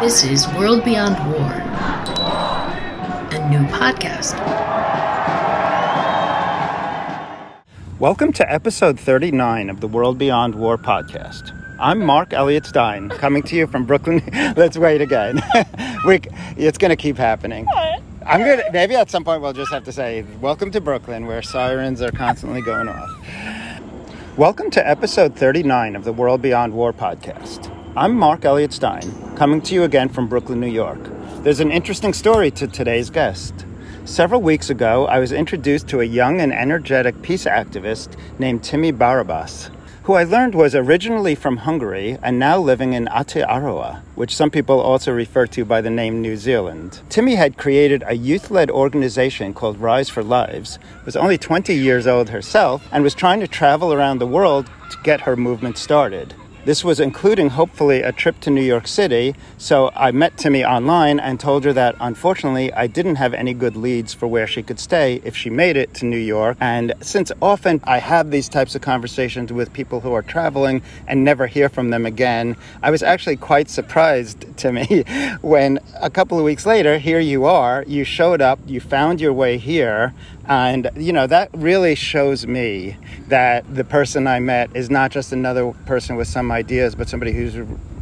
This 0.00 0.24
is 0.24 0.48
World 0.54 0.82
Beyond 0.82 1.14
War, 1.30 1.52
a 3.32 3.48
new 3.50 3.66
podcast. 3.66 4.34
Welcome 7.98 8.32
to 8.32 8.50
episode 8.50 8.98
39 8.98 9.68
of 9.68 9.82
the 9.82 9.88
World 9.88 10.16
Beyond 10.16 10.54
War 10.54 10.78
podcast. 10.78 11.54
I'm 11.78 12.02
Mark 12.02 12.32
Elliott 12.32 12.64
Stein, 12.64 13.10
coming 13.10 13.42
to 13.42 13.54
you 13.54 13.66
from 13.66 13.84
Brooklyn. 13.84 14.22
Let's 14.56 14.78
wait 14.78 15.02
again. 15.02 15.42
it's 15.54 16.78
going 16.78 16.88
to 16.88 16.96
keep 16.96 17.18
happening. 17.18 17.66
I'm 18.24 18.40
gonna 18.40 18.62
maybe 18.72 18.94
at 18.94 19.10
some 19.10 19.22
point 19.22 19.42
we'll 19.42 19.52
just 19.52 19.70
have 19.70 19.84
to 19.84 19.92
say 19.92 20.24
welcome 20.40 20.70
to 20.70 20.80
Brooklyn, 20.80 21.26
where 21.26 21.42
sirens 21.42 22.00
are 22.00 22.10
constantly 22.10 22.62
going 22.62 22.88
off. 22.88 23.10
Welcome 24.38 24.70
to 24.70 24.88
episode 24.88 25.36
39 25.36 25.94
of 25.94 26.04
the 26.04 26.12
World 26.14 26.40
Beyond 26.40 26.72
War 26.72 26.94
podcast. 26.94 27.69
I'm 27.96 28.16
Mark 28.16 28.44
Elliott 28.44 28.72
Stein, 28.72 29.34
coming 29.34 29.60
to 29.62 29.74
you 29.74 29.82
again 29.82 30.08
from 30.08 30.28
Brooklyn, 30.28 30.60
New 30.60 30.68
York. 30.68 31.00
There's 31.42 31.58
an 31.58 31.72
interesting 31.72 32.12
story 32.12 32.52
to 32.52 32.68
today's 32.68 33.10
guest. 33.10 33.66
Several 34.04 34.40
weeks 34.40 34.70
ago, 34.70 35.08
I 35.08 35.18
was 35.18 35.32
introduced 35.32 35.88
to 35.88 36.00
a 36.00 36.04
young 36.04 36.40
and 36.40 36.52
energetic 36.52 37.20
peace 37.20 37.46
activist 37.46 38.16
named 38.38 38.62
Timmy 38.62 38.92
Barabas, 38.92 39.70
who 40.04 40.12
I 40.12 40.22
learned 40.22 40.54
was 40.54 40.76
originally 40.76 41.34
from 41.34 41.56
Hungary 41.56 42.16
and 42.22 42.38
now 42.38 42.60
living 42.60 42.92
in 42.92 43.06
Aotearoa, 43.06 44.02
which 44.14 44.36
some 44.36 44.52
people 44.52 44.78
also 44.78 45.10
refer 45.10 45.48
to 45.48 45.64
by 45.64 45.80
the 45.80 45.90
name 45.90 46.22
New 46.22 46.36
Zealand. 46.36 47.00
Timmy 47.08 47.34
had 47.34 47.58
created 47.58 48.04
a 48.06 48.16
youth 48.16 48.52
led 48.52 48.70
organization 48.70 49.52
called 49.52 49.78
Rise 49.78 50.08
for 50.08 50.22
Lives, 50.22 50.78
was 51.04 51.16
only 51.16 51.38
20 51.38 51.74
years 51.74 52.06
old 52.06 52.28
herself, 52.28 52.86
and 52.92 53.02
was 53.02 53.16
trying 53.16 53.40
to 53.40 53.48
travel 53.48 53.92
around 53.92 54.20
the 54.20 54.28
world 54.28 54.70
to 54.90 54.96
get 55.02 55.22
her 55.22 55.34
movement 55.34 55.76
started. 55.76 56.36
This 56.66 56.84
was 56.84 57.00
including, 57.00 57.48
hopefully, 57.48 58.02
a 58.02 58.12
trip 58.12 58.38
to 58.40 58.50
New 58.50 58.62
York 58.62 58.86
City. 58.86 59.34
So 59.56 59.90
I 59.96 60.12
met 60.12 60.36
Timmy 60.36 60.62
online 60.62 61.18
and 61.18 61.40
told 61.40 61.64
her 61.64 61.72
that 61.72 61.96
unfortunately 61.98 62.70
I 62.74 62.86
didn't 62.86 63.14
have 63.14 63.32
any 63.32 63.54
good 63.54 63.76
leads 63.76 64.12
for 64.12 64.26
where 64.26 64.46
she 64.46 64.62
could 64.62 64.78
stay 64.78 65.22
if 65.24 65.34
she 65.34 65.48
made 65.48 65.78
it 65.78 65.94
to 65.94 66.04
New 66.04 66.18
York. 66.18 66.58
And 66.60 66.92
since 67.00 67.32
often 67.40 67.80
I 67.84 67.98
have 67.98 68.30
these 68.30 68.46
types 68.46 68.74
of 68.74 68.82
conversations 68.82 69.50
with 69.50 69.72
people 69.72 70.00
who 70.00 70.12
are 70.12 70.20
traveling 70.20 70.82
and 71.08 71.24
never 71.24 71.46
hear 71.46 71.70
from 71.70 71.88
them 71.88 72.04
again, 72.04 72.56
I 72.82 72.90
was 72.90 73.02
actually 73.02 73.36
quite 73.36 73.70
surprised, 73.70 74.40
Timi, 74.56 75.42
when 75.42 75.78
a 75.98 76.10
couple 76.10 76.38
of 76.38 76.44
weeks 76.44 76.66
later, 76.66 76.98
here 76.98 77.20
you 77.20 77.46
are, 77.46 77.84
you 77.86 78.04
showed 78.04 78.42
up, 78.42 78.58
you 78.66 78.80
found 78.80 79.18
your 79.18 79.32
way 79.32 79.56
here. 79.56 80.12
And, 80.50 80.90
you 80.96 81.12
know, 81.12 81.28
that 81.28 81.48
really 81.54 81.94
shows 81.94 82.44
me 82.44 82.96
that 83.28 83.72
the 83.72 83.84
person 83.84 84.26
I 84.26 84.40
met 84.40 84.74
is 84.74 84.90
not 84.90 85.12
just 85.12 85.32
another 85.32 85.70
person 85.86 86.16
with 86.16 86.26
some 86.26 86.50
ideas, 86.50 86.96
but 86.96 87.08
somebody 87.08 87.30
who's 87.30 87.56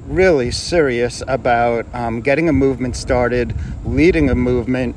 really 0.07 0.51
serious 0.51 1.23
about 1.29 1.85
um, 1.95 2.23
getting 2.23 2.49
a 2.49 2.53
movement 2.55 2.97
started, 2.97 3.55
leading 3.85 4.31
a 4.31 4.35
movement, 4.35 4.97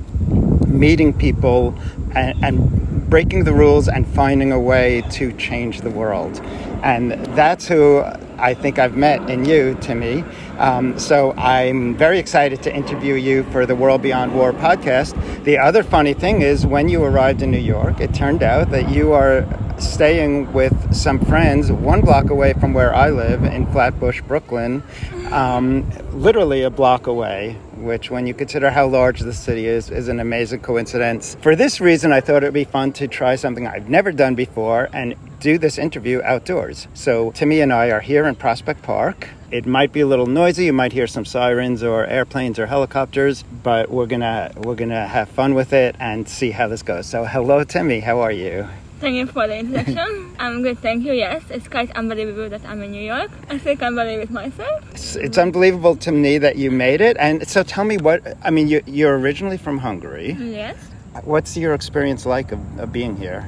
meeting 0.65 1.11
people, 1.11 1.77
and, 2.15 2.41
and 2.41 3.09
breaking 3.09 3.43
the 3.43 3.51
rules 3.51 3.89
and 3.89 4.07
finding 4.07 4.53
a 4.53 4.59
way 4.59 5.03
to 5.11 5.33
change 5.33 5.81
the 5.81 5.91
world. 5.91 6.41
And 6.83 7.11
that's 7.35 7.67
who 7.67 8.03
I 8.37 8.55
think 8.55 8.79
I've 8.79 8.97
met 8.97 9.29
in 9.29 9.45
you, 9.45 9.77
Timmy. 9.81 10.23
Um, 10.57 10.97
so 10.97 11.33
I'm 11.33 11.95
very 11.95 12.17
excited 12.17 12.63
to 12.63 12.75
interview 12.75 13.13
you 13.13 13.43
for 13.45 13.65
the 13.65 13.75
World 13.75 14.01
Beyond 14.01 14.33
War 14.33 14.51
podcast. 14.51 15.43
The 15.43 15.59
other 15.59 15.83
funny 15.83 16.13
thing 16.13 16.41
is, 16.41 16.65
when 16.65 16.89
you 16.89 17.03
arrived 17.03 17.43
in 17.43 17.51
New 17.51 17.59
York, 17.59 17.99
it 17.99 18.13
turned 18.13 18.41
out 18.41 18.71
that 18.71 18.89
you 18.89 19.11
are 19.11 19.45
staying 19.79 20.51
with 20.53 20.93
some 20.93 21.19
friends 21.25 21.71
one 21.71 22.01
block 22.01 22.29
away 22.29 22.53
from 22.53 22.73
where 22.73 22.93
I 22.93 23.09
live 23.09 23.43
in 23.43 23.65
Flatbush, 23.71 24.21
Brooklyn, 24.21 24.83
um, 25.31 25.89
literally 26.11 26.63
a 26.63 26.69
block 26.69 27.07
away, 27.07 27.57
which, 27.77 28.11
when 28.11 28.27
you 28.27 28.33
consider 28.33 28.69
how 28.69 28.87
large 28.87 29.21
the 29.21 29.33
city 29.33 29.65
is, 29.65 29.89
is 29.89 30.07
an 30.07 30.19
amazing 30.19 30.61
coincidence. 30.61 31.35
For 31.41 31.55
this 31.55 31.79
reason, 31.79 32.11
I 32.11 32.21
thought 32.21 32.43
it 32.43 32.47
would 32.47 32.53
be 32.53 32.63
fun 32.63 32.91
to 32.93 33.07
try 33.07 33.35
something 33.35 33.67
I've 33.67 33.89
never 33.89 34.11
done 34.11 34.35
before 34.35 34.89
and 34.93 35.15
do 35.41 35.57
this 35.57 35.77
interview 35.77 36.21
outdoors. 36.23 36.87
So, 36.93 37.31
Timmy 37.31 37.59
and 37.61 37.73
I 37.73 37.89
are 37.89 37.99
here 37.99 38.25
in 38.27 38.35
Prospect 38.35 38.83
Park. 38.83 39.27
It 39.49 39.65
might 39.65 39.91
be 39.91 39.99
a 39.99 40.07
little 40.07 40.27
noisy. 40.27 40.65
You 40.65 40.73
might 40.73 40.93
hear 40.93 41.07
some 41.07 41.25
sirens 41.25 41.83
or 41.83 42.05
airplanes 42.05 42.59
or 42.59 42.67
helicopters, 42.67 43.43
but 43.63 43.89
we're 43.89 44.05
gonna 44.05 44.51
we're 44.57 44.75
gonna 44.75 45.07
have 45.07 45.27
fun 45.29 45.55
with 45.55 45.73
it 45.73 45.95
and 45.99 46.29
see 46.29 46.51
how 46.51 46.67
this 46.67 46.83
goes. 46.83 47.07
So, 47.07 47.25
hello, 47.25 47.63
Timmy, 47.63 47.99
How 47.99 48.19
are 48.21 48.31
you? 48.31 48.67
Thank 48.99 49.15
you 49.15 49.25
for 49.25 49.47
the 49.47 49.57
introduction. 49.57 50.35
I'm 50.39 50.61
good, 50.61 50.77
thank 50.77 51.03
you. 51.03 51.13
Yes, 51.13 51.41
it's 51.49 51.67
quite 51.67 51.89
unbelievable 51.93 52.47
that 52.49 52.63
I'm 52.63 52.83
in 52.83 52.91
New 52.91 53.01
York. 53.01 53.31
I 53.49 53.57
think 53.57 53.81
I 53.81 53.89
believe 53.89 54.19
it 54.19 54.29
myself. 54.29 54.91
It's, 54.91 55.15
it's 55.15 55.39
unbelievable 55.39 55.95
to 55.95 56.11
me 56.11 56.37
that 56.37 56.55
you 56.55 56.69
made 56.69 57.01
it. 57.01 57.17
And 57.19 57.47
so, 57.47 57.63
tell 57.63 57.83
me 57.83 57.97
what 57.97 58.37
I 58.43 58.51
mean. 58.51 58.67
You, 58.67 58.81
you're 58.85 59.17
originally 59.17 59.57
from 59.57 59.79
Hungary. 59.79 60.33
Yes. 60.33 60.77
What's 61.23 61.57
your 61.57 61.73
experience 61.73 62.27
like 62.27 62.51
of, 62.51 62.79
of 62.79 62.93
being 62.93 63.17
here? 63.17 63.43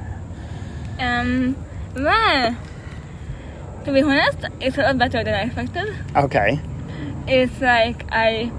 Um. 0.98 1.54
Well, 1.96 2.56
to 3.84 3.92
be 3.92 4.02
honest, 4.02 4.38
it's 4.60 4.78
a 4.78 4.82
lot 4.82 4.98
better 4.98 5.22
than 5.22 5.34
I 5.34 5.42
expected. 5.44 5.94
Okay. 6.16 6.60
It's 7.28 7.60
like 7.60 8.04
I, 8.10 8.50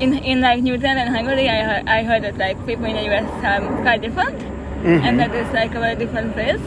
in 0.00 0.14
in 0.14 0.40
like 0.40 0.62
New 0.62 0.78
Zealand 0.78 1.00
and 1.00 1.10
Hungary, 1.10 1.48
I 1.48 1.62
heard, 1.62 1.88
I 1.88 2.02
heard 2.04 2.22
that 2.22 2.38
like 2.38 2.64
people 2.64 2.84
in 2.84 2.94
the 2.94 3.04
US 3.10 3.28
are 3.44 3.82
quite 3.82 4.02
different, 4.02 4.40
and 4.84 5.02
mm-hmm. 5.02 5.16
that 5.18 5.34
it's 5.34 5.52
like 5.52 5.74
a 5.74 5.80
very 5.80 5.96
different 5.96 6.32
place, 6.34 6.62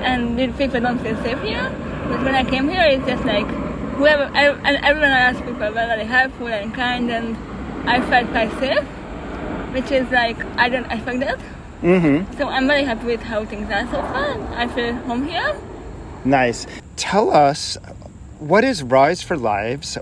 and 0.00 0.38
people 0.56 0.80
don't 0.80 0.98
feel 1.00 1.16
safe 1.22 1.40
here. 1.42 1.70
But 2.08 2.22
when 2.24 2.34
I 2.34 2.44
came 2.44 2.68
here, 2.68 2.84
it's 2.84 3.06
just 3.06 3.24
like 3.24 3.46
whoever 3.96 4.30
ev- 4.34 4.60
and 4.64 4.76
everyone 4.84 5.10
I 5.10 5.20
asked 5.20 5.44
people 5.44 5.60
were 5.60 5.70
very 5.72 6.04
helpful 6.04 6.48
and 6.48 6.72
kind, 6.74 7.10
and 7.10 7.36
I 7.86 8.00
felt 8.00 8.30
quite 8.30 8.52
safe, 8.58 8.84
which 9.74 9.90
is 9.90 10.10
like 10.10 10.38
I 10.56 10.70
don't 10.70 10.90
expect 10.90 11.20
that. 11.20 11.38
Mm-hmm. 11.82 12.36
So 12.38 12.48
I'm 12.48 12.66
very 12.66 12.84
happy 12.84 13.06
with 13.06 13.22
how 13.22 13.44
things 13.44 13.70
are 13.70 13.84
so 13.86 14.00
far. 14.02 14.40
I 14.54 14.66
feel 14.68 14.94
home 14.94 15.28
here. 15.28 15.56
Nice. 16.24 16.66
Tell 16.96 17.30
us 17.30 17.76
what 18.38 18.64
is 18.64 18.82
Rise 18.82 19.22
for 19.22 19.36
Lives? 19.36 19.98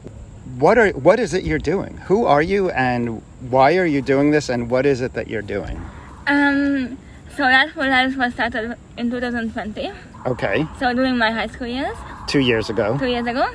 What 0.59 0.79
are 0.79 0.91
what 0.91 1.19
is 1.19 1.35
it 1.35 1.45
you're 1.45 1.59
doing? 1.59 1.97
Who 2.07 2.27
are 2.27 2.43
you 2.43 2.71
and 2.71 3.23
why 3.51 3.77
are 3.77 3.87
you 3.87 4.01
doing 4.03 4.31
this 4.31 4.49
and 4.49 4.71
what 4.71 4.87
is 4.87 5.01
it 5.01 5.15
that 5.15 5.29
you're 5.29 5.43
doing? 5.43 5.81
Um, 6.27 6.97
so 7.37 7.45
Rise 7.45 7.71
for 7.73 7.87
Lives 7.89 8.17
was 8.17 8.33
started 8.35 8.77
in 8.97 9.11
2020. 9.11 9.91
Okay. 10.27 10.67
So 10.79 10.95
during 10.95 11.19
my 11.19 11.31
high 11.31 11.49
school 11.49 11.67
years, 11.67 11.97
2 12.29 12.39
years 12.39 12.71
ago. 12.71 12.97
two 12.99 13.07
years 13.07 13.27
ago, 13.27 13.51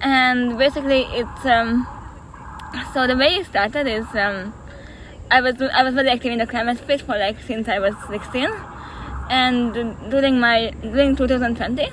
and 0.00 0.58
basically 0.58 1.02
it's 1.12 1.46
um. 1.46 1.86
So 2.92 3.06
the 3.06 3.16
way 3.16 3.36
it 3.36 3.46
started 3.46 3.86
is 3.86 4.04
um, 4.16 4.52
I 5.34 5.40
was 5.40 5.60
I 5.60 5.82
was 5.82 5.94
very 5.94 6.10
active 6.10 6.30
in 6.32 6.38
the 6.38 6.46
climate 6.46 6.78
space 6.78 7.00
for 7.00 7.18
like 7.18 7.40
since 7.40 7.68
I 7.68 7.80
was 7.80 7.94
16, 8.08 8.48
and 9.30 9.74
during 10.10 10.38
my 10.38 10.70
during 10.80 11.16
2020. 11.16 11.88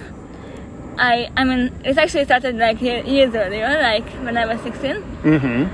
I, 0.97 1.31
I 1.35 1.44
mean, 1.46 1.74
it 1.84 1.97
actually 1.97 2.25
started 2.25 2.57
like 2.57 2.79
years 2.81 3.34
earlier, 3.34 3.69
like 3.81 4.07
when 4.25 4.38
I 4.38 4.46
was 4.46 4.62
16. 4.62 5.02
Mhm. 5.24 5.69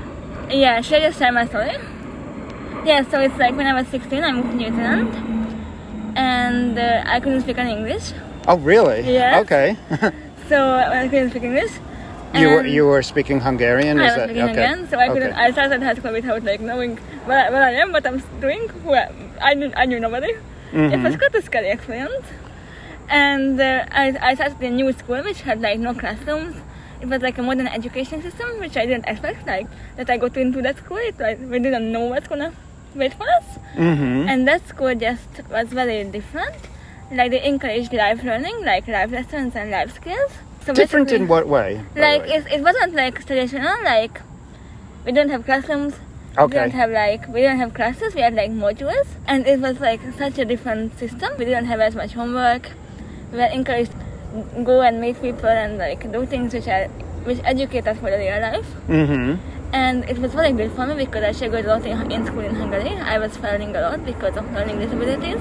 Yeah, 0.50 0.80
should 0.80 1.02
I 1.02 1.06
just 1.08 1.18
share 1.18 1.32
my 1.32 1.44
story? 1.44 1.76
Yeah, 2.86 3.02
so 3.10 3.20
it's 3.20 3.36
like 3.36 3.54
when 3.56 3.66
I 3.66 3.74
was 3.74 3.86
16, 3.88 4.24
I 4.24 4.32
moved 4.32 4.50
to 4.52 4.56
New 4.56 4.70
Zealand, 4.70 5.10
and 6.16 6.78
uh, 6.78 7.02
I 7.04 7.20
couldn't 7.20 7.42
speak 7.42 7.58
any 7.58 7.72
English. 7.72 8.12
Oh, 8.46 8.56
really? 8.56 9.00
Yes. 9.12 9.42
Okay. 9.42 9.76
So 10.48 10.56
I 10.76 11.06
couldn't 11.08 11.30
speak 11.32 11.42
English. 11.42 11.72
you 12.34 12.48
were 12.48 12.64
you 12.64 12.86
were 12.86 13.02
speaking 13.02 13.38
Hungarian 13.40 14.00
I 14.00 14.04
is 14.04 14.08
was 14.08 14.16
that 14.16 14.28
speaking 14.30 14.50
okay. 14.50 14.52
again, 14.52 14.88
so 14.88 14.98
I 14.98 15.08
couldn't. 15.08 15.32
Okay. 15.32 15.44
I 15.44 15.50
started 15.50 15.82
high 15.82 15.96
school 15.98 16.12
without 16.12 16.42
like 16.50 16.60
knowing 16.60 16.96
where, 17.28 17.52
where 17.52 17.62
I 17.62 17.72
am, 17.72 17.92
what 17.92 18.06
I'm 18.06 18.22
doing. 18.40 18.68
I 19.40 19.54
knew, 19.54 19.70
I 19.76 19.84
knew 19.86 20.00
nobody. 20.00 20.32
It 20.72 21.00
was 21.02 21.16
quite 21.16 21.34
a 21.34 21.42
scary 21.42 21.70
experience. 21.70 22.26
And 23.08 23.58
uh, 23.60 23.86
I, 23.90 24.16
I 24.20 24.34
started 24.34 24.60
a 24.60 24.70
new 24.70 24.92
school 24.92 25.22
which 25.22 25.40
had 25.42 25.60
like 25.60 25.78
no 25.78 25.94
classrooms. 25.94 26.56
It 27.00 27.08
was 27.08 27.22
like 27.22 27.38
a 27.38 27.42
modern 27.42 27.68
education 27.68 28.20
system, 28.22 28.58
which 28.60 28.76
I 28.76 28.84
didn't 28.84 29.06
expect. 29.06 29.46
Like 29.46 29.66
that, 29.96 30.10
I 30.10 30.16
got 30.16 30.36
into 30.36 30.60
that 30.62 30.76
school. 30.78 30.98
It, 30.98 31.18
like, 31.18 31.38
we 31.40 31.58
didn't 31.58 31.90
know 31.92 32.06
what's 32.06 32.28
gonna 32.28 32.52
wait 32.94 33.14
for 33.14 33.26
us. 33.38 33.46
Mhm. 33.76 34.28
And 34.28 34.48
that 34.48 34.66
school 34.68 34.94
just 34.94 35.28
was 35.50 35.68
very 35.68 36.04
different. 36.04 36.56
Like 37.10 37.30
they 37.30 37.42
encouraged 37.42 37.92
life 37.94 38.22
learning, 38.22 38.64
like 38.64 38.86
life 38.88 39.10
lessons 39.10 39.56
and 39.56 39.70
life 39.70 39.94
skills. 39.94 40.32
So 40.66 40.74
Different 40.74 41.10
in 41.12 41.28
what 41.28 41.48
way? 41.48 41.80
like 41.96 42.28
it, 42.28 42.44
it 42.52 42.60
wasn't 42.62 42.92
like 42.94 43.24
traditional 43.24 43.76
like 43.84 44.20
we 45.06 45.12
don't 45.12 45.30
have 45.30 45.46
classrooms 45.46 45.94
we 46.36 46.42
Okay. 46.44 46.56
don't 46.58 46.70
have 46.70 46.90
like 46.90 47.26
we 47.28 47.42
don't 47.42 47.58
have 47.58 47.74
classes 47.74 48.14
we 48.14 48.20
had 48.20 48.34
like 48.34 48.50
modules 48.50 49.06
and 49.26 49.46
it 49.46 49.58
was 49.60 49.80
like 49.80 50.00
such 50.16 50.38
a 50.38 50.44
different 50.44 50.96
system 50.98 51.30
we 51.38 51.44
didn't 51.44 51.64
have 51.66 51.80
as 51.80 51.94
much 51.96 52.12
homework 52.12 52.70
we 53.32 53.38
were 53.38 53.44
encouraged 53.58 53.92
to 53.92 54.62
go 54.62 54.80
and 54.82 55.00
meet 55.00 55.20
people 55.20 55.48
and 55.48 55.78
like 55.78 56.10
do 56.12 56.24
things 56.26 56.52
which 56.54 56.68
are 56.68 56.86
which 57.24 57.40
educate 57.44 57.86
us 57.88 57.98
for 57.98 58.10
the 58.10 58.18
real 58.18 58.40
life 58.40 58.68
Mhm. 58.88 59.38
and 59.72 60.04
it 60.08 60.18
was 60.18 60.32
very 60.34 60.52
good 60.52 60.70
for 60.72 60.86
me 60.86 60.94
because 61.04 61.24
I 61.24 61.32
struggled 61.32 61.64
a 61.64 61.68
lot 61.68 61.84
in, 61.86 62.12
in 62.12 62.26
school 62.26 62.40
in 62.50 62.54
Hungary 62.54 62.94
I 63.14 63.18
was 63.18 63.36
failing 63.36 63.74
a 63.74 63.80
lot 63.80 64.04
because 64.04 64.36
of 64.36 64.52
learning 64.52 64.78
disabilities 64.78 65.40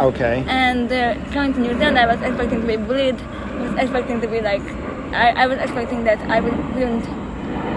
Okay. 0.00 0.42
and 0.48 0.90
uh, 0.90 1.14
coming 1.32 1.52
to 1.52 1.60
New 1.60 1.74
Zealand, 1.78 1.98
I 1.98 2.06
was 2.06 2.20
expecting 2.22 2.62
to 2.62 2.66
be 2.66 2.76
bullied. 2.78 3.20
I 3.20 3.60
was 3.62 3.74
expecting 3.78 4.22
to 4.22 4.26
be 4.26 4.40
like, 4.40 4.62
I, 5.12 5.34
I 5.42 5.46
was 5.46 5.58
expecting 5.58 6.04
that 6.04 6.18
I 6.30 6.40
would- 6.40 6.74
wouldn't 6.74 7.04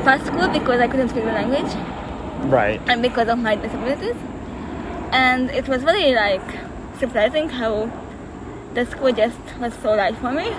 past 0.06 0.26
school 0.28 0.48
because 0.48 0.80
I 0.80 0.88
couldn't 0.88 1.10
speak 1.10 1.26
the 1.26 1.34
language 1.34 1.74
Right. 2.50 2.82
and 2.88 3.02
because 3.02 3.28
of 3.28 3.38
my 3.40 3.56
disabilities. 3.56 4.16
And 5.12 5.50
it 5.52 5.68
was 5.68 5.84
really 5.84 6.14
like 6.14 6.42
surprising 7.00 7.50
how 7.50 7.90
the 8.74 8.86
school 8.86 9.12
just 9.12 9.40
was 9.60 9.74
so 9.76 9.96
right 9.96 10.16
for 10.18 10.32
me. 10.32 10.50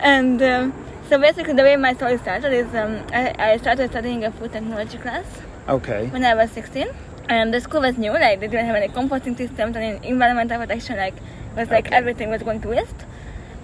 And 0.00 0.40
um, 0.42 0.72
so 1.08 1.18
basically, 1.18 1.54
the 1.54 1.62
way 1.62 1.76
my 1.76 1.94
story 1.94 2.18
started 2.18 2.52
is 2.52 2.74
um, 2.74 3.02
I, 3.12 3.34
I 3.38 3.56
started 3.58 3.90
studying 3.90 4.24
a 4.24 4.30
food 4.32 4.52
technology 4.52 4.98
class 4.98 5.24
Okay. 5.68 6.06
when 6.08 6.24
I 6.24 6.34
was 6.34 6.50
16. 6.52 6.86
And 7.28 7.52
the 7.52 7.60
school 7.60 7.80
was 7.80 7.98
new, 7.98 8.12
like 8.12 8.38
they 8.40 8.46
didn't 8.46 8.66
have 8.66 8.76
any 8.76 8.88
composting 8.88 9.36
systems 9.36 9.76
and 9.76 10.04
environmental 10.04 10.58
protection, 10.58 10.96
like 10.96 11.14
it 11.16 11.56
was 11.56 11.68
like 11.70 11.86
Okay. 11.88 11.96
everything 11.96 12.30
was 12.30 12.42
going 12.42 12.60
to 12.62 12.68
waste. 12.68 12.94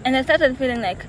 And 0.04 0.16
I 0.16 0.22
started 0.22 0.58
feeling 0.58 0.80
like, 0.82 1.06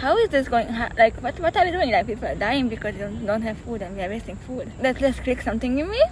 how 0.00 0.16
is 0.18 0.28
this 0.30 0.48
going? 0.48 0.68
Like, 0.96 1.16
what 1.22 1.38
what 1.40 1.56
are 1.56 1.64
we 1.64 1.70
doing? 1.72 1.90
Like 1.90 2.06
people 2.06 2.26
are 2.28 2.34
dying 2.34 2.68
because 2.68 2.94
they 2.94 3.00
don't, 3.00 3.24
don't 3.26 3.42
have 3.42 3.58
food 3.58 3.82
and 3.82 3.96
we 3.96 4.02
are 4.02 4.08
wasting 4.08 4.36
food. 4.36 4.70
That 4.82 4.98
just 4.98 5.22
clicked 5.24 5.44
something 5.44 5.78
in 5.78 5.88
me. 5.90 6.02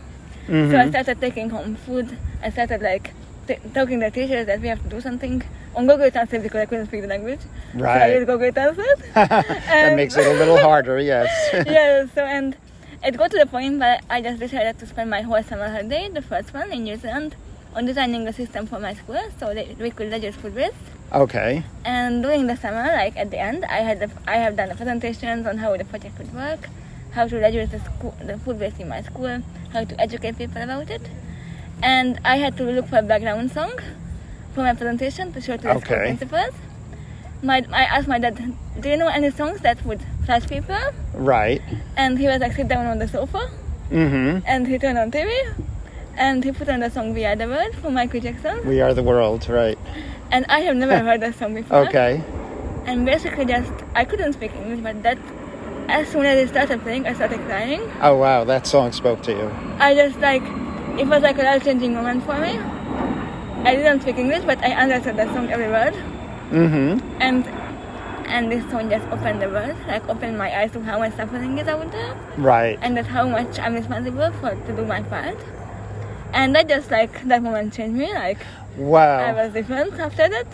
So 0.46 0.52
I 0.52 0.85
Mhm. 0.87 0.88
started 0.90 1.20
taking 1.20 1.50
home 1.50 1.76
food. 1.87 2.17
I 2.43 2.50
started 2.50 2.81
like 2.82 3.12
t- 3.46 3.58
talking 3.75 4.00
to 4.00 4.06
the 4.06 4.11
teachers 4.11 4.46
that 4.46 4.61
we 4.61 4.69
have 4.69 4.82
to 4.82 4.88
do 4.88 5.00
something 5.00 5.43
on 5.76 5.87
Google 5.87 6.11
Translate 6.11 6.43
because 6.43 6.61
I 6.62 6.67
couldn't 6.67 6.87
speak 6.87 7.02
the 7.02 7.08
language. 7.14 7.40
So 7.79 7.85
I 7.85 8.06
used 8.14 8.26
Google 8.26 8.52
Translate. 8.52 9.00
that 9.14 9.93
makes 9.96 10.17
it 10.17 10.26
a 10.26 10.32
little 10.43 10.58
harder, 10.58 10.99
yes. 11.00 11.29
yeah, 11.67 12.06
so 12.14 12.25
and 12.25 12.56
it 13.05 13.17
got 13.17 13.31
to 13.31 13.38
the 13.38 13.46
point 13.46 13.79
where 13.79 14.00
I 14.11 14.23
just 14.23 14.38
decided 14.40 14.79
to 14.81 14.87
spend 14.87 15.11
my 15.11 15.20
whole 15.23 15.43
summer 15.43 15.69
holiday, 15.69 16.08
the 16.08 16.23
first 16.23 16.52
one 16.55 16.73
in 16.73 16.85
New 16.85 16.96
Zealand, 16.96 17.37
on 17.79 17.87
designing 17.87 18.27
a 18.27 18.33
system 18.33 18.67
for 18.67 18.81
my 18.81 18.93
school 18.93 19.21
so 19.39 19.55
that 19.55 19.79
we 19.79 19.91
could 19.91 20.11
reduce 20.13 20.35
food 20.35 20.55
waste. 20.55 20.75
okay. 21.13 21.63
And 21.85 22.23
during 22.25 22.47
the 22.49 22.57
summer, 22.57 22.83
like 23.03 23.17
at 23.17 23.31
the 23.31 23.39
end, 23.39 23.65
I 23.65 23.79
had 23.89 24.01
the, 24.01 24.11
I 24.27 24.37
have 24.45 24.57
done 24.57 24.69
the 24.71 24.75
presentations 24.75 25.47
on 25.47 25.59
how 25.59 25.77
the 25.77 25.85
project 25.85 26.19
would 26.19 26.35
work, 26.35 26.69
how 27.13 27.29
to 27.29 27.37
reduce 27.37 27.71
the, 27.71 27.79
school, 27.79 28.15
the 28.31 28.37
food 28.39 28.59
waste 28.59 28.81
in 28.81 28.89
my 28.89 29.03
school, 29.03 29.43
how 29.73 29.85
to 29.85 30.01
educate 30.01 30.37
people 30.37 30.61
about 30.61 30.91
it. 30.91 31.03
And 31.83 32.19
I 32.25 32.37
had 32.39 32.57
to 32.57 32.65
look 32.65 32.89
for 32.89 32.99
a 32.99 33.03
background 33.03 33.53
song 33.53 33.73
for 34.55 34.63
my 34.63 34.75
presentation 34.75 35.33
to 35.35 35.41
show 35.41 35.57
to 35.57 35.63
the 35.63 35.81
school 35.81 35.95
Okay. 35.97 36.03
principals. 36.09 36.55
My, 37.43 37.65
I 37.73 37.85
asked 37.85 38.09
my 38.09 38.19
dad, 38.19 38.37
do 38.81 38.89
you 38.89 38.97
know 38.97 39.07
any 39.07 39.31
songs 39.31 39.61
that 39.61 39.85
would 39.87 40.01
flash 40.27 40.45
people? 40.49 40.77
Right. 41.15 41.63
And 41.97 42.19
he 42.19 42.27
was 42.27 42.41
like 42.41 42.55
sit 42.55 42.67
down 42.67 42.87
on 42.87 42.99
the 42.99 43.07
sofa 43.07 43.49
Mm-hmm. 43.91 44.45
and 44.47 44.67
he 44.67 44.77
turned 44.79 44.99
on 44.99 45.11
TV 45.11 45.31
and 46.19 46.44
he 46.44 46.53
put 46.53 46.69
on 46.69 46.81
the 46.81 46.91
song 46.91 47.15
We 47.15 47.25
Are 47.25 47.37
the 47.37 47.47
World 47.49 47.75
from 47.76 47.94
Michael 47.94 48.20
Jackson. 48.20 48.67
We 48.67 48.81
are 48.81 48.93
the 48.93 49.03
world, 49.03 49.49
right. 49.49 49.79
And 50.31 50.44
I 50.49 50.61
have 50.61 50.76
never 50.76 50.99
heard 51.06 51.20
that 51.23 51.35
song 51.37 51.55
before. 51.55 51.87
Okay. 51.88 52.23
And 52.87 53.05
basically 53.06 53.44
just 53.44 53.73
I 53.94 54.05
couldn't 54.05 54.32
speak 54.35 54.53
English 54.55 54.81
but 54.81 55.03
that 55.03 55.19
as 55.88 56.09
soon 56.09 56.26
as 56.26 56.37
it 56.38 56.49
started 56.50 56.82
playing 56.82 57.06
I 57.06 57.12
started 57.15 57.41
crying. 57.47 57.82
Oh 58.03 58.17
wow, 58.17 58.44
that 58.44 58.67
song 58.67 58.93
spoke 58.93 59.23
to 59.23 59.32
you. 59.32 59.50
I 59.79 59.94
just 59.94 60.19
like 60.20 60.43
it 60.99 61.06
was 61.06 61.23
like 61.23 61.38
a 61.38 61.43
life 61.43 61.65
changing 61.65 61.94
moment 61.94 62.25
for 62.25 62.37
me. 62.38 62.59
I 63.69 63.75
didn't 63.76 64.03
speak 64.03 64.17
English 64.19 64.44
but 64.44 64.59
I 64.64 64.73
understood 64.73 65.17
that 65.17 65.29
song 65.35 65.50
every 65.50 65.69
word 65.69 65.94
Mm-hmm. 66.50 67.21
and 67.21 67.44
and 68.29 68.50
this 68.53 68.64
song 68.71 68.88
just 68.91 69.06
opened 69.09 69.41
the 69.43 69.49
world, 69.49 69.76
like 69.87 70.06
opened 70.09 70.37
my 70.38 70.49
eyes 70.61 70.71
to 70.73 70.81
how 70.82 70.99
much 70.99 71.14
suffering 71.17 71.59
is 71.59 71.69
out 71.69 71.91
there. 71.93 72.14
Right. 72.38 72.79
and 72.82 72.97
that 72.97 73.06
how 73.06 73.26
much 73.29 73.59
I'm 73.59 73.75
responsible 73.75 74.32
for 74.41 74.50
to 74.55 74.73
do 74.76 74.85
my 74.85 75.03
part. 75.03 75.37
And 76.33 76.55
that 76.55 76.69
just 76.69 76.91
like 76.91 77.25
that 77.29 77.43
moment 77.43 77.73
changed 77.75 77.97
me. 77.97 78.13
Like 78.13 78.39
wow 78.77 79.19
I 79.19 79.33
was 79.33 79.53
different 79.53 79.95
after 79.99 80.29
that. 80.29 80.47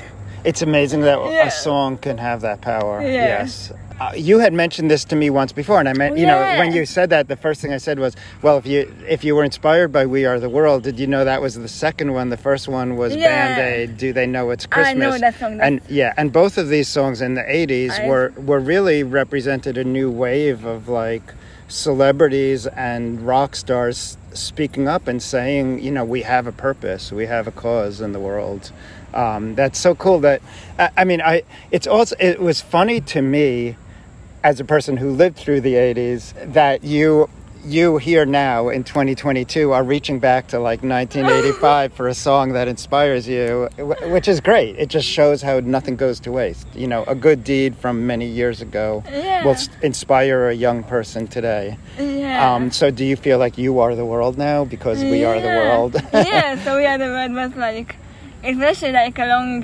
It's 0.44 0.62
amazing 0.62 1.00
that 1.03 1.19
Yeah. 1.31 1.47
a 1.47 1.50
song 1.50 1.97
can 1.97 2.19
have 2.19 2.43
that 2.43 2.61
power. 2.61 3.00
Yeah. 3.03 3.11
Yes. 3.41 3.73
Uh, 4.00 4.11
you 4.17 4.41
had 4.41 4.53
mentioned 4.53 4.91
this 4.91 5.05
to 5.05 5.15
me 5.15 5.31
once 5.31 5.53
before, 5.53 5.79
and 5.79 5.88
I 5.88 5.93
meant, 5.93 6.19
you 6.19 6.26
know, 6.26 6.41
when 6.59 6.73
you 6.73 6.85
said 6.85 7.11
that, 7.11 7.29
the 7.29 7.37
first 7.37 7.61
thing 7.61 7.73
I 7.73 7.76
said 7.76 8.00
was, 8.00 8.17
"Well, 8.43 8.59
if 8.59 8.67
you 8.67 8.93
if 9.09 9.23
you 9.23 9.37
were 9.37 9.44
inspired 9.44 9.93
by 9.93 10.05
We 10.05 10.25
Are 10.26 10.41
the 10.41 10.49
World, 10.50 10.82
did 10.82 10.99
you 10.99 11.06
know 11.06 11.25
that 11.25 11.41
was 11.41 11.55
the 11.55 11.69
second 11.69 12.12
one? 12.12 12.29
The 12.29 12.37
first 12.37 12.67
one 12.67 12.97
was 12.97 13.15
Yeah. 13.15 13.29
Band 13.29 13.61
Aid. 13.75 13.97
Do 13.97 14.12
they 14.12 14.27
know 14.27 14.50
it's 14.50 14.67
christmas 14.67 14.97
I 14.97 14.99
know 15.11 15.17
that 15.19 15.38
song, 15.38 15.61
And 15.61 15.81
yeah, 15.88 16.12
and 16.17 16.32
both 16.32 16.59
of 16.59 16.69
these 16.69 16.88
songs 16.88 17.20
in 17.23 17.35
the 17.35 17.44
'80s 17.49 18.00
I- 18.00 18.09
were 18.09 18.32
were 18.37 18.59
really 18.59 19.05
represented 19.05 19.79
a 19.79 19.85
new 19.85 20.11
wave 20.11 20.65
of 20.65 20.88
like 20.88 21.32
celebrities 21.69 22.67
and 22.67 23.20
rock 23.27 23.55
stars 23.55 24.17
speaking 24.34 24.88
up 24.88 25.08
and 25.08 25.22
saying, 25.22 25.81
you 25.81 25.90
know, 25.90 26.04
we 26.04 26.22
have 26.22 26.46
a 26.46 26.52
purpose, 26.52 27.12
we 27.12 27.26
have 27.26 27.46
a 27.46 27.52
cause 27.52 28.00
in 28.00 28.12
the 28.12 28.20
world. 28.20 28.72
Um, 29.14 29.54
that's 29.54 29.78
so 29.78 29.94
cool. 29.94 30.20
That 30.20 30.42
I, 30.78 30.90
I 30.98 31.04
mean, 31.04 31.20
I 31.20 31.42
it's 31.70 31.86
also 31.86 32.16
it 32.19 32.40
was 32.40 32.60
funny 32.60 33.00
to 33.00 33.22
me 33.22 33.76
as 34.42 34.60
a 34.60 34.64
person 34.64 34.98
who 34.98 35.10
lived 35.10 35.36
through 35.36 35.62
the 35.62 35.75
80s 35.75 36.52
that 36.52 36.84
you 36.84 37.31
you 37.64 37.96
here 37.96 38.26
now 38.26 38.69
in 38.69 38.84
2022 38.84 39.72
are 39.72 39.82
reaching 39.82 40.19
back 40.19 40.46
to 40.49 40.58
like 40.58 40.82
1985 40.82 41.93
for 41.94 42.08
a 42.08 42.14
song 42.14 42.52
that 42.52 42.69
inspires 42.69 43.26
you 43.26 43.69
which 44.12 44.28
is 44.28 44.40
great 44.40 44.76
it 44.78 44.88
just 44.90 45.08
shows 45.08 45.40
how 45.40 45.61
nothing 45.61 45.96
goes 45.96 46.20
to 46.20 46.31
waste 46.31 46.66
you 46.75 46.87
know 46.87 47.05
a 47.05 47.14
good 47.14 47.43
deed 47.43 47.75
from 47.75 48.06
many 48.06 48.26
years 48.26 48.61
ago 48.61 49.02
Yeah. 49.11 49.44
will 49.44 49.56
inspire 49.82 50.49
a 50.49 50.55
young 50.55 50.82
person 50.82 51.26
today 51.26 51.78
Yeah. 51.99 52.55
um, 52.55 52.70
so 52.70 52.90
do 52.90 53.05
you 53.05 53.16
feel 53.16 53.38
like 53.38 53.56
you 53.56 53.78
are 53.81 53.94
the 53.94 54.05
world 54.05 54.37
now 54.37 54.64
because 54.67 55.02
we 55.02 55.25
are 55.25 55.40
the 55.40 55.49
world 55.49 55.94
yeah. 56.12 56.62
So 56.64 56.76
we 56.76 56.84
are 56.84 56.99
the 56.99 57.06
world 57.06 57.32
was 57.32 57.56
like 57.56 57.96
it's 58.43 58.60
actually 58.60 58.93
like 58.93 59.19
a 59.19 59.25
long 59.26 59.62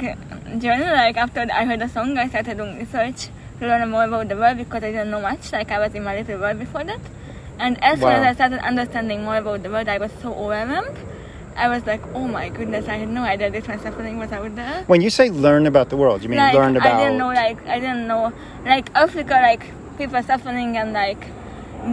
journey. 0.58 0.84
Like 0.84 1.18
after 1.18 1.46
I 1.52 1.66
heard 1.66 1.80
the 1.80 1.88
song, 1.88 2.16
I 2.16 2.28
started 2.30 2.56
doing 2.56 2.78
research 2.78 3.28
to 3.58 3.66
learn 3.66 3.90
more 3.90 4.04
about 4.04 4.28
the 4.30 4.36
world 4.36 4.56
because 4.56 4.82
I 4.82 4.90
didn't 4.90 5.10
know 5.10 5.20
much. 5.20 5.52
Like 5.52 5.70
I 5.70 5.78
was 5.78 5.94
in 5.94 6.02
my 6.02 6.16
little 6.16 6.40
world 6.40 6.58
before 6.58 6.84
that. 6.84 6.98
And 7.60 7.82
as 7.84 8.00
soon 8.00 8.08
as 8.08 8.24
I 8.24 8.32
started 8.34 8.60
understanding 8.66 9.22
more 9.24 9.36
about 9.36 9.62
the 9.62 9.70
world, 9.70 9.88
I 9.88 9.98
was 9.98 10.10
so 10.22 10.32
overwhelmed. 10.34 10.96
I 11.56 11.68
was 11.68 11.84
like, 11.86 12.00
oh 12.14 12.26
my 12.26 12.48
goodness, 12.48 12.88
I 12.88 12.96
had 12.96 13.08
no 13.10 13.22
idea 13.22 13.50
this 13.50 13.68
much 13.68 13.80
suffering 13.82 14.18
was 14.18 14.32
out 14.32 14.54
there. 14.56 14.84
when 14.86 15.02
you 15.02 15.10
say 15.10 15.28
learn 15.30 15.66
about 15.66 15.90
the 15.90 15.96
world 15.96 16.22
you 16.22 16.28
mean 16.30 16.38
like, 16.38 16.54
learn 16.54 16.76
about 16.76 16.92
I 16.92 17.02
didn't 17.04 17.18
know 17.18 17.28
like 17.28 17.58
I 17.66 17.78
didn't 17.80 18.06
know 18.06 18.32
like 18.64 18.86
Africa 18.94 19.34
like 19.48 19.62
people 19.98 20.22
suffering 20.22 20.76
and 20.78 20.92
like 20.94 21.22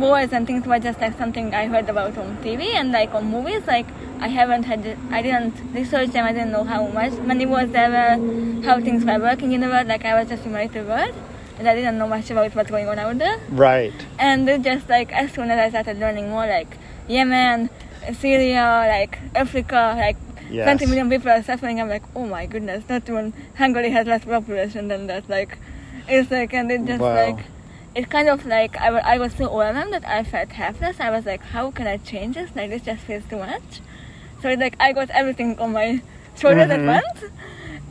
wars 0.04 0.32
and 0.32 0.48
things 0.48 0.66
were 0.66 0.80
just 0.80 1.02
like 1.02 1.18
something 1.18 1.54
I 1.54 1.66
heard 1.68 1.90
about 1.90 2.18
on 2.18 2.38
TV 2.46 2.62
and 2.80 2.92
like 2.94 3.14
on 3.14 3.26
movies 3.26 3.68
like 3.68 3.88
I 4.22 4.30
haven't 4.30 4.64
had 4.64 4.98
I 5.12 5.22
didn't 5.22 5.56
research 5.74 6.12
them 6.12 6.24
I 6.26 6.32
didn't 6.32 6.52
know 6.52 6.64
how 6.64 6.88
much 6.88 7.14
many 7.34 7.46
wars 7.46 7.70
there 7.72 7.90
were 7.90 8.64
how 8.68 8.80
things 8.80 9.04
were 9.04 9.20
working 9.20 9.52
in 9.52 9.62
the 9.62 9.68
world 9.68 9.88
like 9.88 10.06
I 10.06 10.18
was 10.20 10.30
just 10.30 10.46
in 10.46 10.54
my 10.54 10.66
little 10.66 10.86
world 10.86 11.16
and 11.60 11.68
I 11.68 11.76
didn't 11.76 11.98
know 11.98 12.08
much 12.08 12.30
about 12.32 12.54
what's 12.56 12.70
going 12.70 12.88
on 12.88 13.00
out 13.00 13.18
there 13.18 13.38
right 13.50 13.94
and 14.20 14.48
it 14.50 14.62
just 14.62 14.88
like 14.90 15.12
as 15.12 15.32
soon 15.34 15.50
as 15.52 15.60
I 15.60 15.70
started 15.70 16.00
learning 16.00 16.30
more 16.30 16.46
like 16.48 16.78
Yemen 17.08 17.70
Syria 18.20 18.86
like 18.88 19.20
Africa 19.36 19.94
like 19.98 20.18
Yes. 20.50 20.64
20 20.80 20.86
million 20.86 21.10
people 21.10 21.30
are 21.30 21.44
suffering 21.44 21.82
I'm 21.82 21.90
like 21.90 22.04
oh 22.16 22.26
my 22.26 22.46
goodness 22.46 22.88
not 22.88 23.10
even 23.10 23.34
Hungary 23.58 23.90
has 23.90 24.08
less 24.08 24.24
population 24.24 24.88
than 24.88 25.08
that 25.08 25.28
like 25.30 25.58
it's 26.08 26.32
like 26.32 26.54
and 26.54 26.72
it 26.72 26.86
just 26.86 27.02
Wow. 27.02 27.14
like 27.16 27.46
it 27.96 28.10
kind 28.10 28.30
of 28.30 28.46
like 28.46 28.80
I 28.80 28.88
I 29.16 29.18
was 29.18 29.34
so 29.34 29.50
overwhelmed 29.50 29.92
that 29.92 30.08
I 30.08 30.24
felt 30.24 30.50
helpless 30.54 31.02
I 31.02 31.10
was 31.10 31.26
like 31.26 31.42
how 31.42 31.72
can 31.72 31.86
I 31.86 31.98
change 31.98 32.36
this 32.36 32.56
like 32.56 32.70
this 32.70 32.82
just 32.84 33.02
feels 33.02 33.26
too 33.26 33.40
much 33.40 33.82
so 34.42 34.48
it's 34.48 34.62
like 34.62 34.78
I 34.80 34.94
got 34.94 35.10
everything 35.10 35.60
on 35.60 35.74
my 35.74 36.02
shoulders 36.40 36.70
Mhm. 36.70 36.78
at 36.78 37.04
once 37.04 37.32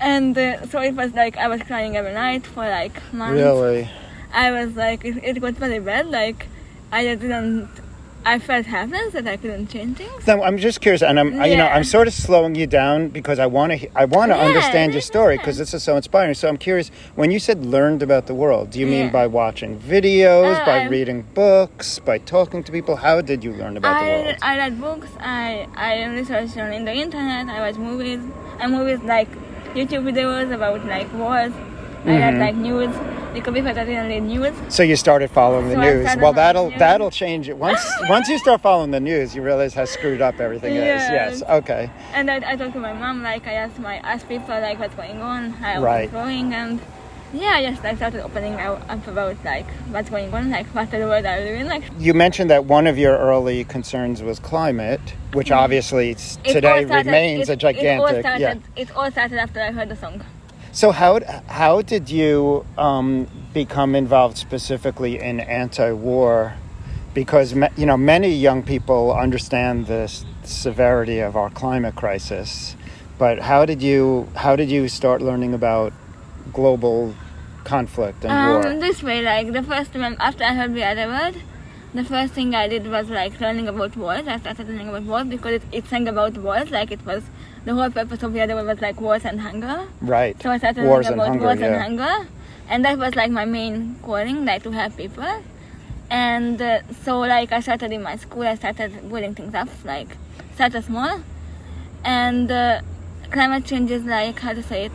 and 0.00 0.36
uh, 0.36 0.66
so 0.66 0.80
it 0.80 0.94
was 0.94 1.12
like 1.14 1.36
I 1.36 1.48
was 1.48 1.62
crying 1.62 1.96
every 1.96 2.12
night 2.14 2.46
for 2.46 2.64
like 2.68 3.00
months 3.12 3.40
really 3.40 3.88
I 4.32 4.50
was 4.50 4.76
like, 4.76 5.04
it, 5.04 5.16
it 5.24 5.40
got 5.40 5.54
very 5.54 5.78
bad. 5.78 6.08
Like, 6.08 6.46
I 6.92 7.04
just 7.04 7.20
didn't. 7.22 7.68
I 8.26 8.40
felt 8.40 8.66
helpless 8.66 9.12
that 9.12 9.26
I 9.28 9.36
couldn't 9.36 9.68
change 9.68 9.98
things. 9.98 10.26
No, 10.26 10.42
I'm 10.42 10.58
just 10.58 10.80
curious, 10.80 11.00
and 11.00 11.18
I'm, 11.18 11.40
I- 11.40 11.46
you 11.46 11.56
know, 11.56 11.68
I'm 11.68 11.84
sort 11.84 12.08
of 12.08 12.12
slowing 12.12 12.56
you 12.56 12.66
down 12.66 13.08
because 13.08 13.38
I 13.38 13.46
want 13.46 13.70
to, 13.80 13.88
I 13.98 14.04
want 14.04 14.32
to 14.32 14.36
Yeah, 14.36 14.42
understand 14.46 14.92
your 14.92 15.00
yeah, 15.00 15.12
story 15.14 15.34
yeah. 15.36 15.40
because 15.42 15.58
this 15.58 15.72
is 15.72 15.84
so 15.84 15.96
inspiring. 15.96 16.34
So 16.34 16.48
I'm 16.48 16.56
curious, 16.56 16.88
when 17.14 17.30
you 17.30 17.38
said 17.38 17.64
learned 17.64 18.02
about 18.02 18.26
the 18.26 18.34
world, 18.34 18.70
do 18.70 18.80
you 18.80 18.86
mean 18.86 19.10
by 19.10 19.28
watching 19.28 19.78
videos, 19.78 20.60
Uh, 20.60 20.66
by 20.66 20.78
I'm- 20.80 20.90
reading 20.90 21.22
books, 21.34 22.00
by 22.00 22.18
talking 22.18 22.64
to 22.64 22.72
people? 22.72 22.96
How 22.96 23.20
did 23.20 23.44
you 23.44 23.52
learn 23.52 23.76
about 23.76 24.00
the 24.00 24.06
I, 24.06 24.10
world? 24.24 24.36
I 24.42 24.56
read 24.58 24.80
books. 24.80 25.08
I 25.20 25.68
I 25.76 26.04
researched 26.06 26.58
on 26.58 26.72
in 26.72 26.84
the 26.84 26.92
internet. 26.92 27.46
I 27.48 27.60
watched 27.60 27.78
movies. 27.78 28.20
And 28.58 28.72
movies 28.72 29.00
like 29.04 29.28
YouTube 29.76 30.04
videos 30.10 30.52
about 30.52 30.84
like 30.86 31.12
wars. 31.12 31.52
I 32.04 32.08
read 32.08 32.34
mm-hmm. 32.34 32.40
like 32.40 32.54
news 32.54 32.94
because 33.34 33.52
before 33.52 33.70
I 33.70 33.84
didn't 33.84 34.08
read 34.08 34.22
news. 34.22 34.54
So 34.74 34.82
you 34.82 34.96
started 34.96 35.30
following 35.30 35.68
the 35.68 35.74
So 35.74 35.80
I 35.80 35.92
news. 35.92 36.16
Well, 36.16 36.32
that'll 36.32 36.70
news. 36.70 36.78
that'll 36.78 37.10
change 37.10 37.48
it 37.48 37.58
once 37.58 37.84
once 38.08 38.28
you 38.28 38.38
start 38.38 38.62
following 38.62 38.90
the 38.90 39.00
news. 39.00 39.34
You 39.34 39.42
realize 39.42 39.74
how 39.74 39.84
screwed 39.84 40.22
up 40.22 40.40
everything 40.40 40.74
is. 40.76 40.84
Yes. 40.84 41.40
Yes. 41.40 41.50
Okay. 41.50 41.90
And 42.14 42.30
I, 42.30 42.36
I 42.52 42.56
talked 42.56 42.72
to 42.72 42.80
my 42.80 42.94
mom. 42.94 43.22
Like 43.22 43.46
I 43.46 43.52
asked 43.52 43.78
my 43.78 43.96
asked 43.98 44.28
people 44.28 44.48
like 44.48 44.78
what's 44.78 44.94
going 44.94 45.20
on, 45.20 45.50
how 45.50 45.82
Right. 45.82 46.04
it's 46.04 46.12
going, 46.12 46.54
and 46.54 46.80
yeah, 47.34 47.54
I 47.56 47.70
just 47.70 47.84
I 47.84 47.94
started 47.96 48.22
opening 48.24 48.54
up 48.54 49.06
about 49.06 49.36
like 49.44 49.66
what's 49.90 50.08
going 50.10 50.32
on, 50.32 50.50
like 50.50 50.66
what 50.74 50.90
the 50.90 50.98
world 50.98 51.24
live 51.24 51.60
in, 51.60 51.66
like 51.68 51.84
You 51.98 52.14
mentioned 52.14 52.50
that 52.50 52.64
one 52.64 52.86
of 52.86 52.96
your 52.98 53.16
early 53.18 53.64
concerns 53.64 54.22
was 54.22 54.38
climate, 54.38 55.00
which 55.32 55.50
obviously 55.50 56.10
It 56.10 56.18
today 56.44 56.84
started- 56.84 56.90
remains 56.90 57.48
it- 57.48 57.52
a 57.52 57.56
gigantic. 57.56 57.84
It 57.84 58.00
all, 58.00 58.12
yeah. 58.40 58.48
started, 58.48 58.62
it 58.76 58.96
all 58.96 59.10
started 59.10 59.38
after 59.38 59.60
I 59.60 59.72
heard 59.72 59.88
the 59.88 59.96
song. 59.96 60.22
So 60.72 60.90
how 60.92 61.20
how 61.48 61.82
did 61.82 62.10
you 62.10 62.64
um, 62.78 63.26
become 63.54 63.94
involved 63.94 64.36
specifically 64.36 65.18
in 65.18 65.40
anti-war 65.40 66.54
because 67.14 67.54
you 67.76 67.86
know 67.86 67.96
many 67.96 68.28
young 68.28 68.62
people 68.62 69.10
understand 69.12 69.86
the 69.86 70.06
severity 70.44 71.18
of 71.20 71.34
our 71.34 71.50
climate 71.50 71.94
crisis. 71.96 72.76
But 73.18 73.38
how 73.40 73.64
did 73.64 73.82
you 73.82 74.28
how 74.34 74.54
did 74.56 74.70
you 74.70 74.88
start 74.88 75.22
learning 75.22 75.54
about 75.54 75.92
global 76.52 77.14
conflict 77.64 78.24
and 78.24 78.32
Um, 78.32 78.62
war? 78.62 78.80
this 78.80 79.02
way, 79.02 79.22
like 79.22 79.52
the 79.52 79.62
first 79.62 79.92
time 79.92 80.16
after 80.20 80.44
I 80.44 80.54
heard 80.54 80.74
the 80.74 80.84
other 80.84 81.06
word, 81.08 81.42
the 81.94 82.04
first 82.04 82.34
thing 82.34 82.54
I 82.54 82.68
did 82.68 82.88
was 82.90 83.08
like 83.10 83.40
learning 83.40 83.68
about 83.68 83.96
wars. 83.96 84.26
I 84.28 84.38
started 84.38 84.68
learning 84.68 84.88
about 84.88 85.02
wars 85.02 85.26
because 85.26 85.54
it, 85.54 85.62
it 85.72 85.86
sang 85.86 86.06
about 86.08 86.36
wars, 86.38 86.70
like 86.70 86.90
it 86.92 87.04
was 87.06 87.24
the 87.64 87.74
whole 87.74 87.90
purpose 87.90 88.22
of 88.22 88.32
the 88.32 88.40
other 88.40 88.54
word 88.54 88.66
was 88.66 88.80
like 88.80 89.00
wars 89.00 89.24
and 89.24 89.40
hunger. 89.40 89.88
Right. 90.00 90.40
So 90.42 90.50
I 90.50 90.58
started 90.58 90.84
Wars 90.84 91.06
learning 91.06 91.06
and 91.06 91.14
about 91.20 91.28
hunger, 91.28 91.44
wars 91.44 91.60
and 91.60 91.74
yeah. 91.74 91.82
hunger, 91.82 92.28
and 92.68 92.84
that 92.84 92.98
was 92.98 93.16
like 93.16 93.30
my 93.30 93.44
main 93.44 93.96
calling, 94.02 94.44
like 94.44 94.62
to 94.64 94.70
help 94.70 94.96
people. 94.96 95.42
And 96.10 96.62
uh, 96.62 96.80
so 97.04 97.18
like 97.20 97.50
I 97.52 97.60
started 97.60 97.90
in 97.92 98.02
my 98.02 98.16
school, 98.16 98.42
I 98.42 98.54
started 98.54 99.08
building 99.08 99.34
things 99.34 99.54
up, 99.54 99.68
like 99.84 100.08
started 100.54 100.84
small, 100.84 101.20
and 102.04 102.50
uh, 102.50 102.80
climate 103.30 103.64
change 103.64 103.90
is 103.90 104.04
like 104.04 104.38
how 104.38 104.52
to 104.52 104.62
say 104.62 104.84
it. 104.86 104.92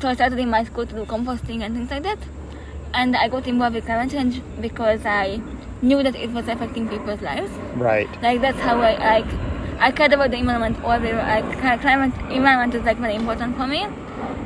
So 0.00 0.08
I 0.08 0.14
started 0.14 0.38
in 0.38 0.50
my 0.50 0.64
school 0.64 0.86
to 0.86 0.94
do 0.94 1.04
composting 1.04 1.62
and 1.64 1.74
things 1.74 1.90
like 1.90 2.04
that, 2.04 2.18
and 2.94 3.16
I 3.16 3.28
got 3.28 3.46
involved 3.46 3.74
with 3.74 3.86
climate 3.86 4.10
change 4.10 4.40
because 4.60 5.04
I 5.04 5.40
knew 5.82 6.02
that 6.02 6.14
it 6.14 6.30
was 6.30 6.46
affecting 6.48 6.88
people's 6.88 7.20
lives. 7.20 7.50
Right. 7.74 8.08
Like 8.22 8.40
that's 8.40 8.58
how 8.58 8.80
I 8.80 8.96
like 8.96 9.26
I 9.80 9.90
cared 9.92 10.12
about 10.12 10.30
the 10.30 10.36
environment 10.38 10.82
always. 10.84 11.14
Like 11.14 11.44
cli- 11.60 11.78
climate 11.78 12.14
environment 12.30 12.74
is 12.74 12.84
like 12.84 12.98
very 12.98 13.14
important 13.16 13.56
for 13.56 13.66
me. 13.66 13.86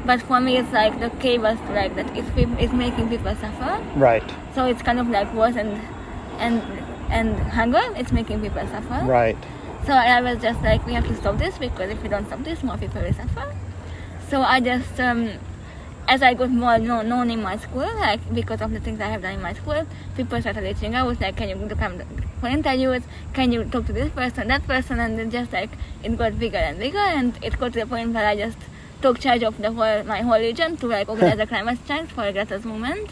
But 0.05 0.21
for 0.23 0.41
me, 0.41 0.57
it's 0.57 0.73
like 0.73 0.99
the 1.01 1.09
was 1.39 1.59
like 1.71 1.95
that. 1.97 2.17
It's 2.17 2.29
it's 2.37 2.73
making 2.73 3.09
people 3.09 3.35
suffer. 3.37 3.83
Right. 3.97 4.25
So 4.55 4.67
it's 4.67 4.83
kind 4.83 4.99
of 4.99 5.09
like 5.09 5.33
worse 5.35 5.57
and 5.57 5.81
and 6.39 6.63
and 7.11 7.39
hunger. 7.39 7.83
It's 7.95 8.11
making 8.11 8.41
people 8.41 8.67
suffer. 8.69 9.05
Right. 9.05 9.37
So 9.87 9.93
I 9.93 10.21
was 10.21 10.41
just 10.41 10.63
like, 10.63 10.87
we 10.87 10.93
have 10.95 11.07
to 11.09 11.17
stop 11.17 11.39
this 11.39 11.59
because 11.59 11.91
if 11.91 12.01
we 12.03 12.09
don't 12.09 12.25
stop 12.27 12.45
this, 12.45 12.63
more 12.63 12.77
people 12.77 13.03
will 13.03 13.13
suffer. 13.13 13.53
So 14.33 14.41
I 14.41 14.61
just, 14.61 14.99
um, 14.99 15.29
as 16.09 16.23
I 16.23 16.33
got 16.33 16.49
more 16.49 16.79
known, 16.79 17.07
known 17.11 17.31
in 17.31 17.43
my 17.43 17.59
school, 17.59 17.85
like 18.01 18.21
because 18.35 18.63
of 18.63 18.71
the 18.73 18.81
things 18.81 18.99
I 18.99 19.09
have 19.09 19.21
done 19.21 19.35
in 19.35 19.43
my 19.43 19.53
school, 19.53 19.87
people 20.17 20.41
started 20.41 20.63
reaching 20.65 20.95
out, 20.95 21.05
I 21.05 21.07
was 21.09 21.21
like, 21.21 21.37
can 21.37 21.51
you 21.51 21.77
come 21.77 22.01
for 22.41 22.47
interviews? 22.47 23.03
Can 23.35 23.53
you 23.53 23.65
talk 23.65 23.85
to 23.89 23.93
this 23.93 24.11
person, 24.11 24.49
that 24.49 24.67
person? 24.67 25.01
And 25.01 25.19
then 25.19 25.31
just 25.31 25.53
like 25.53 25.69
it 26.03 26.17
got 26.17 26.39
bigger 26.39 26.57
and 26.57 26.79
bigger, 26.79 26.97
and 26.97 27.39
it 27.45 27.59
got 27.61 27.75
to 27.75 27.81
the 27.81 27.87
point 27.87 28.15
where 28.15 28.27
I 28.27 28.35
just 28.35 28.57
took 29.03 29.19
charge 29.19 29.43
of 29.43 29.59
the 29.61 29.71
whole 29.71 30.03
my 30.05 30.23
whole 30.23 30.41
region 30.41 30.79
to 30.79 30.87
like 30.87 31.11
organize 31.11 31.39
a 31.39 31.47
climate 31.47 31.81
change 31.87 32.09
for 32.09 32.33
Greta's 32.33 32.65
movement. 32.65 33.11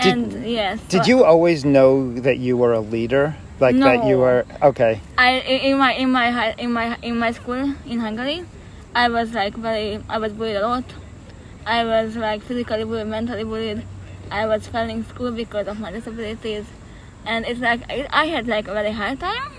Did- 0.00 0.06
And 0.06 0.48
yes, 0.48 0.78
Did 0.88 1.02
so- 1.02 1.08
you 1.08 1.24
always 1.24 1.64
know 1.64 2.14
that 2.14 2.38
you 2.38 2.56
were 2.56 2.74
a 2.74 2.80
leader? 2.80 3.34
Like 3.58 3.76
that 3.80 4.04
you 4.06 4.18
were 4.18 4.46
okay. 4.62 5.00
I 5.18 5.40
in 5.40 5.78
my 5.78 5.94
in 5.94 6.12
my 6.12 6.54
in 6.58 6.72
my 6.72 6.96
in 7.02 7.18
my 7.18 7.32
school 7.32 7.74
in 7.84 7.98
Hungary, 7.98 8.44
I 8.94 9.08
was 9.08 9.32
like 9.32 9.54
very 9.54 10.02
I 10.08 10.18
was 10.18 10.32
bullied 10.32 10.56
a 10.56 10.66
lot. 10.66 10.84
I 11.66 11.84
was 11.84 12.16
like 12.16 12.42
physically 12.42 12.84
bullied, 12.84 13.06
mentally 13.06 13.44
bullied. 13.44 13.84
I 14.30 14.46
was 14.46 14.66
failing 14.66 15.04
school 15.04 15.32
because 15.32 15.66
of 15.68 15.80
my 15.80 15.90
disabilities, 15.90 16.66
and 17.26 17.46
it's 17.46 17.60
like 17.60 17.80
I, 17.90 18.06
I 18.10 18.24
had 18.26 18.46
like 18.46 18.68
a 18.68 18.72
very 18.74 18.92
hard 18.92 19.20
time 19.20 19.52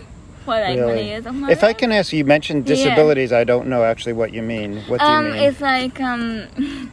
for 0.45 0.53
like 0.53 0.77
many 0.79 1.05
years 1.07 1.25
of 1.25 1.35
my 1.35 1.51
If 1.51 1.63
I 1.63 1.73
can 1.73 1.91
ask 1.91 2.11
you, 2.13 2.19
you 2.19 2.25
mentioned 2.25 2.65
Yeah. 2.67 2.73
disabilities. 2.75 3.31
I 3.31 3.43
don't 3.43 3.67
know 3.67 3.83
actually 3.83 4.13
what 4.13 4.33
you 4.33 4.41
mean. 4.41 4.77
What 4.87 4.99
do 4.99 5.05
um, 5.05 5.25
you 5.25 5.33
mean? 5.33 5.43
it's 5.43 5.61
like 5.61 5.99
um. 6.01 6.47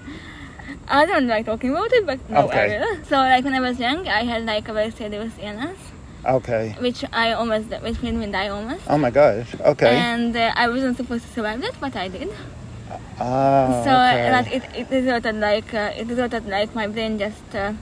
I 0.89 1.05
don't 1.05 1.27
like 1.27 1.47
talking 1.47 1.71
about 1.71 1.93
it, 1.93 2.07
but 2.07 2.19
no, 2.31 2.43
Okay. 2.45 2.77
I 2.77 2.79
will. 2.79 3.05
So, 3.05 3.17
like 3.17 3.45
when 3.45 3.55
I 3.55 3.61
was 3.61 3.79
young, 3.81 4.07
I 4.07 4.23
had 4.25 4.45
like 4.47 4.69
a 4.69 4.73
very 4.73 4.91
serious 4.91 5.33
illness, 5.41 5.79
Okay. 6.27 6.75
which 6.81 7.05
I 7.13 7.33
almost, 7.33 7.69
which 7.83 8.03
made 8.03 8.15
me 8.15 8.27
die 8.27 8.49
almost. 8.49 8.83
Oh 8.89 8.99
my 8.99 9.11
gosh. 9.11 9.55
Okay. 9.61 9.97
And 9.97 10.37
uh, 10.37 10.53
I 10.57 10.69
wasn't 10.69 10.97
supposed 10.97 11.25
to 11.27 11.33
survive 11.33 11.63
it, 11.63 11.75
but 11.81 11.95
I 11.95 12.09
did. 12.09 12.31
oh, 13.21 13.85
so 13.85 13.91
okay. 13.91 14.31
like 14.31 14.53
it, 14.53 14.63
it 14.75 14.91
resulted 14.91 15.37
like 15.37 15.73
uh, 15.73 15.93
it 15.97 16.07
resulted 16.07 16.47
like 16.47 16.75
my 16.75 16.87
brain 16.87 17.19
just 17.19 17.55
uh, 17.55 17.73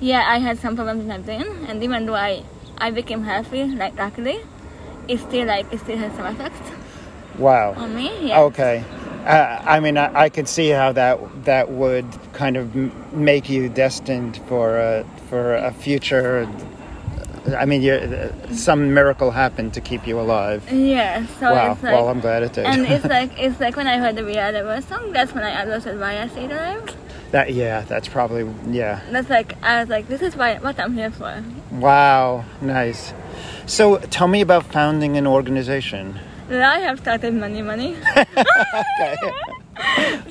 yeah 0.00 0.22
I 0.26 0.38
had 0.38 0.58
some 0.58 0.76
problems 0.76 0.98
with 0.98 1.08
my 1.08 1.18
brain 1.18 1.46
and 1.66 1.82
even 1.82 2.06
though 2.06 2.14
I 2.14 2.44
I 2.78 2.90
became 2.90 3.24
healthy 3.24 3.64
like 3.64 3.96
luckily 3.96 4.38
it 5.08 5.18
still 5.18 5.46
like 5.46 5.72
it 5.72 5.80
still 5.80 5.96
has 5.96 6.12
some 6.14 6.26
effects 6.26 6.70
wow. 7.38 7.72
on 7.74 7.94
me 7.96 8.28
yeah 8.28 8.40
Okay. 8.40 8.84
Uh, 9.26 9.60
I 9.64 9.80
mean, 9.80 9.98
I, 9.98 10.26
I 10.26 10.28
could 10.28 10.46
see 10.46 10.68
how 10.68 10.92
that 10.92 11.18
that 11.46 11.70
would 11.72 12.06
kind 12.32 12.56
of 12.56 12.76
m- 12.76 12.92
make 13.12 13.48
you 13.48 13.68
destined 13.68 14.40
for 14.46 14.78
a 14.78 15.04
for 15.28 15.56
a 15.56 15.72
future. 15.72 16.48
I 17.54 17.64
mean, 17.64 17.82
you 17.82 18.32
some 18.52 18.94
miracle 18.94 19.30
happened 19.30 19.74
to 19.74 19.80
keep 19.80 20.06
you 20.06 20.18
alive. 20.20 20.64
yeah 20.72 21.26
so 21.38 21.52
wow. 21.52 21.72
it's 21.72 21.82
like 21.82 21.92
well, 21.92 22.08
I'm 22.08 22.20
glad 22.20 22.42
it 22.42 22.52
did. 22.54 22.66
and 22.66 22.86
it's 22.86 23.04
like 23.16 23.30
it's 23.38 23.60
like 23.60 23.76
when 23.76 23.86
I 23.86 23.98
heard 23.98 24.16
the 24.16 24.22
the 24.22 24.62
World 24.64 24.84
song 24.84 25.12
that's 25.12 25.32
when 25.32 25.44
I 25.44 25.52
understood 25.62 25.98
why 26.00 26.20
I 26.22 26.28
stayed 26.28 26.50
alive 26.50 26.96
that 27.32 27.52
yeah, 27.52 27.80
that's 27.82 28.08
probably 28.08 28.48
yeah. 28.70 29.00
that's 29.10 29.28
like 29.28 29.60
I 29.62 29.80
was 29.80 29.88
like 29.88 30.08
this 30.08 30.22
is 30.22 30.36
why 30.36 30.58
what 30.58 30.78
I'm 30.78 30.94
here 30.94 31.10
for 31.10 31.42
Wow, 31.72 32.44
nice. 32.60 33.12
So, 33.66 33.98
tell 33.98 34.28
me 34.28 34.40
about 34.40 34.64
founding 34.64 35.16
an 35.16 35.26
organization. 35.26 36.20
I 36.48 36.78
have 36.78 37.00
started 37.00 37.34
money 37.34 37.62
money 37.62 37.96
Okay. 38.16 39.16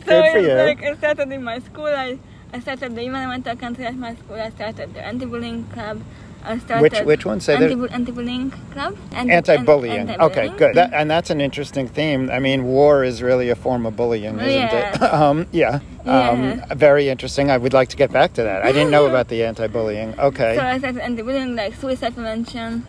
So 0.05 0.21
Good 0.21 0.31
for 0.31 0.37
it's 0.37 0.47
you. 0.47 0.53
like 0.53 0.83
I 0.83 0.95
started 0.95 1.31
in 1.31 1.43
my 1.43 1.59
school. 1.59 1.85
I, 1.87 2.17
I 2.53 2.59
started 2.59 2.95
the 2.95 3.01
environmental 3.01 3.55
country 3.55 3.85
at 3.85 3.95
my 3.95 4.15
school. 4.15 4.37
I 4.39 4.49
started 4.49 4.93
the 4.93 5.05
anti-bullying 5.05 5.65
club. 5.65 6.01
I 6.45 6.57
started 6.59 6.81
Which 6.81 6.99
which 7.01 7.25
one? 7.25 7.39
Say 7.39 7.57
that. 7.57 7.71
anti- 7.71 7.93
anti-bullying 7.93 8.51
club. 8.71 8.97
Anti- 9.11 9.33
Anti-bullying. 9.33 10.09
Okay, 10.09 10.13
anti-bullying. 10.13 10.57
good. 10.57 10.75
That, 10.75 10.93
and 10.93 11.09
that's 11.09 11.29
an 11.29 11.41
interesting 11.41 11.87
theme. 11.87 12.29
I 12.29 12.39
mean, 12.39 12.65
war 12.65 13.03
is 13.03 13.21
really 13.21 13.49
a 13.49 13.55
form 13.55 13.85
of 13.85 13.95
bullying, 13.95 14.35
isn't 14.39 14.47
it? 14.49 14.71
Yeah. 14.73 15.09
um, 15.11 15.47
yeah. 15.51 15.79
Um, 16.05 16.61
very 16.77 17.09
interesting. 17.09 17.49
I 17.49 17.57
would 17.57 17.73
like 17.73 17.89
to 17.89 17.97
get 17.97 18.11
back 18.11 18.33
to 18.33 18.43
that. 18.43 18.63
I 18.63 18.71
didn't 18.71 18.91
know 18.91 19.05
about 19.07 19.27
the 19.29 19.43
anti-bullying. 19.43 20.19
Okay. 20.19 20.55
So 20.55 20.61
I 20.63 20.77
started 20.77 21.01
anti-bullying, 21.01 21.55
like 21.55 21.73
suicide 21.75 22.13
prevention. 22.15 22.85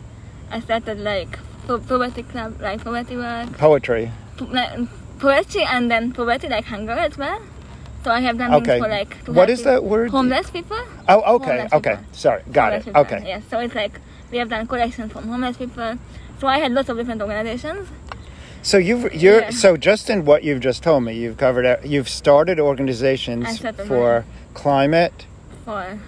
I 0.51 0.59
started 0.59 0.99
like 0.99 1.37
po- 1.65 1.79
poverty 1.79 2.23
club, 2.23 2.61
like 2.61 2.83
poverty 2.83 3.17
work, 3.17 3.57
Poetry. 3.57 4.11
po- 4.37 4.45
like, 4.45 4.79
poverty, 5.19 5.63
and 5.63 5.89
then 5.91 6.11
poverty 6.13 6.47
like 6.47 6.65
hunger 6.65 6.91
as 6.93 7.17
well. 7.17 7.41
So 8.03 8.11
I 8.11 8.21
have 8.21 8.37
done 8.37 8.53
Okay. 8.55 8.65
things 8.79 8.83
for 8.83 8.89
like 8.89 9.17
What 9.27 9.49
that 9.63 9.83
word? 9.83 10.11
Homeless 10.11 10.49
people. 10.49 10.77
Oh, 11.09 11.35
okay. 11.35 11.49
Homeless 11.51 11.73
Okay. 11.73 11.89
people. 11.91 12.05
Sorry. 12.13 12.41
Got 12.51 12.63
homeless 12.71 12.81
it. 12.81 12.85
people, 12.89 13.01
Okay. 13.01 13.23
Yes. 13.25 13.43
So 13.49 13.59
it's 13.59 13.75
like 13.75 13.99
we 14.31 14.37
have 14.37 14.49
done 14.49 14.67
collections 14.67 15.11
from 15.11 15.27
homeless 15.27 15.57
people. 15.57 15.97
So 16.39 16.47
I 16.47 16.59
had 16.59 16.71
lots 16.71 16.89
of 16.89 16.97
different 16.97 17.21
organizations. 17.21 17.87
So 18.61 18.77
you've 18.77 19.13
you're 19.13 19.41
Yeah. 19.41 19.49
so 19.51 19.77
just 19.77 20.09
in 20.09 20.25
what 20.25 20.43
you've 20.43 20.59
just 20.61 20.83
told 20.83 21.03
me, 21.03 21.13
you've 21.13 21.37
covered. 21.37 21.79
You've 21.85 22.09
started 22.09 22.59
organizations 22.59 23.59
for 23.87 24.25
climate, 24.53 25.25
for 25.65 25.99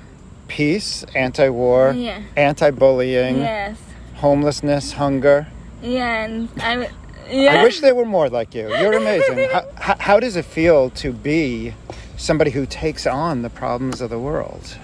peace, 0.48 1.06
anti-war, 1.16 1.94
yeah 1.96 2.20
anti-bullying, 2.36 3.38
yes 3.40 3.78
homelessness, 4.16 4.94
hunger. 4.94 5.48
yeah 5.82 6.24
and 6.26 6.50
I 6.62 6.90
I 7.30 7.64
wish 7.64 7.80
there 7.80 7.96
were 7.96 8.06
more 8.06 8.30
like 8.30 8.54
you. 8.56 8.70
You're 8.78 8.94
amazing. 8.98 9.50
how, 9.50 9.66
how, 9.76 9.96
how 10.00 10.20
does 10.20 10.36
it 10.36 10.46
feel 10.46 10.90
to 10.92 11.12
be 11.12 11.74
somebody 12.18 12.52
who 12.52 12.66
takes 12.66 13.06
on 13.08 13.42
the 13.42 13.50
problems 13.50 14.02
of 14.02 14.10
the 14.10 14.20
world? 14.20 14.78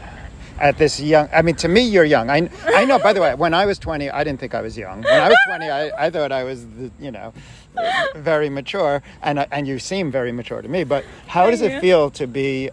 At 0.58 0.78
this 0.78 1.02
young, 1.02 1.28
I 1.34 1.42
mean, 1.42 1.56
to 1.56 1.68
me, 1.68 1.82
you're 1.82 2.06
young. 2.06 2.30
I, 2.30 2.50
I 2.68 2.86
know. 2.86 2.98
By 2.98 3.12
the 3.12 3.20
way, 3.20 3.36
when 3.36 3.54
I 3.54 3.66
was 3.66 3.78
20, 3.78 4.10
I 4.10 4.24
didn't 4.24 4.40
think 4.40 4.56
I 4.56 4.62
was 4.62 4.78
young. 4.78 5.02
When 5.02 5.22
I 5.22 5.28
was 5.28 5.38
20, 5.48 5.66
I, 5.70 6.06
I 6.06 6.10
thought 6.10 6.32
I 6.32 6.46
was, 6.46 6.66
the, 6.66 6.90
you 6.98 7.12
know, 7.12 7.34
very 8.16 8.50
mature, 8.50 9.04
and 9.22 9.46
and 9.52 9.68
you 9.68 9.80
seem 9.80 10.12
very 10.12 10.32
mature 10.32 10.62
to 10.62 10.70
me. 10.70 10.86
But 10.86 11.04
how 11.28 11.52
does 11.52 11.62
it 11.62 11.82
feel 11.82 12.10
to 12.12 12.26
be 12.26 12.70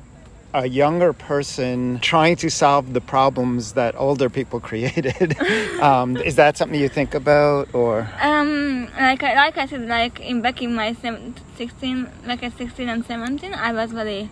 a 0.55 0.69
younger 0.69 1.13
person 1.13 1.99
trying 2.01 2.37
to 2.37 2.51
solve 2.51 2.93
the 2.93 3.01
problems 3.01 3.73
that 3.73 3.95
older 3.97 4.29
people 4.29 4.61
created? 4.71 5.39
um, 5.81 6.17
is 6.17 6.37
that 6.37 6.57
something 6.57 6.79
you 6.79 6.89
think 6.89 7.15
about, 7.15 7.75
or? 7.75 8.09
um 8.21 8.89
like 8.99 9.23
I, 9.23 9.35
like 9.35 9.57
I 9.59 9.67
said 9.67 9.89
like 9.89 10.21
in 10.21 10.43
back 10.43 10.61
in 10.63 10.75
my 10.75 10.93
seven, 10.93 11.35
16 11.57 12.09
like 12.27 12.43
at 12.43 12.57
16 12.57 12.89
and 12.89 13.05
17 13.05 13.55
I 13.55 13.73
was 13.73 13.93
very 13.93 14.31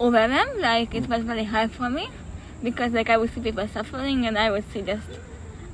overwhelmed 0.00 0.60
like 0.60 0.94
it 0.94 1.08
was 1.08 1.22
very 1.22 1.44
hard 1.44 1.70
for 1.72 1.90
me 1.90 2.08
because 2.62 2.92
like 2.92 3.10
I 3.10 3.16
would 3.16 3.32
see 3.34 3.40
people 3.40 3.66
suffering 3.68 4.26
and 4.26 4.38
I 4.38 4.50
would 4.50 4.64
see 4.72 4.82
just 4.82 5.08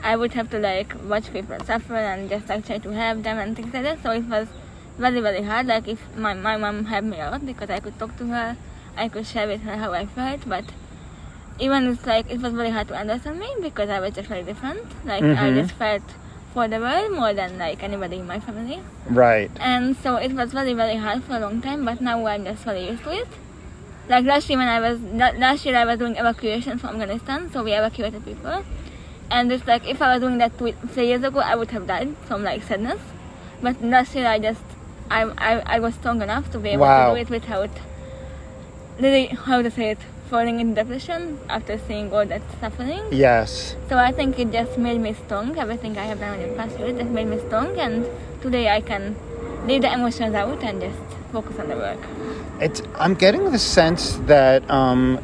I 0.03 0.17
would 0.17 0.33
have 0.35 0.51
to 0.51 0.59
like 0.59 0.95
watch 1.05 1.33
people 1.33 1.59
suffer 1.65 1.97
and 1.97 2.29
just 2.29 2.49
like 2.49 2.67
try 2.67 2.79
to 2.79 2.91
help 2.91 3.23
them 3.23 3.39
and 3.39 3.57
things 3.57 3.73
like 3.75 3.83
that 3.83 4.03
so 4.03 4.11
it 4.13 4.25
was 4.25 4.49
very 4.97 5.21
very 5.21 5.43
hard 5.43 5.67
like 5.67 5.89
if 5.89 6.01
my, 6.17 6.35
my 6.35 6.57
mom 6.57 6.85
helped 6.87 7.09
me 7.09 7.21
a 7.21 7.31
lot 7.31 7.45
because 7.45 7.71
I 7.71 7.81
could 7.81 7.99
talk 7.99 8.17
to 8.19 8.27
her 8.27 8.57
I 9.05 9.09
could 9.09 9.27
share 9.27 9.47
with 9.47 9.63
her 9.63 9.77
how 9.83 9.93
I 9.93 10.05
felt 10.07 10.47
but 10.55 10.65
even 11.67 11.89
it's 11.93 12.07
like 12.07 12.31
it 12.31 12.41
was 12.41 12.53
very 12.53 12.71
hard 12.71 12.89
to 12.89 12.95
understand 12.95 13.39
me 13.41 13.49
because 13.63 13.91
I 13.91 14.01
was 14.01 14.15
just 14.15 14.29
very 14.29 14.43
different 14.51 14.85
like 15.13 15.23
I 15.25 15.51
Mhm. 15.51 15.57
just 15.61 15.73
felt 15.83 16.03
for 16.55 16.69
the 16.73 16.79
world 16.87 17.13
more 17.21 17.33
than 17.41 17.59
like 17.59 17.83
anybody 17.89 18.19
in 18.19 18.27
my 18.27 18.39
family 18.41 18.79
Right. 19.23 19.51
and 19.61 19.97
so 20.05 20.17
it 20.29 20.33
was 20.41 20.53
very 20.53 20.73
very 20.83 20.97
hard 21.07 21.25
for 21.25 21.37
a 21.37 21.41
long 21.41 21.61
time 21.67 21.85
but 21.89 22.01
now 22.01 22.15
i'm 22.27 22.45
just 22.51 22.65
very 22.69 22.85
used 22.89 23.03
to 23.05 23.13
it 23.17 23.29
like 24.13 24.25
last 24.31 24.49
year 24.51 24.59
when 24.61 24.69
i 24.77 24.79
was 24.87 24.99
last 25.45 25.67
year 25.67 25.77
i 25.81 25.85
was 25.91 25.99
doing 26.03 26.17
evacuation 26.23 26.79
from 26.79 26.95
afghanistan 26.95 27.51
so 27.53 27.63
we 27.69 27.73
evacuated 27.81 28.25
people 28.33 28.65
And 29.37 29.53
it's 29.55 29.67
like 29.69 29.87
if 29.93 30.01
I 30.05 30.07
was 30.13 30.21
doing 30.25 30.39
that 30.43 30.55
two, 30.59 30.69
three 30.93 31.07
years 31.09 31.25
ago, 31.29 31.41
I 31.47 31.55
would 31.63 31.73
have 31.77 31.83
died 31.89 32.13
from 32.29 32.45
like 32.45 32.63
sadness. 32.69 33.01
But 33.67 33.83
last 33.95 34.15
year, 34.19 34.27
I 34.29 34.39
just 34.45 34.71
I 35.17 35.19
I, 35.49 35.51
I 35.75 35.81
was 35.87 35.99
strong 35.99 36.23
enough 36.27 36.47
to 36.55 36.61
be 36.67 36.71
able 36.77 36.87
Wow. 36.87 36.95
to 37.01 37.11
do 37.11 37.19
it 37.25 37.33
without 37.35 37.83
really 39.01 39.27
how 39.27 39.63
to 39.63 39.71
say 39.71 39.91
it 39.91 39.99
falling 40.31 40.61
in 40.61 40.75
depression 40.75 41.39
after 41.49 41.79
seeing 41.87 42.13
all 42.13 42.27
that 42.27 42.43
suffering. 42.61 43.03
Yes. 43.11 43.77
So 43.89 43.97
I 43.97 44.13
think 44.13 44.39
it 44.39 44.53
just 44.53 44.77
made 44.79 45.01
me 45.01 45.15
strong. 45.15 45.57
Everything 45.59 45.97
I 45.97 46.05
have 46.05 46.21
done 46.21 46.39
in 46.41 46.51
the 46.51 46.57
past 46.57 46.79
year 46.79 46.93
just 46.93 47.11
made 47.11 47.27
me 47.29 47.39
strong, 47.47 47.79
and 47.79 48.07
today 48.43 48.69
I 48.69 48.81
can 48.81 49.17
leave 49.67 49.83
the 49.83 49.93
emotions 49.93 50.35
out 50.35 50.63
and 50.63 50.81
just 50.81 50.99
focus 51.33 51.59
on 51.59 51.69
the 51.69 51.77
work. 51.77 51.99
It's, 52.61 52.83
I'm 52.97 53.15
getting 53.15 53.51
the 53.53 53.59
sense 53.59 54.17
that 54.27 54.69
um, 54.71 55.19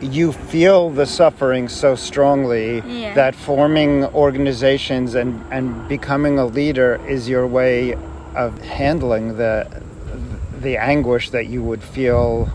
you 0.00 0.32
feel 0.32 0.90
the 0.90 1.06
suffering 1.06 1.68
so 1.68 1.94
strongly 1.96 2.80
Yeah. 2.86 3.14
that 3.14 3.34
forming 3.34 4.04
organizations 4.04 5.14
and, 5.14 5.44
and 5.50 5.88
becoming 5.88 6.38
a 6.38 6.46
leader 6.46 7.00
is 7.08 7.28
your 7.28 7.46
way 7.46 7.94
of 8.36 8.60
handling 8.62 9.36
the 9.36 9.66
the 10.60 10.76
anguish 10.76 11.30
that 11.30 11.46
you 11.46 11.62
would 11.62 11.82
feel 11.82 12.48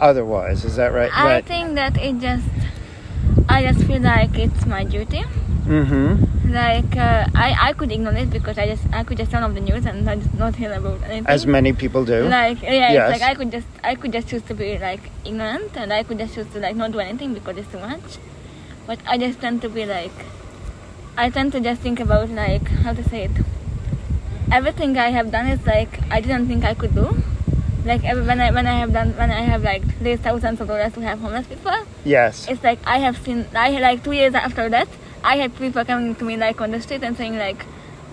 otherwise. 0.00 0.64
Is 0.64 0.76
that 0.76 0.92
right? 0.92 1.10
I 1.16 1.40
think 1.42 1.74
that 1.74 1.96
it 1.96 2.18
just, 2.18 2.46
I 3.48 3.62
just 3.62 3.84
feel 3.86 4.00
like 4.02 4.38
it's 4.38 4.66
my 4.66 4.84
duty. 4.84 5.24
mm-hmm. 5.66 6.52
Like 6.52 6.96
uh, 6.96 7.26
I, 7.34 7.56
I 7.60 7.72
could 7.72 7.90
ignore 7.90 8.14
it 8.14 8.30
because 8.30 8.56
I 8.56 8.66
just 8.68 8.84
I 8.92 9.02
could 9.02 9.18
just 9.18 9.32
turn 9.32 9.42
off 9.42 9.52
the 9.54 9.60
news 9.60 9.84
and 9.84 10.04
not, 10.04 10.18
not 10.38 10.54
hear 10.54 10.72
about 10.72 11.02
anything. 11.02 11.26
As 11.26 11.44
many 11.44 11.72
people 11.72 12.04
do. 12.04 12.22
like 12.28 12.62
yeah, 12.62 12.92
Yes. 12.92 13.10
it's 13.12 13.20
like 13.20 13.30
I 13.30 13.34
could 13.34 13.50
just 13.50 13.66
I 13.82 13.94
could 13.96 14.12
just 14.12 14.28
choose 14.28 14.42
to 14.42 14.54
be 14.54 14.78
like 14.78 15.00
ignorant 15.24 15.76
and 15.76 15.92
I 15.92 16.04
could 16.04 16.18
just 16.18 16.34
choose 16.34 16.46
to 16.52 16.60
like 16.60 16.76
not 16.76 16.92
do 16.92 17.00
anything 17.00 17.34
because 17.34 17.56
it's 17.56 17.70
too 17.72 17.80
much. 17.80 18.18
But 18.86 19.00
I 19.06 19.18
just 19.18 19.40
tend 19.40 19.60
to 19.62 19.68
be 19.68 19.84
like 19.86 20.12
I 21.16 21.30
tend 21.30 21.50
to 21.52 21.60
just 21.60 21.80
think 21.82 21.98
about 21.98 22.30
like 22.30 22.68
how 22.68 22.92
to 22.94 23.02
say 23.02 23.24
it. 23.24 23.32
Everything 24.52 24.96
I 24.96 25.10
have 25.10 25.32
done 25.32 25.48
is 25.48 25.66
like 25.66 25.98
I 26.12 26.20
didn't 26.20 26.46
think 26.46 26.64
I 26.64 26.74
could 26.74 26.94
do. 26.94 27.16
Like 27.86 28.02
when 28.02 28.40
I 28.40 28.50
when 28.50 28.66
I 28.66 28.78
have 28.80 28.92
done 28.92 29.12
when 29.16 29.30
I 29.30 29.42
have 29.42 29.62
like 29.62 29.82
raised 30.00 30.22
thousands 30.22 30.60
of 30.60 30.66
dollars 30.66 30.92
to 30.94 31.00
help 31.00 31.20
homeless 31.20 31.46
people, 31.46 31.72
yes. 32.04 32.48
it's 32.48 32.62
like 32.64 32.80
I 32.84 32.98
have 32.98 33.16
seen 33.18 33.46
I 33.54 33.78
like 33.78 34.02
two 34.02 34.12
years 34.12 34.34
after 34.34 34.68
that 34.68 34.88
I 35.22 35.36
had 35.36 35.56
people 35.56 35.84
coming 35.84 36.14
to 36.16 36.24
me 36.24 36.36
like 36.36 36.60
on 36.60 36.72
the 36.72 36.80
street 36.80 37.04
and 37.04 37.16
saying 37.16 37.38
like 37.38 37.64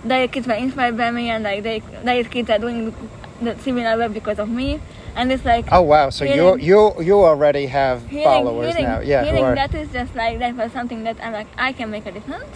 their 0.03 0.27
kids 0.27 0.45
were 0.45 0.53
inspired 0.53 0.95
by 0.95 1.09
me 1.09 1.29
and 1.29 1.43
like 1.43 1.63
they 1.63 1.79
their 2.03 2.23
kids 2.23 2.51
are 2.51 2.59
doing 2.59 2.93
the 3.41 3.57
similar 3.59 3.97
work 3.97 4.13
because 4.13 4.37
of 4.37 4.47
me 4.49 4.79
and 5.15 5.31
it's 5.31 5.45
like 5.45 5.65
Oh 5.71 5.81
wow! 5.81 6.09
So 6.09 6.23
you 6.25 6.57
you 6.57 6.93
you 7.01 7.23
already 7.23 7.65
have 7.65 8.05
hearing, 8.07 8.25
followers 8.25 8.73
hearing, 8.73 8.85
now, 8.85 8.99
yeah. 8.99 9.23
hearing 9.23 9.43
are- 9.43 9.55
that 9.55 9.73
is 9.73 9.91
just 9.91 10.15
like 10.15 10.37
that 10.39 10.55
was 10.55 10.71
something 10.71 11.03
that 11.03 11.17
I'm 11.21 11.33
like 11.33 11.47
I 11.57 11.73
can 11.73 11.89
make 11.89 12.05
a 12.05 12.11
difference. 12.11 12.49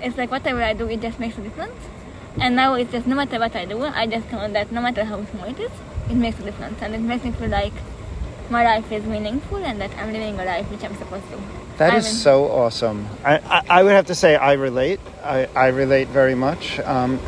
It's 0.00 0.16
like 0.16 0.30
whatever 0.30 0.62
I 0.62 0.72
do, 0.72 0.88
it 0.88 1.00
just 1.00 1.18
makes 1.18 1.38
a 1.38 1.40
difference. 1.40 1.80
And 2.38 2.54
now 2.54 2.74
it's 2.74 2.92
just 2.92 3.06
no 3.06 3.16
matter 3.16 3.38
what 3.38 3.56
I 3.56 3.64
do, 3.64 3.82
I 3.82 4.06
just 4.06 4.30
know 4.30 4.46
that 4.52 4.70
no 4.70 4.82
matter 4.82 5.04
how 5.04 5.24
small 5.24 5.44
it 5.44 5.58
is, 5.58 5.70
it 6.10 6.14
makes 6.16 6.38
a 6.38 6.42
difference, 6.42 6.80
and 6.82 6.94
it 6.94 7.00
makes 7.00 7.24
me 7.24 7.30
feel 7.32 7.48
like 7.48 7.72
my 8.50 8.64
life 8.64 8.90
is 8.92 9.04
meaningful 9.04 9.58
and 9.58 9.80
that 9.80 9.90
I'm 9.98 10.12
living 10.12 10.38
a 10.38 10.44
life 10.44 10.70
which 10.70 10.84
I'm 10.84 10.94
supposed 10.96 11.28
to. 11.30 11.38
That 11.78 11.92
I 11.92 11.96
is 11.96 12.04
mean- 12.04 12.14
so 12.14 12.44
awesome. 12.50 13.06
I, 13.24 13.38
I, 13.38 13.62
I 13.68 13.82
would 13.82 13.92
have 13.92 14.06
to 14.06 14.14
say 14.14 14.36
I 14.36 14.52
relate. 14.54 15.00
I, 15.24 15.46
I 15.54 15.66
relate 15.68 16.08
very 16.08 16.34
much. 16.34 16.78
Um, 16.80 17.18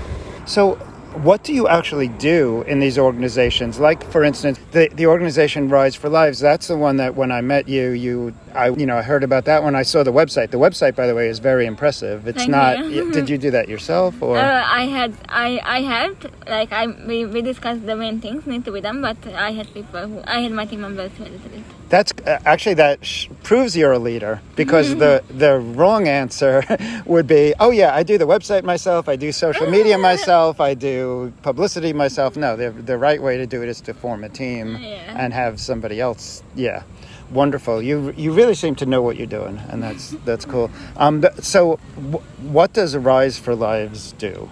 so, 0.46 0.78
what 1.22 1.42
do 1.42 1.52
you 1.52 1.68
actually 1.68 2.08
do 2.08 2.62
in 2.62 2.80
these 2.80 2.98
organizations? 2.98 3.78
Like, 3.78 4.04
for 4.04 4.22
instance, 4.24 4.58
the, 4.72 4.88
the 4.94 5.06
organization 5.06 5.68
Rise 5.68 5.94
for 5.94 6.08
Lives. 6.08 6.38
That's 6.40 6.68
the 6.68 6.76
one 6.76 6.96
that 6.98 7.14
when 7.14 7.32
I 7.32 7.40
met 7.40 7.68
you, 7.68 7.90
you 7.90 8.34
I 8.54 8.68
you 8.68 8.86
know 8.86 8.96
I 8.96 9.02
heard 9.02 9.24
about 9.24 9.44
that 9.46 9.62
when 9.62 9.74
I 9.74 9.82
saw 9.82 10.02
the 10.02 10.12
website. 10.12 10.50
The 10.50 10.58
website, 10.58 10.94
by 10.94 11.06
the 11.06 11.14
way, 11.14 11.28
is 11.28 11.38
very 11.38 11.66
impressive. 11.66 12.26
It's 12.26 12.38
Thank 12.38 12.50
not. 12.50 12.90
you. 12.90 13.12
Did 13.12 13.28
you 13.28 13.38
do 13.38 13.50
that 13.50 13.68
yourself 13.68 14.22
or? 14.22 14.38
Uh, 14.38 14.64
I 14.66 14.84
had 14.86 15.14
I 15.28 15.60
I 15.64 15.80
had 15.82 16.32
like 16.46 16.72
I 16.72 16.86
we, 16.86 17.26
we 17.26 17.42
discussed 17.42 17.86
the 17.86 17.96
main 17.96 18.20
things 18.20 18.46
need 18.46 18.64
to 18.64 18.72
be 18.72 18.80
done, 18.80 19.00
but 19.00 19.16
I 19.34 19.52
had 19.52 19.72
people 19.72 20.06
who 20.06 20.22
I 20.24 20.40
had 20.40 20.52
my 20.52 20.64
team 20.64 20.80
members 20.80 21.12
who 21.12 21.24
edited 21.24 21.54
it. 21.54 21.77
That's 21.88 22.12
uh, 22.26 22.38
actually 22.44 22.74
that 22.74 23.04
sh- 23.04 23.28
proves 23.42 23.74
you're 23.74 23.92
a 23.92 23.98
leader 23.98 24.42
because 24.56 24.94
the 24.96 25.22
the 25.30 25.58
wrong 25.58 26.06
answer 26.06 26.62
would 27.06 27.26
be, 27.26 27.54
oh 27.58 27.70
yeah, 27.70 27.94
I 27.94 28.02
do 28.02 28.18
the 28.18 28.26
website 28.26 28.62
myself, 28.62 29.08
I 29.08 29.16
do 29.16 29.32
social 29.32 29.70
media 29.70 29.96
myself, 30.10 30.60
I 30.60 30.74
do 30.74 31.32
publicity 31.42 31.94
myself. 31.94 32.36
No, 32.36 32.56
the 32.56 32.70
the 32.70 32.98
right 32.98 33.22
way 33.22 33.38
to 33.38 33.46
do 33.46 33.62
it 33.62 33.68
is 33.70 33.80
to 33.82 33.94
form 33.94 34.22
a 34.22 34.28
team 34.28 34.76
Yeah. 34.76 35.14
and 35.16 35.32
have 35.32 35.58
somebody 35.60 35.98
else. 35.98 36.42
Yeah, 36.54 36.82
wonderful. 37.30 37.80
You 37.80 38.12
you 38.18 38.32
really 38.32 38.54
seem 38.54 38.74
to 38.76 38.86
know 38.86 39.00
what 39.00 39.16
you're 39.16 39.26
doing, 39.40 39.58
and 39.70 39.82
that's 39.82 40.10
that's 40.26 40.44
cool. 40.44 40.70
Um, 40.98 41.22
th- 41.22 41.40
so 41.40 41.78
w- 41.96 42.22
what 42.42 42.74
does 42.74 42.96
Rise 42.98 43.38
for 43.38 43.54
Lives 43.54 44.12
do? 44.18 44.50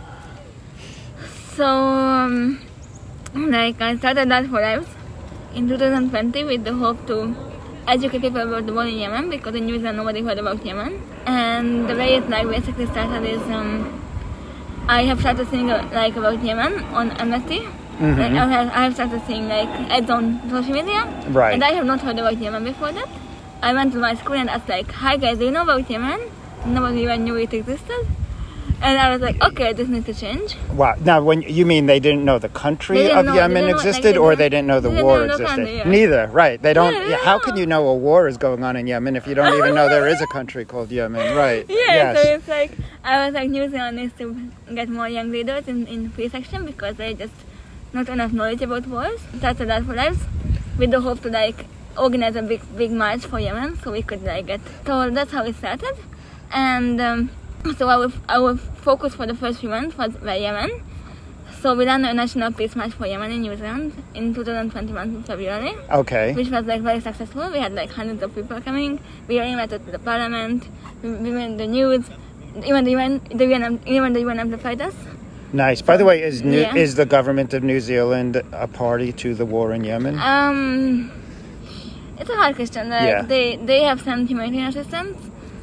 So 1.54 1.66
um, 1.66 2.60
like 3.34 3.78
I 3.82 3.96
started 3.98 4.30
that 4.30 4.46
for 4.46 4.60
lives 4.60 4.88
in 5.56 5.68
2020 5.68 6.44
with 6.44 6.64
the 6.64 6.74
hope 6.74 7.06
to 7.06 7.34
educate 7.88 8.20
people 8.20 8.42
about 8.42 8.66
the 8.66 8.72
war 8.72 8.84
in 8.84 8.98
Yemen 8.98 9.30
because 9.30 9.54
in 9.54 9.64
New 9.66 9.78
Zealand 9.78 9.96
nobody 9.96 10.22
heard 10.22 10.38
about 10.38 10.64
Yemen. 10.64 11.00
And 11.26 11.88
the 11.88 11.96
way 11.96 12.16
it 12.16 12.28
like 12.28 12.46
basically 12.48 12.86
started 12.86 13.24
is 13.24 13.42
um, 13.58 14.02
I 14.86 15.02
have 15.04 15.20
started 15.20 15.48
seeing 15.48 15.70
uh, 15.70 15.88
like 15.92 16.16
about 16.16 16.42
Yemen 16.42 16.84
on 17.00 17.10
Amnesty. 17.12 17.60
Mm-hmm. 17.60 18.20
Like 18.20 18.32
I 18.32 18.46
have, 18.46 18.68
I 18.68 18.82
have 18.84 18.94
started 18.94 19.22
seeing 19.26 19.48
like 19.48 19.68
ads 19.90 20.10
on 20.10 20.42
social 20.50 20.74
media. 20.74 21.04
Right. 21.28 21.54
And 21.54 21.64
I 21.64 21.70
have 21.72 21.86
not 21.86 22.00
heard 22.00 22.18
about 22.18 22.36
Yemen 22.36 22.64
before 22.64 22.92
that. 22.92 23.08
I 23.62 23.72
went 23.72 23.92
to 23.94 23.98
my 23.98 24.14
school 24.14 24.34
and 24.34 24.50
asked 24.50 24.68
like, 24.68 24.92
"Hi 24.92 25.16
guys, 25.16 25.38
do 25.38 25.46
you 25.46 25.50
know 25.50 25.62
about 25.62 25.88
Yemen?" 25.88 26.20
Nobody 26.66 27.02
even 27.02 27.24
knew 27.24 27.36
it 27.36 27.54
existed. 27.54 28.06
And 28.82 28.98
I 28.98 29.10
was 29.10 29.20
like, 29.22 29.42
"Okay, 29.42 29.72
this 29.72 29.88
needs 29.88 30.06
to 30.06 30.14
change." 30.14 30.54
Wow. 30.74 30.94
Now, 31.02 31.22
when 31.22 31.40
you 31.42 31.64
mean 31.64 31.86
they 31.86 31.98
didn't 31.98 32.24
know 32.24 32.38
the 32.38 32.48
country 32.50 33.10
of 33.10 33.24
know- 33.24 33.34
Yemen 33.34 33.64
didn't 33.64 33.70
know- 33.70 33.76
like, 33.78 33.86
existed, 33.86 34.16
or 34.18 34.36
they 34.36 34.48
didn't 34.50 34.66
know 34.66 34.80
the 34.80 34.90
didn't 34.90 35.04
war 35.04 35.18
know 35.18 35.24
existed? 35.24 35.46
country, 35.46 35.76
yeah. 35.78 35.88
Neither. 35.88 36.28
Right. 36.32 36.60
They 36.60 36.74
don't. 36.74 36.92
Yeah, 36.92 37.08
yeah, 37.08 37.16
how 37.24 37.38
can 37.38 37.56
you 37.56 37.64
know 37.66 37.88
a 37.88 37.96
war 37.96 38.28
is 38.28 38.36
going 38.36 38.62
on 38.62 38.76
in 38.76 38.86
Yemen 38.86 39.16
if 39.16 39.26
you 39.26 39.34
don't 39.34 39.56
even 39.56 39.74
know 39.74 39.88
there 39.88 40.06
is 40.08 40.20
a 40.20 40.26
country 40.26 40.64
called 40.64 40.90
Yemen? 40.92 41.34
Right. 41.36 41.64
Yeah, 41.70 41.94
Yes. 41.94 42.22
so 42.22 42.28
it's 42.34 42.48
like 42.48 42.72
I 43.02 43.24
was 43.24 43.34
like 43.34 43.48
New 43.50 43.68
Zealand 43.70 43.96
needs 43.96 44.12
to 44.18 44.36
get 44.74 44.88
more 44.88 45.08
young 45.08 45.30
leaders 45.30 45.66
in 45.68 45.86
in 45.86 46.10
free 46.10 46.28
section 46.28 46.66
because 46.66 46.96
they 46.96 47.14
just 47.14 47.34
not 47.94 48.08
enough 48.10 48.32
knowledge 48.32 48.60
about 48.62 48.86
wars. 48.86 49.20
That's 49.34 49.60
a 49.60 49.64
lot 49.64 49.84
for 49.84 49.94
lives. 49.94 50.18
With 50.78 50.90
the 50.90 51.00
hope 51.00 51.22
to 51.22 51.30
like 51.30 51.64
organize 51.96 52.36
a 52.36 52.42
big 52.42 52.60
big 52.76 52.90
march 52.92 53.24
for 53.24 53.40
Yemen 53.40 53.78
so 53.82 53.90
we 53.92 54.02
could 54.02 54.22
like 54.22 54.46
get 54.46 54.60
so 54.84 55.08
that's 55.10 55.32
how 55.32 55.44
it 55.44 55.56
started. 55.56 55.94
And 56.52 57.00
um, 57.00 57.30
so 57.78 57.88
our 57.88 58.10
our 58.28 58.56
focus 58.56 59.14
for 59.14 59.26
the 59.26 59.34
first 59.34 59.60
few 59.60 59.68
months 59.68 59.96
was 59.98 60.14
Yemen. 60.22 60.70
So 61.60 61.74
we 61.74 61.86
ran 61.86 62.04
a 62.04 62.12
national 62.12 62.52
peace 62.52 62.76
march 62.76 62.92
for 62.92 63.06
Yemen 63.06 63.32
in 63.32 63.40
New 63.42 63.56
Zealand 63.56 63.92
in 64.14 64.34
2021 64.34 65.08
in 65.08 65.22
February 65.22 65.74
okay. 65.90 66.32
which 66.34 66.48
was 66.50 66.64
like 66.66 66.82
very 66.82 67.00
successful. 67.00 67.50
We 67.50 67.58
had 67.58 67.72
like 67.72 67.90
hundreds 67.90 68.22
of 68.22 68.34
people 68.34 68.60
coming. 68.60 69.00
We 69.26 69.36
were 69.36 69.42
invited 69.42 69.84
to 69.86 69.90
the 69.90 69.98
parliament. 69.98 70.68
We, 71.02 71.10
we 71.12 71.30
were 71.32 71.38
in 71.38 71.56
the 71.56 71.66
news. 71.66 72.04
Even 72.64 72.84
the 72.84 72.92
UN, 72.92 73.20
the 73.34 73.46
UN, 73.46 73.80
even 73.86 74.12
the 74.12 74.20
UN 74.20 74.38
amplified 74.40 74.80
us. 74.80 74.94
Nice. 75.52 75.80
By 75.82 75.96
the 75.96 76.04
way, 76.04 76.22
is 76.22 76.42
New, 76.42 76.60
Yeah. 76.60 76.74
is 76.74 76.94
the 76.94 77.06
government 77.06 77.54
of 77.54 77.62
New 77.62 77.80
Zealand 77.80 78.42
a 78.52 78.68
party 78.68 79.12
to 79.12 79.34
the 79.34 79.46
war 79.46 79.72
in 79.72 79.82
Yemen? 79.84 80.18
Um, 80.18 81.10
it's 82.18 82.30
a 82.30 82.34
hard 82.36 82.56
question. 82.56 82.90
Like 82.90 83.02
Yeah. 83.02 83.22
they 83.22 83.56
they 83.56 83.82
have 83.82 84.00
some 84.02 84.26
humanitarian 84.26 84.68
assistance, 84.68 85.16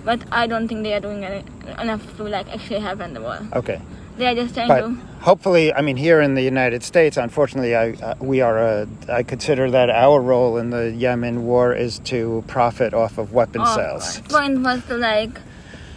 but 0.03 0.21
I 0.31 0.47
don't 0.47 0.67
think 0.67 0.83
they 0.83 0.93
are 0.93 0.99
doing 0.99 1.23
any, 1.25 1.43
enough 1.81 2.03
to 2.17 2.23
like 2.23 2.47
actually 2.53 2.79
help 2.79 2.99
in 3.01 3.13
the 3.13 3.21
war. 3.21 3.39
Okay. 3.53 3.81
They 4.17 4.27
are 4.27 4.35
just 4.35 4.53
trying 4.53 4.67
But 4.67 4.81
to. 4.81 4.95
hopefully, 5.21 5.73
I 5.73 5.81
mean, 5.81 5.97
here 5.97 6.21
in 6.21 6.35
the 6.35 6.43
United 6.43 6.83
States, 6.83 7.17
unfortunately, 7.17 7.75
I 7.75 7.91
uh, 7.93 8.13
we 8.19 8.41
are 8.41 8.57
a. 8.59 8.87
I 9.09 9.23
consider 9.23 9.71
that 9.71 9.89
our 9.89 10.21
role 10.21 10.57
in 10.57 10.69
the 10.69 10.91
Yemen 10.91 11.45
war 11.45 11.73
is 11.73 11.97
to 12.11 12.43
profit 12.47 12.93
off 12.93 13.17
of 13.17 13.33
weapon 13.33 13.61
Of 13.61 13.69
sales. 13.69 14.21
Point 14.29 14.59
was 14.61 14.85
to 14.85 14.97
like. 14.97 15.41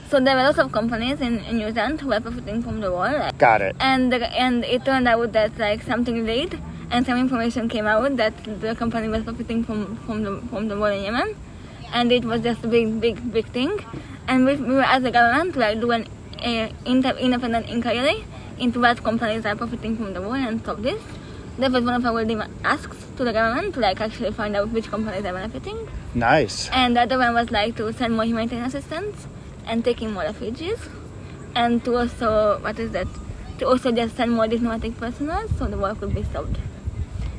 So 0.08 0.20
there 0.20 0.34
were 0.36 0.44
lots 0.44 0.58
of 0.58 0.70
companies 0.72 1.20
in, 1.20 1.40
in 1.40 1.58
New 1.58 1.70
Zealand 1.72 2.00
who 2.00 2.08
were 2.08 2.20
profiting 2.20 2.62
from 2.62 2.80
the 2.80 2.90
war. 2.92 3.10
Like, 3.10 3.36
Got 3.38 3.60
it. 3.60 3.74
and 3.80 4.12
the, 4.12 4.18
and 4.40 4.64
it 4.64 4.84
turned 4.84 5.08
out 5.08 5.32
that 5.32 5.58
like 5.58 5.82
something 5.82 6.24
leaked 6.24 6.54
and 6.92 7.04
some 7.04 7.18
information 7.18 7.68
came 7.68 7.86
out 7.86 8.16
that 8.16 8.32
the 8.60 8.76
company 8.76 9.08
was 9.08 9.24
profiting 9.24 9.64
from 9.64 9.96
from 10.06 10.22
the 10.22 10.40
from 10.48 10.68
the 10.68 10.78
war 10.78 10.90
in 10.92 11.02
Yemen, 11.02 11.34
and 11.98 12.12
it 12.16 12.24
was 12.30 12.40
just 12.46 12.64
a 12.68 12.70
big 12.76 12.88
big 13.04 13.20
big 13.36 13.46
thing, 13.58 13.72
and 14.28 14.44
we, 14.48 14.54
we 14.70 14.74
were 14.80 14.88
as 14.96 15.04
a 15.10 15.12
government 15.18 15.54
to 15.54 15.60
like 15.64 15.80
do 15.84 15.90
an 15.96 16.06
uh, 16.52 16.68
inter, 16.94 17.12
independent 17.28 17.68
inquiry 17.76 18.16
into 18.66 18.80
what 18.86 19.02
companies 19.06 19.46
are 19.52 19.54
profiting 19.62 19.96
from 20.00 20.12
the 20.16 20.22
war 20.26 20.36
and 20.48 20.60
stop 20.64 20.82
this. 20.88 21.02
That 21.58 21.72
was 21.72 21.84
one 21.88 21.94
of 21.98 22.04
our 22.08 22.22
dem- 22.30 22.42
asks 22.64 22.98
to 23.18 23.24
the 23.28 23.32
government 23.32 23.74
to 23.74 23.80
like 23.80 24.00
actually 24.06 24.30
find 24.40 24.54
out 24.62 24.68
which 24.78 24.88
companies 24.94 25.24
are 25.24 25.32
benefiting, 25.38 25.78
Nice. 26.14 26.68
and 26.80 26.96
the 26.96 27.02
other 27.06 27.18
one 27.24 27.32
was 27.40 27.50
like 27.50 27.76
to 27.76 27.92
send 28.00 28.14
more 28.20 28.26
humanitarian 28.26 28.66
assistance 28.66 29.26
and 29.66 29.84
taking 29.90 30.12
more 30.16 30.24
refugees, 30.24 30.78
and 31.54 31.82
to 31.86 31.96
also 32.02 32.58
what 32.66 32.78
is 32.78 32.90
that? 32.98 33.08
To 33.60 33.66
also 33.72 33.90
just 33.98 34.16
send 34.16 34.32
more 34.32 34.46
diplomatic 34.46 34.98
personnel 35.02 35.48
so 35.58 35.66
the 35.74 35.78
war 35.84 35.94
could 35.94 36.14
be 36.14 36.22
stopped. 36.24 36.58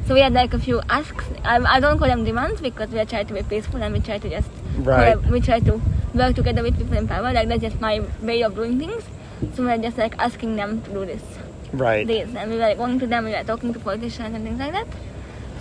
So 0.08 0.14
we 0.14 0.22
had 0.22 0.34
like 0.34 0.54
a 0.54 0.60
few 0.60 0.82
asks. 0.90 1.26
I, 1.44 1.58
I 1.60 1.80
don't 1.82 1.98
call 2.00 2.08
them 2.08 2.24
demands 2.24 2.62
because 2.62 2.90
we 2.90 3.00
are 3.00 3.06
trying 3.06 3.28
to 3.28 3.34
be 3.34 3.44
peaceful 3.44 3.84
and 3.84 3.94
we 3.94 4.00
try 4.00 4.18
to 4.18 4.30
just 4.30 4.50
Right. 4.78 5.18
we 5.30 5.42
try 5.42 5.60
to 5.60 5.82
work 6.14 6.36
together 6.36 6.64
with 6.64 6.78
people 6.78 6.96
in 6.98 7.08
power. 7.08 7.34
Like 7.34 7.48
that's 7.50 7.62
just 7.62 7.82
my 7.82 8.00
way 8.22 8.42
of 8.44 8.56
doing 8.56 8.80
things. 8.80 9.04
So 9.56 9.64
we're 9.66 9.78
just 9.78 9.98
like 9.98 10.16
asking 10.18 10.56
them 10.56 10.82
to 10.84 10.92
do 10.92 11.06
this, 11.06 11.22
Right. 11.74 12.08
this, 12.08 12.34
and 12.36 12.50
we 12.52 12.56
were 12.58 12.62
like 12.64 12.78
going 12.78 13.00
to 13.00 13.08
them. 13.08 13.26
We 13.26 13.32
were 13.32 13.44
talking 13.44 13.74
to 13.74 13.80
politicians 13.80 14.34
and 14.34 14.44
things 14.46 14.60
like 14.60 14.72
that. 14.72 14.88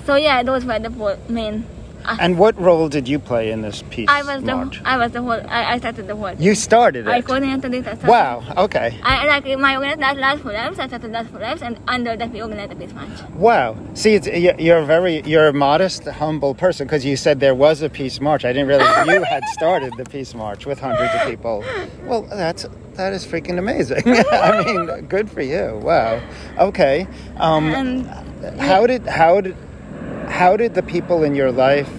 So 0.05 0.15
yeah, 0.15 0.43
those 0.45 0.65
were 0.65 0.79
the 0.79 1.19
main. 1.29 1.65
And 2.21 2.39
what 2.39 2.59
role 2.61 2.89
did 2.89 3.07
you 3.09 3.19
play 3.19 3.51
in 3.51 3.63
this 3.63 3.83
peace 3.91 4.09
I 4.09 4.23
was 4.23 4.43
march? 4.43 4.79
the 4.83 4.89
I 4.89 4.97
was 4.97 5.13
the 5.13 5.23
whole. 5.23 5.33
I, 5.49 5.75
I 5.75 5.79
started 5.79 6.07
the 6.07 6.17
whole. 6.17 6.33
you 6.35 6.55
started 6.55 7.09
I 7.09 7.19
it. 7.19 7.25
coordinated 7.27 7.75
it. 7.75 7.87
I 7.87 8.09
Wow. 8.09 8.43
Okay. 8.65 8.99
I 9.03 9.27
like 9.27 9.45
my 9.59 9.75
organization 9.77 10.01
that 10.01 10.17
last 10.17 10.43
for 10.43 10.53
lives. 10.53 10.79
I 10.79 10.87
started 10.87 11.11
last 11.13 11.31
for 11.31 11.39
lives, 11.39 11.63
and 11.63 11.79
under 11.89 12.17
that 12.17 12.31
we 12.33 12.41
organized 12.43 12.73
the 12.73 12.77
peace 12.77 12.93
march. 12.95 13.09
Wow. 13.35 13.77
See, 13.95 14.15
it's, 14.15 14.27
you- 14.27 14.55
you're 14.59 14.79
a 14.79 14.87
very 14.87 15.23
you're 15.23 15.49
a 15.49 15.53
modest, 15.53 16.05
humble 16.05 16.55
person 16.55 16.87
because 16.87 17.05
you 17.05 17.17
said 17.17 17.41
there 17.41 17.55
was 17.55 17.83
a 17.83 17.89
peace 17.91 18.21
march. 18.21 18.45
I 18.45 18.53
didn't 18.53 18.69
realize 18.69 19.07
you 19.07 19.23
had 19.23 19.45
started 19.59 19.93
the 19.97 20.05
peace 20.05 20.35
march 20.35 20.67
with 20.67 20.79
hundreds 20.81 21.13
of 21.15 21.23
people. 21.29 21.65
Well, 22.05 22.23
that's 22.23 22.67
that 22.95 23.13
is 23.13 23.27
freaking 23.27 23.59
amazing. 23.59 24.03
I 24.33 24.65
mean, 24.65 25.07
good 25.07 25.31
for 25.31 25.43
you. 25.43 25.79
Wow. 25.83 26.21
Okay. 26.59 27.07
Um, 27.37 27.75
And 27.75 28.61
how 28.61 28.87
did 28.87 29.07
how 29.07 29.41
did 29.41 29.57
how 30.29 30.57
did 30.57 30.75
the 30.75 30.83
people 30.83 31.23
in 31.25 31.35
your 31.35 31.53
life 31.53 31.91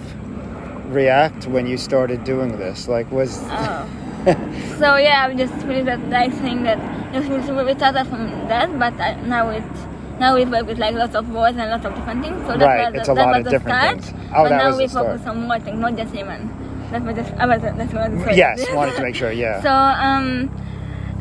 react 0.86 1.46
when 1.46 1.66
you 1.66 1.76
started 1.76 2.24
doing 2.24 2.58
this? 2.58 2.88
Like, 2.88 3.10
was 3.10 3.38
Oh. 3.44 3.88
so 4.78 4.96
yeah, 4.96 5.24
I'm 5.26 5.38
just 5.38 5.54
really 5.66 5.82
that 5.84 6.00
nice 6.08 6.34
thing 6.38 6.62
that 6.64 6.78
we 7.14 7.74
started 7.74 8.06
from 8.06 8.26
that, 8.48 8.78
but 8.78 8.94
I, 9.00 9.14
now 9.22 9.48
it's. 9.50 9.80
now 10.18 10.34
we 10.34 10.44
work 10.44 10.66
with 10.66 10.78
like 10.78 10.94
lots 10.94 11.14
of 11.14 11.28
words 11.30 11.56
and 11.56 11.70
lots 11.70 11.84
of 11.86 11.94
different 11.94 12.24
things. 12.24 12.40
So 12.46 12.56
that 12.58 12.66
Right, 12.66 12.92
was 12.92 13.00
it's 13.00 13.08
a 13.08 13.14
that 13.14 13.26
lot 13.26 13.28
was 13.28 13.38
of 13.38 13.44
the 13.44 13.50
different 13.50 13.78
start. 13.78 14.00
things. 14.02 14.30
Oh, 14.34 14.42
but 14.42 14.48
that 14.50 14.56
now 14.58 14.68
was 14.68 14.76
we 14.78 14.88
focus 14.88 15.26
on 15.26 15.42
more 15.48 15.58
things, 15.60 15.78
not 15.78 15.96
just 15.96 16.14
Yemen. 16.14 16.50
That 16.90 17.02
was 17.04 17.14
just 17.16 17.32
I 17.34 17.46
was 17.46 17.62
that's 17.62 17.92
what 17.92 18.02
I 18.02 18.08
was 18.08 18.24
saying. 18.24 18.36
yes, 18.36 18.66
wanted 18.74 18.96
to 18.96 19.02
make 19.02 19.14
sure. 19.14 19.30
Yeah. 19.32 19.62
So 19.62 19.70
um, 19.70 20.50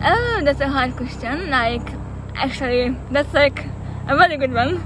oh, 0.04 0.42
that's 0.44 0.60
a 0.62 0.68
hard 0.68 0.96
question. 0.98 1.50
Like, 1.50 1.88
actually, 2.36 2.96
that's 3.12 3.34
like 3.34 3.66
a 4.08 4.18
very 4.18 4.38
good 4.38 4.54
one 4.54 4.84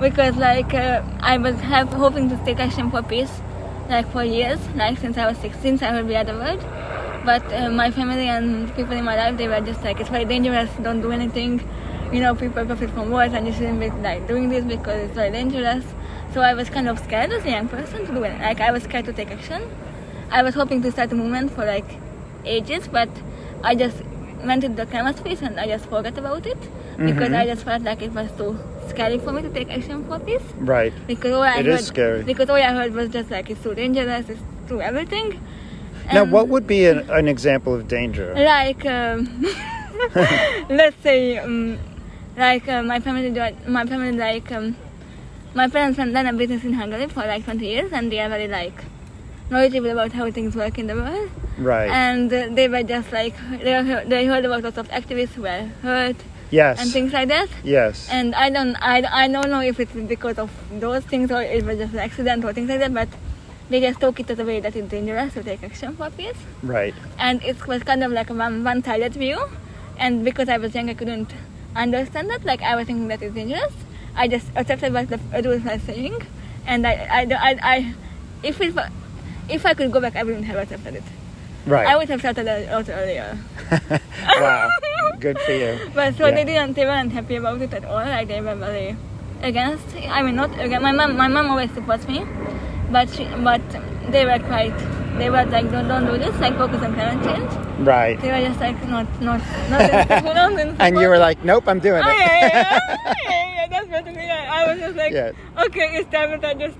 because 0.00 0.36
like 0.36 0.74
uh, 0.74 1.02
I 1.20 1.38
was 1.38 1.56
have 1.60 1.92
hoping 1.92 2.28
to 2.30 2.36
take 2.44 2.60
action 2.60 2.90
for 2.90 3.02
peace, 3.02 3.40
like 3.88 4.10
for 4.12 4.24
years, 4.24 4.60
like 4.76 4.98
since 4.98 5.18
I 5.18 5.26
was 5.26 5.36
six, 5.38 5.58
since 5.58 5.82
I 5.82 5.90
heard 5.90 6.08
the 6.08 6.16
other 6.16 6.34
word. 6.34 6.60
But 7.24 7.52
uh, 7.52 7.70
my 7.70 7.90
family 7.90 8.28
and 8.28 8.74
people 8.74 8.92
in 8.92 9.04
my 9.04 9.16
life, 9.16 9.36
they 9.36 9.48
were 9.48 9.60
just 9.60 9.82
like, 9.82 10.00
it's 10.00 10.08
very 10.08 10.24
dangerous. 10.24 10.70
Don't 10.82 11.00
do 11.00 11.10
anything. 11.10 11.60
You 12.12 12.20
know, 12.20 12.34
people 12.34 12.64
profit 12.64 12.90
from 12.90 13.10
wars, 13.10 13.32
and 13.32 13.46
you 13.46 13.52
shouldn't 13.52 13.80
be 13.80 13.90
like 13.90 14.26
doing 14.28 14.48
this 14.48 14.64
because 14.64 15.02
it's 15.02 15.14
very 15.14 15.30
dangerous. 15.30 15.84
So 16.32 16.40
I 16.40 16.54
was 16.54 16.70
kind 16.70 16.88
of 16.88 16.98
scared 16.98 17.32
as 17.32 17.44
a 17.44 17.50
young 17.50 17.68
person 17.68 18.06
to 18.06 18.12
do 18.12 18.22
it. 18.22 18.38
Like 18.40 18.60
I 18.60 18.70
was 18.70 18.84
scared 18.84 19.04
to 19.06 19.12
take 19.12 19.30
action. 19.30 19.68
I 20.30 20.42
was 20.42 20.54
hoping 20.54 20.82
to 20.82 20.92
start 20.92 21.12
a 21.12 21.14
movement 21.14 21.52
for 21.52 21.64
like 21.64 21.98
ages, 22.44 22.86
but 22.86 23.08
I 23.64 23.74
just 23.74 24.02
went 24.44 24.62
to 24.62 24.68
the 24.68 24.86
climate 24.86 25.18
space 25.18 25.42
and 25.42 25.58
I 25.58 25.66
just 25.66 25.86
forgot 25.86 26.16
about 26.16 26.46
it 26.46 26.58
because 26.98 27.32
I 27.32 27.44
just 27.46 27.64
felt 27.64 27.82
like 27.82 28.02
it 28.02 28.12
was 28.12 28.30
too 28.32 28.58
scary 28.90 29.18
for 29.18 29.32
me 29.32 29.42
to 29.42 29.50
take 29.50 29.70
action 29.70 30.04
for 30.04 30.18
this. 30.18 30.42
right. 30.58 30.92
Because 31.06 31.32
all 31.32 31.42
I 31.42 31.58
It 31.60 31.66
heard, 31.66 31.80
is 31.80 31.86
scary. 31.86 32.22
Because 32.22 32.48
all 32.50 32.56
I 32.56 32.72
heard 32.72 32.92
was 32.94 33.08
just 33.10 33.30
like 33.30 33.50
it's 33.50 33.62
too 33.62 33.74
dangerous, 33.74 34.28
it's 34.28 34.40
too 34.68 34.80
everything. 34.80 35.40
Now, 36.12 36.24
what 36.24 36.48
would 36.48 36.66
be 36.66 36.86
an, 36.86 37.08
an 37.10 37.28
example 37.28 37.74
of 37.74 37.86
danger? 37.88 38.34
like 38.34 38.84
um, 38.86 39.44
let's 40.70 40.96
say 41.02 41.38
um, 41.38 41.78
like 42.36 42.68
uh, 42.68 42.82
my 42.82 43.00
family 43.00 43.30
do 43.30 43.42
my 43.68 43.84
family 43.84 44.12
like 44.12 44.50
um, 44.52 44.76
my 45.54 45.68
parents 45.68 45.98
ran 45.98 46.26
a 46.26 46.32
business 46.32 46.64
in 46.64 46.72
Hungary 46.72 47.08
for 47.08 47.20
like 47.20 47.44
20 47.44 47.66
years 47.66 47.92
and 47.92 48.10
they 48.12 48.20
are 48.20 48.28
very 48.28 48.48
like 48.48 48.84
knowledgeable 49.50 49.90
about 49.90 50.12
how 50.12 50.30
things 50.30 50.54
work 50.54 50.78
in 50.78 50.86
the 50.86 50.94
world 50.94 51.30
Right. 51.58 51.90
and 51.90 52.32
uh, 52.32 52.48
they 52.52 52.68
were 52.68 52.82
just 52.84 53.12
like 53.12 53.34
they, 53.50 54.04
they 54.06 54.26
heard 54.26 54.44
about 54.44 54.62
lots 54.62 54.78
of 54.78 54.88
activists 54.88 55.30
who 55.30 55.42
were 55.42 55.68
hurt 55.82 56.16
yes. 56.50 56.80
and 56.80 56.90
things 56.90 57.12
like 57.12 57.28
that? 57.28 57.48
Yes. 57.62 58.08
and 58.10 58.34
I 58.34 58.50
don't 58.50 58.76
I, 58.76 59.02
I 59.24 59.28
don't 59.28 59.50
know 59.50 59.60
if 59.60 59.80
it's 59.80 59.92
because 59.92 60.38
of 60.38 60.50
those 60.70 61.04
things 61.04 61.30
or 61.30 61.42
it 61.42 61.64
was 61.64 61.78
just 61.78 61.92
an 61.92 62.00
accident 62.00 62.44
or 62.44 62.52
things 62.52 62.68
like 62.68 62.80
that 62.80 62.94
but 62.94 63.08
they 63.70 63.80
just 63.80 64.00
took 64.00 64.18
it 64.18 64.30
as 64.30 64.38
a 64.38 64.44
way 64.44 64.60
that 64.60 64.74
it's 64.74 64.88
dangerous 64.88 65.34
to 65.34 65.42
take 65.42 65.62
action 65.62 65.94
for 65.96 66.10
peace 66.10 66.36
right. 66.62 66.94
and 67.18 67.42
it 67.42 67.66
was 67.66 67.82
kind 67.82 68.02
of 68.02 68.12
like 68.12 68.30
a 68.30 68.34
one, 68.34 68.64
one-sided 68.64 69.14
view. 69.14 69.38
And 69.98 70.24
because 70.24 70.48
I 70.48 70.58
was 70.58 70.74
young 70.74 70.88
I 70.88 70.94
couldn't 70.94 71.32
understand 71.74 72.30
that. 72.30 72.44
Like 72.44 72.62
I 72.62 72.76
was 72.76 72.86
thinking 72.86 73.08
that 73.08 73.20
it's 73.22 73.34
dangerous. 73.34 73.74
I 74.14 74.28
just 74.28 74.46
accepted 74.56 74.92
what 74.92 75.08
the 75.08 75.20
adults 75.32 75.64
were 75.64 75.78
saying. 75.78 76.26
And 76.66 76.86
I, 76.86 76.92
I, 76.92 77.22
I, 77.34 77.58
I 77.62 77.94
if 78.42 78.60
it 78.60 78.74
if 79.48 79.66
I 79.66 79.74
could 79.74 79.90
go 79.90 80.00
back 80.00 80.16
I 80.16 80.22
wouldn't 80.22 80.44
have 80.44 80.56
accepted 80.56 80.96
it 80.96 81.02
Right. 81.68 81.86
I 81.86 81.96
would 81.96 82.08
have 82.08 82.20
started 82.20 82.46
a 82.48 82.72
lot 82.74 82.88
earlier 82.88 83.38
wow. 84.40 84.70
Good 85.20 85.38
for 85.40 85.52
you. 85.52 85.90
but 85.94 86.16
so 86.16 86.26
Yeah. 86.26 86.34
they 86.36 86.44
didn't 86.44 86.74
they 86.74 86.84
weren't 86.86 87.12
happy 87.12 87.36
about 87.36 87.60
it 87.60 87.72
at 87.74 87.84
all 87.84 87.96
like 88.16 88.28
they 88.28 88.40
were 88.40 88.54
very 88.54 88.96
against 89.42 89.86
I 90.08 90.22
mean 90.22 90.36
not 90.36 90.50
against 90.58 90.82
my 90.82 90.92
mom 90.92 91.16
my 91.16 91.28
mom 91.28 91.50
always 91.50 91.70
supports 91.72 92.06
me 92.08 92.24
but 92.90 93.10
she, 93.10 93.24
but 93.48 93.60
they 94.10 94.24
were 94.24 94.38
quite 94.38 94.76
they 95.18 95.28
were 95.30 95.44
like 95.44 95.70
don't, 95.70 95.88
don't 95.88 96.06
do 96.06 96.16
this 96.18 96.34
like 96.40 96.56
focus 96.56 96.82
on 96.82 96.94
climate 96.94 97.24
change 97.24 97.52
Right. 97.86 98.18
they 98.20 98.30
were 98.32 98.48
just 98.48 98.60
like 98.60 98.78
not 98.88 99.06
not 99.20 99.40
not 99.70 99.82
in- 99.82 100.24
not 100.34 100.52
in 100.58 100.76
And 100.80 100.98
you 100.98 101.08
were 101.08 101.18
like, 101.18 101.44
nope, 101.44 101.64
I'm 101.68 101.78
doing 101.80 102.02
Oh, 102.04 102.08
it. 102.10 102.16
yeah, 102.18 102.38
yeah, 102.40 102.48
yeah. 102.48 103.14
yeah, 103.30 103.54
yeah, 103.54 103.66
that's 103.68 103.88
basically 103.88 104.22
it. 104.24 104.30
I 104.58 104.66
was 104.72 104.80
just 104.80 104.96
like, 104.96 105.12
Yeah. 105.12 105.32
okay, 105.66 105.86
it's 105.98 106.10
time 106.10 106.30
that 106.30 106.44
I 106.44 106.54
just, 106.54 106.78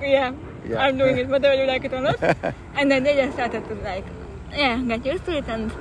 yeah, 0.00 0.32
Yeah. 0.68 0.84
I'm 0.84 0.98
doing 0.98 1.16
it, 1.16 1.28
whether 1.28 1.54
you 1.54 1.64
like 1.64 1.84
it 1.84 1.92
or 1.92 2.00
not. 2.00 2.22
and 2.74 2.90
then 2.90 3.02
they 3.02 3.16
just 3.16 3.32
started 3.34 3.66
to 3.68 3.74
like, 3.76 4.04
yeah, 4.52 4.76
get 4.82 5.04
used 5.06 5.24
to 5.24 5.36
it, 5.38 5.48
and 5.48 5.72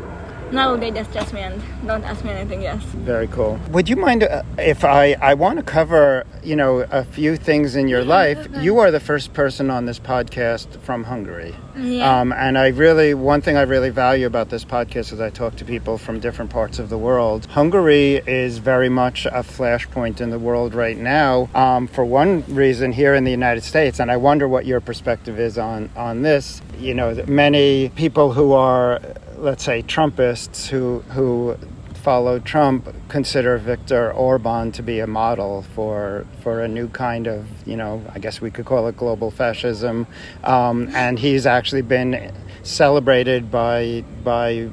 now 0.52 0.76
they 0.76 0.92
just 0.92 1.12
trust 1.12 1.34
me 1.34 1.42
and 1.42 1.62
don't 1.86 2.04
ask 2.04 2.24
me 2.24 2.32
anything 2.32 2.66
else. 2.66 2.84
Very 2.84 3.28
cool. 3.28 3.60
Would 3.72 3.90
you 3.90 3.96
mind 3.96 4.24
uh, 4.24 4.44
if 4.58 4.84
I 4.84 5.14
I 5.22 5.34
want 5.34 5.58
to 5.58 5.64
cover, 5.64 6.26
you 6.44 6.56
know, 6.56 6.80
a 6.92 7.04
few 7.04 7.36
things 7.36 7.76
in 7.76 7.88
your 7.88 8.04
life? 8.04 8.38
okay. 8.48 8.64
You 8.64 8.80
are 8.80 8.92
the 8.92 9.00
first 9.00 9.34
person 9.34 9.70
on 9.70 9.86
this 9.86 10.00
podcast 10.00 10.80
from 10.82 11.04
Hungary. 11.04 11.56
Yeah. 11.78 12.20
Um, 12.20 12.32
and 12.34 12.58
I 12.58 12.70
really, 12.70 13.14
one 13.14 13.42
thing 13.42 13.56
I 13.56 13.62
really 13.62 13.90
value 13.90 14.26
about 14.26 14.50
this 14.50 14.66
podcast 14.66 15.14
is 15.14 15.20
I 15.22 15.30
talk 15.30 15.56
to 15.58 15.66
people 15.66 15.98
from 15.98 16.20
different 16.20 16.50
parts 16.52 16.80
of 16.80 16.90
the 16.90 16.98
world. 16.98 17.46
Hungary 17.48 18.16
is 18.26 18.58
very 18.58 18.90
much 18.90 19.26
a 19.28 19.44
flashpoint 19.44 20.20
in 20.20 20.30
the 20.32 20.40
world 20.40 20.74
right 20.74 20.98
now. 20.98 21.50
Um, 21.54 21.88
for 21.88 22.04
one 22.04 22.44
reason, 22.48 22.92
here 22.92 23.14
in 23.14 23.24
the 23.26 23.32
United 23.32 23.64
States, 23.64 24.00
and 24.00 24.10
I 24.12 24.18
wonder 24.18 24.48
what 24.48 24.66
your 24.66 24.82
perspective 24.82 25.40
is 25.40 25.58
on 25.58 25.90
on 25.96 26.22
this. 26.24 26.62
You 26.80 26.94
know, 26.94 27.24
many 27.28 27.90
people 27.90 28.34
who 28.34 28.54
are, 28.54 29.00
let's 29.38 29.64
say, 29.64 29.84
Trumpists 29.84 30.68
who 30.68 31.00
who 31.10 31.58
follow 31.94 32.40
Trump 32.40 32.88
consider 33.10 33.58
Viktor 33.58 34.12
Orban 34.14 34.72
to 34.72 34.82
be 34.82 35.00
a 35.00 35.08
model 35.08 35.64
for 35.76 36.26
for 36.42 36.62
a 36.62 36.68
new 36.68 36.88
kind 36.90 37.28
of 37.28 37.46
you 37.68 37.76
know 37.76 38.02
I 38.14 38.20
guess 38.20 38.42
we 38.42 38.52
could 38.52 38.66
call 38.66 38.88
it 38.88 38.98
global 38.98 39.32
fascism, 39.32 40.08
um, 40.44 40.90
and 40.94 41.20
he's 41.20 41.46
actually 41.46 41.84
been 41.84 42.34
celebrated 42.64 43.52
by 43.52 44.04
by 44.24 44.70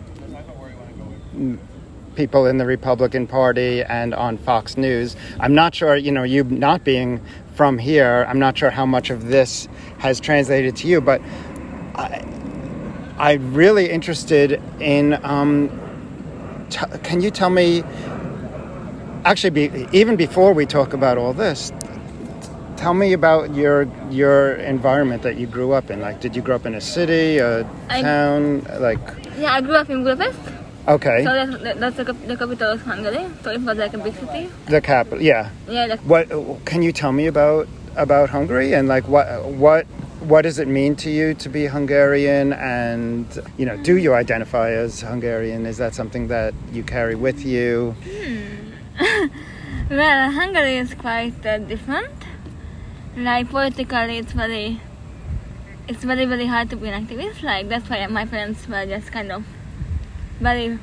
people 2.15 2.47
in 2.47 2.59
the 2.59 2.67
Republican 2.67 3.27
Party 3.27 3.83
and 3.83 4.15
on 4.15 4.39
Fox 4.39 4.77
News. 4.77 5.17
I'm 5.41 5.55
not 5.55 5.75
sure 5.75 5.97
you 5.97 6.13
know 6.13 6.23
you 6.23 6.45
not 6.45 6.85
being 6.85 7.21
from 7.55 7.79
here. 7.79 8.27
I'm 8.29 8.39
not 8.39 8.57
sure 8.57 8.71
how 8.71 8.87
much 8.87 9.11
of 9.11 9.27
this 9.27 9.69
has 9.99 10.21
translated 10.21 10.77
to 10.77 10.89
you, 10.89 11.01
but. 11.01 11.21
I, 11.97 12.29
I'm 13.19 13.55
really 13.55 13.91
interested 13.91 14.61
in. 14.81 15.19
Um, 15.25 15.71
t- 16.71 16.81
can 17.03 17.21
you 17.21 17.31
tell 17.31 17.51
me? 17.51 17.85
Actually, 19.25 19.51
be, 19.51 19.87
even 19.93 20.17
before 20.17 20.53
we 20.53 20.67
talk 20.67 20.93
about 20.93 21.17
all 21.17 21.33
this, 21.33 21.73
tell 22.77 22.93
me 22.93 23.13
about 23.13 23.55
your 23.55 23.89
your 24.11 24.55
environment 24.57 25.23
that 25.23 25.37
you 25.37 25.47
grew 25.47 25.73
up 25.73 25.91
in. 25.91 26.01
Like, 26.01 26.21
did 26.21 26.37
you 26.37 26.43
grow 26.43 26.57
up 26.57 26.67
in 26.67 26.75
a 26.75 26.81
city, 26.81 27.39
a 27.39 27.67
I- 27.89 28.03
town? 28.03 28.67
Like, 28.81 28.99
Yeah, 29.39 29.55
I 29.55 29.61
grew 29.63 29.75
up 29.77 29.89
in 29.89 30.05
Budapest, 30.05 30.39
okay, 30.87 31.25
so 31.25 31.33
that's, 31.33 31.81
that's 31.81 31.97
the, 31.97 32.05
the 32.13 32.37
capital 32.37 32.73
of 32.73 32.83
Hungary, 32.83 33.27
so 33.43 33.51
it 33.51 33.61
was 33.63 33.79
like 33.79 33.95
a 33.95 33.99
big 33.99 34.15
city. 34.15 34.49
the 34.67 34.81
capital. 34.81 35.21
Yeah. 35.23 35.49
Yeah, 35.69 35.87
like, 35.87 36.01
What 36.01 36.29
can 36.67 36.83
you 36.83 36.93
tell 36.93 37.13
me 37.13 37.27
about 37.27 37.67
about 37.97 38.29
Hungary 38.29 38.75
and 38.75 38.89
like 38.89 39.09
what 39.09 39.27
what 39.47 39.87
what 40.25 40.43
does 40.43 40.59
it 40.59 40.69
mean 40.69 40.97
to 40.97 41.11
you 41.11 41.35
to 41.35 41.49
be 41.49 41.67
Hungarian 41.67 42.53
and 42.53 43.27
you 43.59 43.67
know 43.67 43.77
do 43.83 43.97
you 43.97 44.15
identify 44.15 44.71
as 44.71 45.01
Hungarian 45.01 45.67
is 45.67 45.77
that 45.79 45.95
something 45.95 46.29
that 46.29 46.55
you 46.73 46.83
carry 46.83 47.15
with 47.15 47.45
you 47.45 47.95
well, 49.91 50.31
Hungary 50.31 50.77
is 50.77 50.95
quite 50.95 51.45
uh, 51.45 51.59
different. 51.59 52.13
Like 53.17 53.51
politically, 53.51 54.19
it's 54.19 54.33
very, 54.33 54.81
it's 55.89 56.03
very 56.05 56.25
very 56.25 56.47
hard 56.47 56.71
to 56.71 56.77
be 56.77 56.89
an 56.89 57.07
activist. 57.07 57.43
Like 57.43 57.69
that's 57.69 57.89
why 57.89 58.07
my 58.07 58.25
parents 58.25 58.67
were 58.69 58.87
just 58.87 59.13
kind 59.13 59.31
of 59.33 59.45
very 60.41 60.79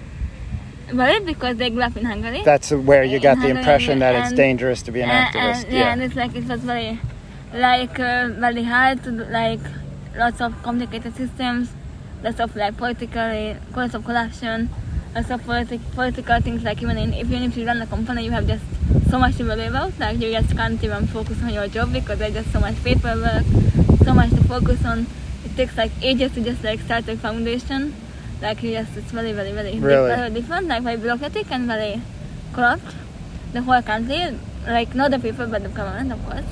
worried 0.94 1.26
because 1.26 1.58
they 1.58 1.70
grew 1.70 1.82
up 1.84 1.96
in 1.96 2.06
Hungary. 2.06 2.42
that's 2.44 2.72
where 2.72 3.04
you 3.04 3.20
got 3.20 3.36
the 3.36 3.42
Hungary, 3.42 3.60
impression 3.60 4.00
that 4.00 4.16
it's 4.16 4.34
dangerous 4.34 4.82
to 4.84 4.92
be 4.92 5.02
an 5.02 5.10
And- 5.10 5.34
activist 5.34 5.64
and, 5.66 5.74
yeah, 5.74 5.94
and 5.94 6.04
it's 6.04 6.16
like 6.16 6.36
it 6.36 6.46
was 6.46 6.62
very, 6.62 7.00
like 7.54 8.00
uh, 8.00 8.30
very 8.30 8.64
hard 8.64 9.04
to 9.04 9.12
do, 9.12 9.24
like 9.26 9.60
lots 10.16 10.42
of 10.42 10.62
complicated 10.64 11.16
systems, 11.16 11.70
lots 12.24 12.40
of 12.40 12.56
like 12.56 12.78
politically, 12.78 13.56
lots 13.76 13.94
of 13.94 14.06
corruption, 14.06 14.70
lots 15.16 15.30
of 15.30 15.42
politi- 15.44 15.82
political 15.94 16.40
things. 16.42 16.64
Like 16.64 16.82
even 16.82 16.98
in, 16.98 17.14
even 17.14 17.44
if 17.44 17.58
you 17.58 17.66
run 17.66 17.82
a 17.82 17.88
company, 17.88 18.26
you 18.26 18.32
have 18.32 18.48
just 18.48 18.64
so 19.10 19.20
much 19.20 19.36
to 19.38 19.44
worry 19.44 19.66
about. 19.66 19.98
Like 20.00 20.20
you 20.20 20.32
just 20.32 20.56
can't 20.56 20.82
even 20.84 21.08
focus 21.08 21.42
on 21.44 21.54
your 21.54 21.68
job 21.68 21.92
because 21.94 22.20
there's 22.20 22.34
just 22.34 22.52
so 22.52 22.60
much 22.60 22.82
paperwork, 22.84 23.44
so 24.06 24.14
much 24.14 24.30
to 24.32 24.44
focus 24.44 24.84
on. 24.86 25.06
It 25.44 25.56
takes 25.56 25.76
like 25.78 25.92
ages 26.02 26.32
to 26.34 26.42
just 26.42 26.64
like 26.64 26.80
start 26.82 27.08
a 27.10 27.18
foundation. 27.18 27.94
Like 28.42 28.64
you 28.64 28.72
just, 28.72 28.96
it's 28.98 29.12
very, 29.12 29.34
very, 29.34 29.52
very, 29.52 29.78
Really? 29.78 30.08
very 30.16 30.30
different. 30.32 30.68
Like 30.68 30.84
very 30.84 30.98
bureaucratic 30.98 31.52
and 31.52 31.68
very 31.68 32.02
corrupt. 32.54 32.96
The 33.54 33.62
whole 33.62 33.82
country, 33.82 34.38
like 34.66 34.96
not 34.96 35.12
the 35.12 35.20
people 35.20 35.46
but 35.48 35.62
the 35.64 35.70
government, 35.70 36.14
of 36.14 36.26
course. 36.26 36.46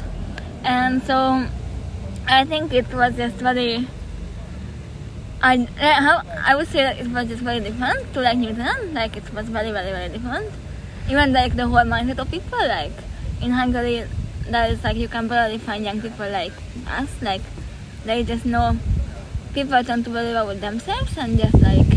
And 0.64 1.04
so 1.04 1.48
I 2.28 2.46
think 2.46 2.74
it 2.74 2.94
was 2.94 3.16
just 3.16 3.36
very. 3.36 3.88
I 5.42 5.68
uh, 5.80 5.94
how 6.04 6.22
I 6.46 6.56
would 6.56 6.68
say 6.68 6.84
that 6.84 7.00
it 7.00 7.08
was 7.08 7.28
just 7.28 7.42
very 7.42 7.60
different 7.62 8.14
to 8.14 8.22
like 8.22 8.38
New 8.38 8.54
Zealand. 8.54 8.94
Like 8.94 9.16
it 9.16 9.34
was 9.34 9.48
very 9.48 9.72
very 9.72 9.92
very 9.92 10.10
different. 10.10 10.52
Even 11.10 11.34
like 11.34 11.56
the 11.56 11.68
whole 11.68 11.86
mindset 11.86 12.20
of 12.20 12.30
people. 12.30 12.60
Like 12.60 12.92
in 13.42 13.52
Hungary, 13.52 14.06
that 14.50 14.72
is 14.72 14.84
like 14.84 14.98
you 14.98 15.08
can 15.08 15.28
barely 15.28 15.58
find 15.58 15.86
young 15.86 16.02
people 16.02 16.30
like 16.30 16.54
us. 16.88 17.10
Like 17.22 17.42
they 18.06 18.24
just 18.24 18.46
know 18.46 18.78
people 19.54 19.84
tend 19.84 20.06
to 20.06 20.12
worry 20.12 20.32
about 20.32 20.60
themselves 20.62 21.18
and 21.18 21.38
just 21.38 21.56
like 21.62 21.88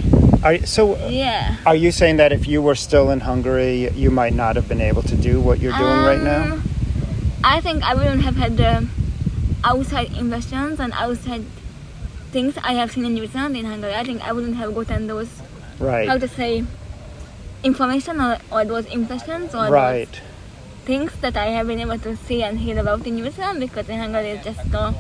Are, 0.43 0.59
so, 0.67 0.97
yeah. 1.09 1.57
are 1.65 1.77
you 1.77 1.93
saying 1.93 2.17
that 2.17 2.33
if 2.33 2.49
you 2.49 2.61
were 2.61 2.75
still 2.75 3.11
in 3.11 3.21
Hungary, 3.21 3.91
you 3.91 4.11
might 4.11 4.35
not 4.35 4.57
have 4.57 4.69
been 4.69 4.81
able 4.81 5.03
to 5.03 5.15
do 5.15 5.41
what 5.41 5.61
you're 5.61 5.77
doing 5.77 6.03
right 6.03 6.21
now? 6.21 6.59
I 7.45 7.61
think 7.61 7.83
I 7.83 7.95
wouldn't 7.95 8.23
have 8.23 8.37
had 8.37 8.57
the 8.57 8.87
outside 9.65 10.13
inventions 10.17 10.81
and 10.81 10.93
outside 10.93 11.45
things 12.31 12.57
I 12.63 12.73
have 12.75 12.93
seen 12.93 13.05
in 13.05 13.15
New 13.15 13.27
Zealand 13.27 13.57
in 13.57 13.65
Hungary. 13.65 13.95
I 13.95 14.05
think 14.05 14.23
I 14.23 14.33
wouldn't 14.33 14.57
have 14.57 14.75
gotten 14.75 15.07
those 15.07 15.29
how 16.09 16.17
to 16.19 16.29
say 16.29 16.65
information 17.65 18.21
or, 18.21 18.39
or 18.51 18.65
those 18.65 18.87
impressions 18.87 19.55
or 19.55 19.63
those 19.65 19.71
Right. 19.73 20.21
things 20.85 21.13
that 21.21 21.37
I 21.37 21.47
have 21.47 21.67
been 21.67 21.81
able 21.81 21.99
to 21.99 22.17
see 22.17 22.43
and 22.43 22.59
hear 22.59 22.79
about 22.79 23.07
in 23.07 23.17
New 23.17 23.31
Zealand 23.31 23.61
because 23.61 23.89
in 23.89 23.99
Hungary 23.99 24.31
it's 24.31 24.45
just 24.45 24.71
no, 24.73 24.95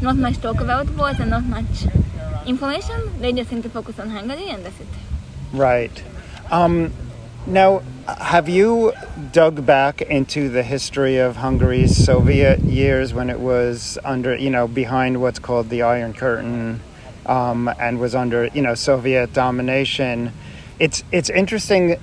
not 0.00 0.16
much 0.16 0.38
talk 0.40 0.60
about 0.60 0.88
wars 0.90 1.18
and 1.20 1.30
not 1.30 1.44
much 1.44 1.86
information. 2.46 3.20
They 3.20 3.32
just 3.32 3.50
seem 3.50 3.62
to 3.62 3.68
focus 3.68 3.98
on 3.98 4.10
Hungary 4.10 4.48
and 4.48 4.64
that's 4.64 4.80
it. 4.80 4.86
Right. 5.52 6.02
Um, 6.50 6.92
now, 7.46 7.82
have 8.06 8.48
you 8.48 8.92
dug 9.32 9.66
back 9.66 10.00
into 10.00 10.48
the 10.48 10.62
history 10.62 11.18
of 11.18 11.36
Hungary's 11.36 11.96
Soviet 11.96 12.60
years 12.60 13.12
when 13.12 13.30
it 13.30 13.40
was 13.40 13.98
under, 14.04 14.36
you 14.36 14.50
know, 14.50 14.68
behind 14.68 15.20
what's 15.20 15.38
called 15.38 15.70
the 15.70 15.82
Iron 15.82 16.14
Curtain, 16.14 16.80
um, 17.26 17.68
and 17.80 17.98
was 17.98 18.14
under, 18.14 18.46
you 18.46 18.62
know, 18.62 18.74
Soviet 18.74 19.32
domination? 19.32 20.32
It's 20.78 21.02
it's 21.10 21.30
interesting 21.30 21.96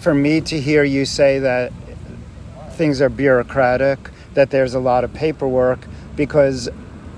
for 0.00 0.12
me 0.14 0.40
to 0.40 0.60
hear 0.60 0.82
you 0.82 1.04
say 1.04 1.38
that 1.38 1.72
things 2.72 3.00
are 3.00 3.08
bureaucratic, 3.08 4.10
that 4.34 4.50
there's 4.50 4.74
a 4.74 4.80
lot 4.80 5.04
of 5.04 5.14
paperwork, 5.14 5.86
because 6.16 6.68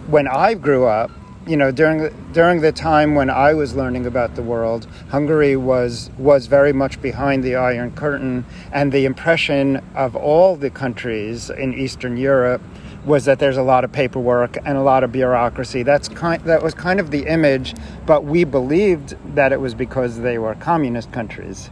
when 0.08 0.28
I 0.28 0.54
grew 0.54 0.86
up, 0.86 1.10
you 1.46 1.56
know, 1.56 1.70
during 1.70 2.32
during 2.32 2.60
the 2.60 2.72
time 2.72 3.14
when 3.14 3.30
I 3.30 3.54
was 3.54 3.76
learning 3.76 4.04
about 4.04 4.34
the 4.34 4.42
world, 4.42 4.86
Hungary 5.10 5.56
was 5.56 6.10
was 6.18 6.46
very 6.46 6.72
much 6.72 7.00
behind 7.00 7.44
the 7.44 7.54
Iron 7.54 7.92
Curtain, 7.92 8.44
and 8.72 8.90
the 8.90 9.04
impression 9.04 9.80
of 9.94 10.16
all 10.16 10.56
the 10.56 10.70
countries 10.70 11.48
in 11.48 11.72
Eastern 11.72 12.16
Europe 12.16 12.62
was 13.04 13.24
that 13.26 13.38
there's 13.38 13.56
a 13.56 13.62
lot 13.62 13.84
of 13.84 13.92
paperwork 13.92 14.56
and 14.64 14.76
a 14.76 14.82
lot 14.82 15.04
of 15.04 15.12
bureaucracy. 15.12 15.84
That's 15.84 16.08
kind 16.08 16.42
that 16.44 16.62
was 16.62 16.74
kind 16.74 16.98
of 16.98 17.12
the 17.12 17.26
image, 17.26 17.74
but 18.06 18.24
we 18.24 18.42
believed 18.42 19.14
that 19.36 19.52
it 19.52 19.60
was 19.60 19.74
because 19.74 20.18
they 20.18 20.38
were 20.38 20.54
communist 20.56 21.12
countries 21.12 21.70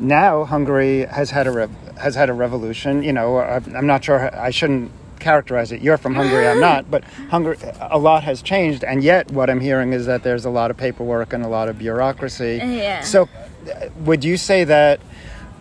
now 0.00 0.44
Hungary 0.44 1.06
has 1.06 1.30
had 1.30 1.46
a 1.46 1.50
rev- 1.52 1.96
has 1.98 2.14
had 2.14 2.28
a 2.28 2.32
revolution. 2.32 3.02
You 3.02 3.12
know, 3.12 3.38
I'm 3.38 3.86
not 3.86 4.04
sure. 4.04 4.34
I 4.36 4.50
shouldn't 4.50 4.90
characterize 5.28 5.72
it. 5.72 5.80
You're 5.80 5.96
from 5.98 6.14
Hungary. 6.14 6.46
I'm 6.46 6.60
not. 6.60 6.90
But 6.90 7.02
Hungary, 7.30 7.56
a 7.80 7.98
lot 7.98 8.22
has 8.24 8.42
changed, 8.42 8.84
and 8.84 9.02
yet 9.02 9.30
what 9.32 9.48
I'm 9.50 9.60
hearing 9.60 9.92
is 9.92 10.04
that 10.06 10.22
there's 10.22 10.44
a 10.44 10.50
lot 10.50 10.70
of 10.70 10.76
paperwork 10.76 11.32
and 11.32 11.42
a 11.44 11.48
lot 11.48 11.68
of 11.68 11.78
bureaucracy. 11.78 12.60
Yeah. 12.62 13.00
So, 13.00 13.22
uh, 13.22 13.88
would 14.04 14.22
you 14.22 14.36
say 14.36 14.64
that? 14.64 15.00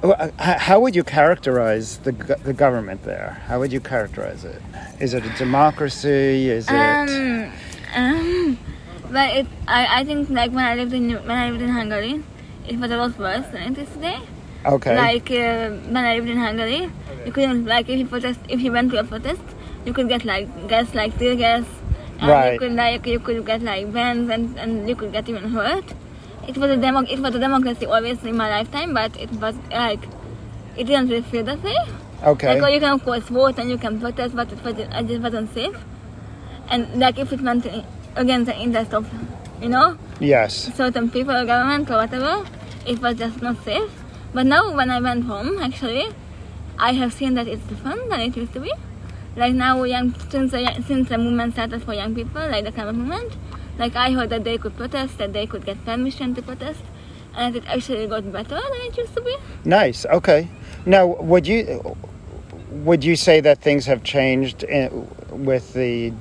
uh, 0.03 0.29
How 0.37 0.77
would 0.81 0.95
you 0.99 1.03
characterize 1.03 1.87
the 1.99 2.11
the 2.49 2.53
government 2.53 3.03
there? 3.03 3.29
How 3.47 3.59
would 3.59 3.71
you 3.71 3.79
characterize 3.93 4.43
it? 4.43 4.61
Is 4.99 5.13
it 5.13 5.23
a 5.25 5.33
democracy? 5.45 6.49
Is 6.49 6.67
it 6.69 6.73
Um, 6.75 7.51
um, 7.95 8.57
but 9.15 9.27
it, 9.39 9.47
I, 9.67 10.01
I 10.01 10.03
think 10.03 10.29
like 10.29 10.51
when 10.51 10.65
I 10.71 10.75
lived 10.75 10.93
in 10.93 11.05
when 11.29 11.37
I 11.43 11.49
lived 11.51 11.63
in 11.63 11.69
Hungary, 11.69 12.15
it 12.67 12.77
was 12.81 12.91
a 12.91 12.97
lot 12.97 13.17
worse 13.17 13.47
than 13.53 13.61
it 13.71 13.77
is 13.83 13.89
today. 13.95 14.19
Okay? 14.65 14.95
Like 14.95 15.31
uh, 15.31 15.69
when 15.93 15.97
I 15.97 16.15
lived 16.15 16.29
in 16.29 16.37
Hungary, 16.37 16.89
you 17.25 17.31
couldn't 17.31 17.65
like 17.65 17.89
if 17.89 17.99
you 17.99 18.05
protest 18.05 18.39
if 18.49 18.61
you 18.61 18.71
went 18.71 18.91
to 18.91 18.99
a 18.99 19.03
protest, 19.03 19.41
you 19.85 19.93
could 19.93 20.09
get 20.09 20.25
like 20.25 20.47
gas 20.67 20.93
like 20.93 21.17
tear 21.17 21.35
gas, 21.35 21.65
and 22.19 22.29
Right. 22.29 22.53
you 22.53 22.59
could 22.59 22.73
like 22.73 23.05
you 23.07 23.19
could 23.19 23.45
get 23.45 23.61
like 23.61 23.91
bans 23.93 24.29
and, 24.29 24.57
and 24.57 24.87
you 24.89 24.95
could 24.95 25.11
get 25.11 25.27
even 25.29 25.49
hurt. 25.51 25.83
It 26.47 26.57
was 26.57 26.71
a 26.71 26.77
demo 26.77 27.01
it 27.01 27.19
was 27.19 27.35
a 27.35 27.39
democracy 27.39 27.85
always 27.85 28.23
in 28.23 28.35
my 28.37 28.49
lifetime, 28.49 28.93
but 28.93 29.15
it 29.17 29.31
was 29.33 29.55
like 29.71 29.99
it 30.75 30.85
didn't 30.85 31.09
really 31.09 31.21
feel 31.21 31.43
that 31.43 31.61
way. 31.63 31.77
okay. 32.23 32.59
Like, 32.59 32.73
you 32.73 32.79
can 32.79 32.93
of 32.93 33.03
course 33.03 33.23
vote 33.29 33.59
and 33.59 33.69
you 33.69 33.77
can 33.77 33.99
protest, 33.99 34.35
but 34.35 34.51
it 34.51 34.63
wasn't, 34.63 34.93
it 34.93 35.07
just 35.07 35.21
wasn't 35.21 35.53
safe. 35.53 35.75
And 36.69 36.99
like 36.99 37.19
if 37.19 37.31
it 37.31 37.41
went 37.41 37.65
against 38.15 38.45
the 38.47 38.57
interest 38.57 38.93
of, 38.93 39.07
you 39.61 39.69
know, 39.69 39.97
yes. 40.19 40.73
certain 40.75 41.09
people 41.11 41.35
or 41.35 41.45
government 41.45 41.89
or 41.91 41.97
whatever, 41.97 42.45
it 42.85 42.99
was 43.01 43.17
just 43.17 43.41
not 43.41 43.63
safe. 43.63 44.02
But 44.33 44.45
now 44.45 44.75
when 44.75 44.89
I 44.89 44.99
went 44.99 45.25
home, 45.25 45.59
actually, 45.59 46.07
I 46.77 46.93
have 46.93 47.13
seen 47.13 47.35
that 47.35 47.47
it's 47.47 47.63
different 47.63 48.09
than 48.09 48.19
it 48.19 48.35
used 48.35 48.53
to 48.53 48.59
be. 48.59 48.71
Like 49.35 49.53
now, 49.53 49.83
young 49.83 50.13
since 50.29 50.51
the, 50.51 50.83
since 50.87 51.09
the 51.09 51.17
movement 51.17 51.53
started 51.53 51.83
for 51.83 51.93
young 51.93 52.13
people, 52.15 52.41
like 52.49 52.65
the 52.65 52.71
climate 52.71 52.95
movement, 52.95 53.33
like 53.77 53.95
I 53.95 54.11
heard 54.11 54.29
that 54.29 54.43
they 54.43 54.57
could 54.57 54.75
protest, 54.75 55.17
that 55.17 55.33
they 55.33 55.47
could 55.47 55.65
get 55.65 55.83
permission 55.85 56.35
to 56.35 56.41
protest, 56.41 56.81
and 57.35 57.55
it 57.55 57.63
actually 57.67 58.07
got 58.07 58.31
better 58.31 58.55
than 58.55 58.81
it 58.81 58.97
used 58.97 59.15
to 59.15 59.21
be. 59.21 59.35
Nice. 59.65 60.05
Okay. 60.05 60.49
Now, 60.85 61.05
would 61.05 61.47
you 61.47 61.95
would 62.69 63.03
you 63.03 63.15
say 63.15 63.39
that 63.39 63.59
things 63.59 63.85
have 63.85 64.03
changed 64.03 64.63
in, 64.63 65.07
with 65.29 65.73
the 65.73 66.11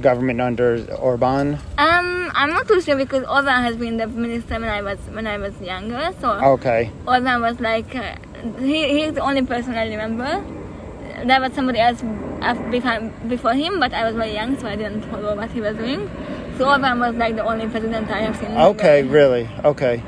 government 0.00 0.40
under 0.40 0.84
Orban? 0.94 1.54
Um, 1.78 2.30
I'm 2.34 2.50
not 2.50 2.66
too 2.68 2.80
sure 2.80 2.96
because 2.96 3.24
Orban 3.26 3.62
has 3.62 3.76
been 3.76 3.96
the 3.96 4.06
minister 4.06 4.54
when 4.54 4.64
I 4.68 4.82
was 4.82 4.98
when 5.12 5.26
I 5.26 5.38
was 5.38 5.58
younger. 5.60 6.10
So 6.20 6.30
Okay. 6.56 6.90
Orban 7.06 7.40
was 7.40 7.60
like 7.60 7.94
uh, 7.94 8.16
he 8.60 8.88
he's 9.00 9.12
the 9.14 9.20
only 9.22 9.42
person 9.42 9.74
I 9.74 9.88
remember. 9.88 10.44
There 11.24 11.40
was 11.40 11.52
somebody 11.52 11.78
else 11.78 12.02
before 12.70 13.00
before 13.28 13.54
him, 13.54 13.78
but 13.80 13.92
I 13.94 14.04
was 14.04 14.14
very 14.16 14.34
young, 14.34 14.58
so 14.58 14.66
I 14.66 14.76
didn't 14.76 15.02
follow 15.02 15.34
what 15.36 15.50
he 15.50 15.60
was 15.60 15.76
doing. 15.76 16.10
So 16.58 16.68
Orban 16.68 16.98
was 17.00 17.14
like 17.16 17.36
the 17.36 17.44
only 17.44 17.66
president 17.68 18.10
I 18.10 18.20
have 18.22 18.36
seen. 18.36 18.50
Okay. 18.56 19.02
Really. 19.04 19.48
Okay. 19.64 20.02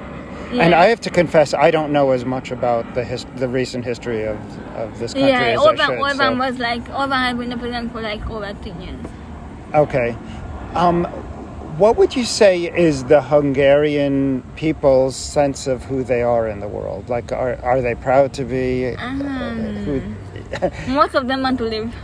And 0.53 0.75
I 0.77 0.87
have 0.87 1.01
to 1.01 1.11
confess, 1.11 1.53
I 1.55 1.73
don't 1.73 1.93
know 1.93 2.13
as 2.13 2.25
much 2.25 2.53
about 2.53 2.95
the 2.95 3.03
his, 3.05 3.25
the 3.35 3.49
recent 3.49 3.85
history 3.85 4.23
of, 4.25 4.37
of 4.77 4.97
this 5.01 5.13
country 5.13 5.31
Yeah, 5.31 5.43
as 5.43 5.59
Orban, 5.59 5.81
I 5.81 5.87
should. 5.87 5.99
Orban 5.99 6.17
so- 6.17 6.37
was 6.37 6.59
like 6.61 6.89
Orban 6.91 7.19
had 7.19 7.37
been 7.39 7.51
the 7.51 7.57
president 7.57 7.93
for 7.93 8.01
like 8.01 8.29
over 8.31 8.53
ten 8.63 8.81
years. 8.81 9.01
Okay. 9.77 10.17
Um, 10.75 11.05
what 11.79 11.97
would 11.99 12.17
you 12.17 12.25
say 12.25 12.65
is 12.65 13.05
the 13.05 13.21
Hungarian 13.21 14.43
people's 14.57 15.15
sense 15.15 15.67
of 15.67 15.85
who 15.85 16.03
they 16.03 16.23
are 16.23 16.49
in 16.49 16.61
the 16.61 16.69
world? 16.69 17.11
Like, 17.11 17.33
are, 17.33 17.57
are 17.63 17.83
they 17.83 17.95
proud 17.95 18.33
to 18.35 18.45
be? 18.45 18.95
uh, 18.97 19.11
who, 19.85 20.01
Most 20.89 21.15
of 21.15 21.29
them 21.29 21.43
want 21.43 21.59
to 21.59 21.65
live. 21.65 21.95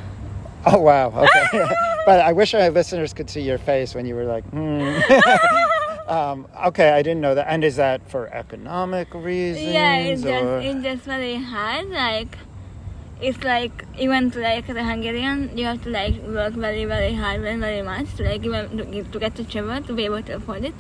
oh, 0.67 0.79
wow. 0.79 1.09
Okay. 1.09 1.75
but 2.07 2.21
I 2.21 2.33
wish 2.33 2.53
our 2.53 2.69
listeners 2.69 3.15
could 3.15 3.31
see 3.31 3.41
your 3.41 3.59
face 3.59 3.95
when 3.95 4.05
you 4.05 4.15
were 4.15 4.25
like, 4.25 4.45
hmm. 4.51 4.99
um, 6.09 6.47
okay, 6.67 6.91
I 6.91 7.01
didn't 7.01 7.23
know 7.23 7.35
that. 7.35 7.47
And 7.49 7.65
is 7.65 7.77
that 7.77 8.07
for 8.11 8.29
economic 8.29 9.15
reasons? 9.15 9.73
Yeah, 9.73 9.97
it's 9.97 10.23
just 10.23 10.45
or- 10.45 10.61
it's 10.61 10.83
just 10.83 11.03
very 11.05 11.37
hard. 11.37 11.89
Like 11.89 12.37
it's 13.23 13.43
like 13.45 13.85
even 13.99 14.31
to 14.33 14.41
like 14.41 14.67
the 14.67 14.83
Hungarian, 14.83 15.57
you 15.57 15.65
have 15.67 15.83
to 15.85 15.91
like 15.91 16.21
work 16.23 16.55
very 16.55 16.85
very 16.85 17.15
hard 17.15 17.45
and 17.45 17.61
very 17.61 17.83
much 17.83 18.15
to 18.17 18.25
like 18.25 18.45
even 18.45 18.77
to 19.13 19.19
get, 19.19 19.37
to 19.37 19.45
travel 19.45 19.81
to 19.83 19.93
be 19.93 20.05
able 20.07 20.23
to 20.23 20.37
afford 20.37 20.65
it, 20.65 20.75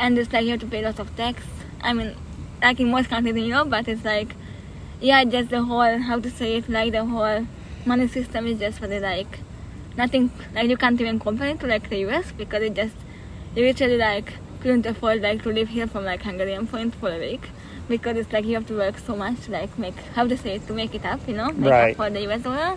and 0.00 0.18
it's 0.18 0.32
like 0.32 0.44
you 0.44 0.50
have 0.50 0.60
to 0.60 0.66
pay 0.66 0.84
lots 0.84 0.98
of 0.98 1.14
tax. 1.16 1.42
I 1.80 1.92
mean, 1.92 2.16
like 2.60 2.80
in 2.80 2.90
most 2.90 3.08
countries 3.10 3.36
in 3.36 3.44
Europe, 3.44 3.70
but 3.70 3.86
it's 3.86 4.04
like 4.04 4.34
yeah, 5.00 5.24
just 5.24 5.50
the 5.50 5.62
whole 5.62 5.98
how 5.98 6.18
to 6.18 6.30
say 6.30 6.56
it 6.56 6.68
like 6.68 6.92
the 6.92 7.04
whole 7.04 7.46
money 7.86 8.08
system 8.08 8.46
is 8.46 8.58
just 8.58 8.78
very 8.80 9.00
like 9.00 9.38
nothing 9.96 10.30
like 10.54 10.68
you 10.68 10.76
can't 10.76 11.00
even 11.00 11.18
compare 11.18 11.48
it 11.48 11.60
to 11.60 11.66
like 11.66 11.88
the 11.90 11.98
US 12.06 12.32
because 12.32 12.62
it 12.62 12.74
just 12.74 12.96
you 13.54 13.64
literally 13.64 13.98
like 13.98 14.34
couldn't 14.60 14.86
afford 14.86 15.22
like 15.22 15.42
to 15.42 15.50
live 15.52 15.68
here 15.68 15.86
from 15.86 16.04
like 16.04 16.22
Hungarian 16.22 16.66
point 16.66 16.94
for 16.94 17.12
a 17.12 17.18
week 17.18 17.50
because 17.92 18.16
it's 18.22 18.32
like 18.32 18.44
you 18.50 18.54
have 18.58 18.66
to 18.72 18.76
work 18.82 18.98
so 19.06 19.14
much 19.22 19.40
to 19.46 19.52
like 19.52 19.78
make 19.84 19.98
how 20.18 20.26
to 20.32 20.36
say 20.44 20.54
it 20.56 20.66
to 20.68 20.72
make 20.80 20.94
it 21.00 21.04
up, 21.14 21.20
you 21.28 21.34
know, 21.40 21.50
make 21.52 21.70
Right. 21.70 21.90
up 21.90 21.96
for 22.02 22.10
the 22.16 22.22
US 22.28 22.42
dollar. 22.48 22.70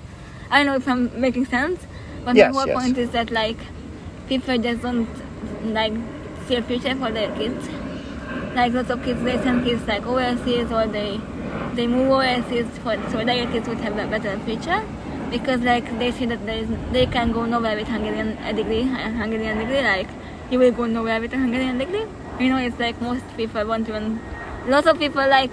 I 0.51 0.57
don't 0.59 0.67
know 0.71 0.75
if 0.81 0.87
I'm 0.95 1.03
making 1.27 1.45
sense, 1.53 1.85
but 2.25 2.35
Yes, 2.35 2.51
the 2.51 2.57
whole 2.59 2.67
yes. 2.67 2.77
point 2.81 2.97
is 3.05 3.11
that 3.11 3.31
like 3.37 3.57
people 4.33 4.57
just 4.67 4.81
don't 4.81 5.07
like 5.79 5.93
see 6.47 6.55
a 6.55 6.61
future 6.71 6.95
for 7.05 7.11
their 7.19 7.31
kids. 7.39 7.69
Like 8.59 8.73
lots 8.73 8.89
of 8.89 9.03
kids, 9.05 9.23
they 9.29 9.37
send 9.45 9.63
kids 9.69 9.87
like 9.93 10.05
overseas 10.15 10.71
or 10.81 10.85
they 10.97 11.07
they 11.79 11.87
move 11.87 12.11
overseas 12.17 12.67
for 12.83 12.95
so 13.15 13.23
their 13.31 13.47
kids 13.55 13.67
would 13.73 13.81
have 13.87 13.97
a 14.03 14.07
better 14.13 14.37
future 14.51 14.81
because 15.31 15.61
like 15.71 15.89
they 16.03 16.11
see 16.11 16.25
that 16.33 16.45
there 16.45 16.59
is, 16.63 16.69
they 16.91 17.05
can 17.17 17.31
go 17.39 17.45
nowhere 17.55 17.75
with 17.81 17.87
Hungarian 17.95 18.37
a 18.51 18.53
degree, 18.61 18.81
a 18.81 19.09
Hungarian 19.23 19.57
degree. 19.65 19.81
Like 19.89 20.07
you 20.51 20.59
will 20.59 20.71
go 20.71 20.85
nowhere 20.85 21.19
with 21.21 21.33
a 21.33 21.37
Hungarian 21.37 21.77
degree. 21.83 22.05
You 22.39 22.49
know, 22.49 22.57
it's 22.69 22.79
like 22.79 23.01
most 23.01 23.23
people 23.37 23.65
want 23.73 23.87
to. 23.87 24.01
Lots 24.67 24.87
of 24.87 24.97
people 24.97 25.27
like 25.27 25.51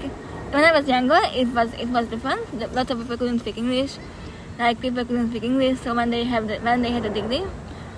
when 0.53 0.65
I 0.65 0.73
was 0.73 0.87
younger, 0.87 1.21
it 1.35 1.49
was 1.49 1.73
it 1.75 1.89
was 1.89 2.07
different. 2.09 2.75
Lots 2.75 2.91
of 2.91 2.99
people 2.99 3.17
couldn't 3.17 3.41
speak 3.41 3.59
English. 3.59 3.97
Like 4.59 4.81
people 4.81 5.05
couldn't 5.05 5.31
speak 5.31 5.45
English, 5.45 5.81
so 5.81 5.95
when 5.95 6.11
they 6.11 6.25
have 6.25 6.49
the, 6.49 6.59
when 6.59 6.83
they 6.83 6.91
had 6.91 7.05
a 7.05 7.11
degree, 7.11 7.43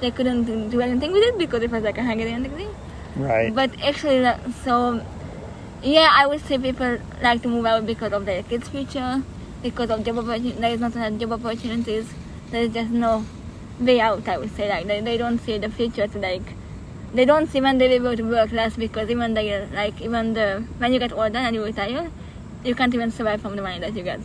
they 0.01 0.11
couldn't 0.11 0.71
do 0.71 0.81
anything 0.81 1.13
with 1.13 1.23
it 1.23 1.39
because 1.39 1.63
it 1.63 1.71
was 1.71 1.83
like 1.83 1.99
a 1.99 2.03
Hungarian 2.03 2.43
degree. 2.43 2.69
Right. 3.17 3.55
But 3.55 3.71
actually, 3.83 4.25
so 4.63 5.05
yeah, 5.83 6.09
I 6.13 6.27
would 6.27 6.41
say 6.47 6.59
people 6.59 6.99
like 7.23 7.43
to 7.43 7.49
move 7.49 7.67
out 7.67 7.87
because 7.87 8.13
of 8.13 8.25
their 8.25 8.43
kids' 8.43 8.69
future, 8.69 9.23
because 9.63 9.91
of 9.91 10.05
job 10.05 10.19
opportunities. 10.19 10.61
There 10.61 10.73
is 10.73 10.81
not 10.81 10.97
enough 10.97 11.21
job 11.21 11.33
opportunities. 11.33 12.13
There 12.51 12.63
is 12.63 12.73
just 12.73 12.91
no 12.91 13.25
way 13.79 14.01
out. 14.01 14.29
I 14.29 14.39
would 14.39 14.55
say 14.57 14.69
like 14.69 14.87
they, 14.87 15.01
they 15.01 15.17
don't 15.17 15.39
see 15.39 15.59
the 15.59 15.69
future 15.69 16.07
to 16.07 16.19
like 16.19 16.43
they 17.15 17.25
don't 17.25 17.49
see 17.49 17.61
when 17.61 17.79
they 17.79 17.99
will 17.99 18.11
be 18.11 18.17
to 18.17 18.23
work 18.25 18.53
less 18.53 18.77
because 18.77 19.09
even 19.09 19.35
they 19.35 19.67
like 19.73 20.01
even 20.01 20.35
the 20.35 20.65
when 20.79 20.93
you 20.93 20.99
get 20.99 21.13
older 21.13 21.39
and 21.39 21.55
you 21.55 21.65
retire, 21.65 22.11
you 22.65 22.75
can't 22.75 22.93
even 22.95 23.11
survive 23.11 23.41
from 23.41 23.57
the 23.57 23.63
money 23.63 23.79
that 23.81 23.95
you 23.95 24.03
get. 24.03 24.21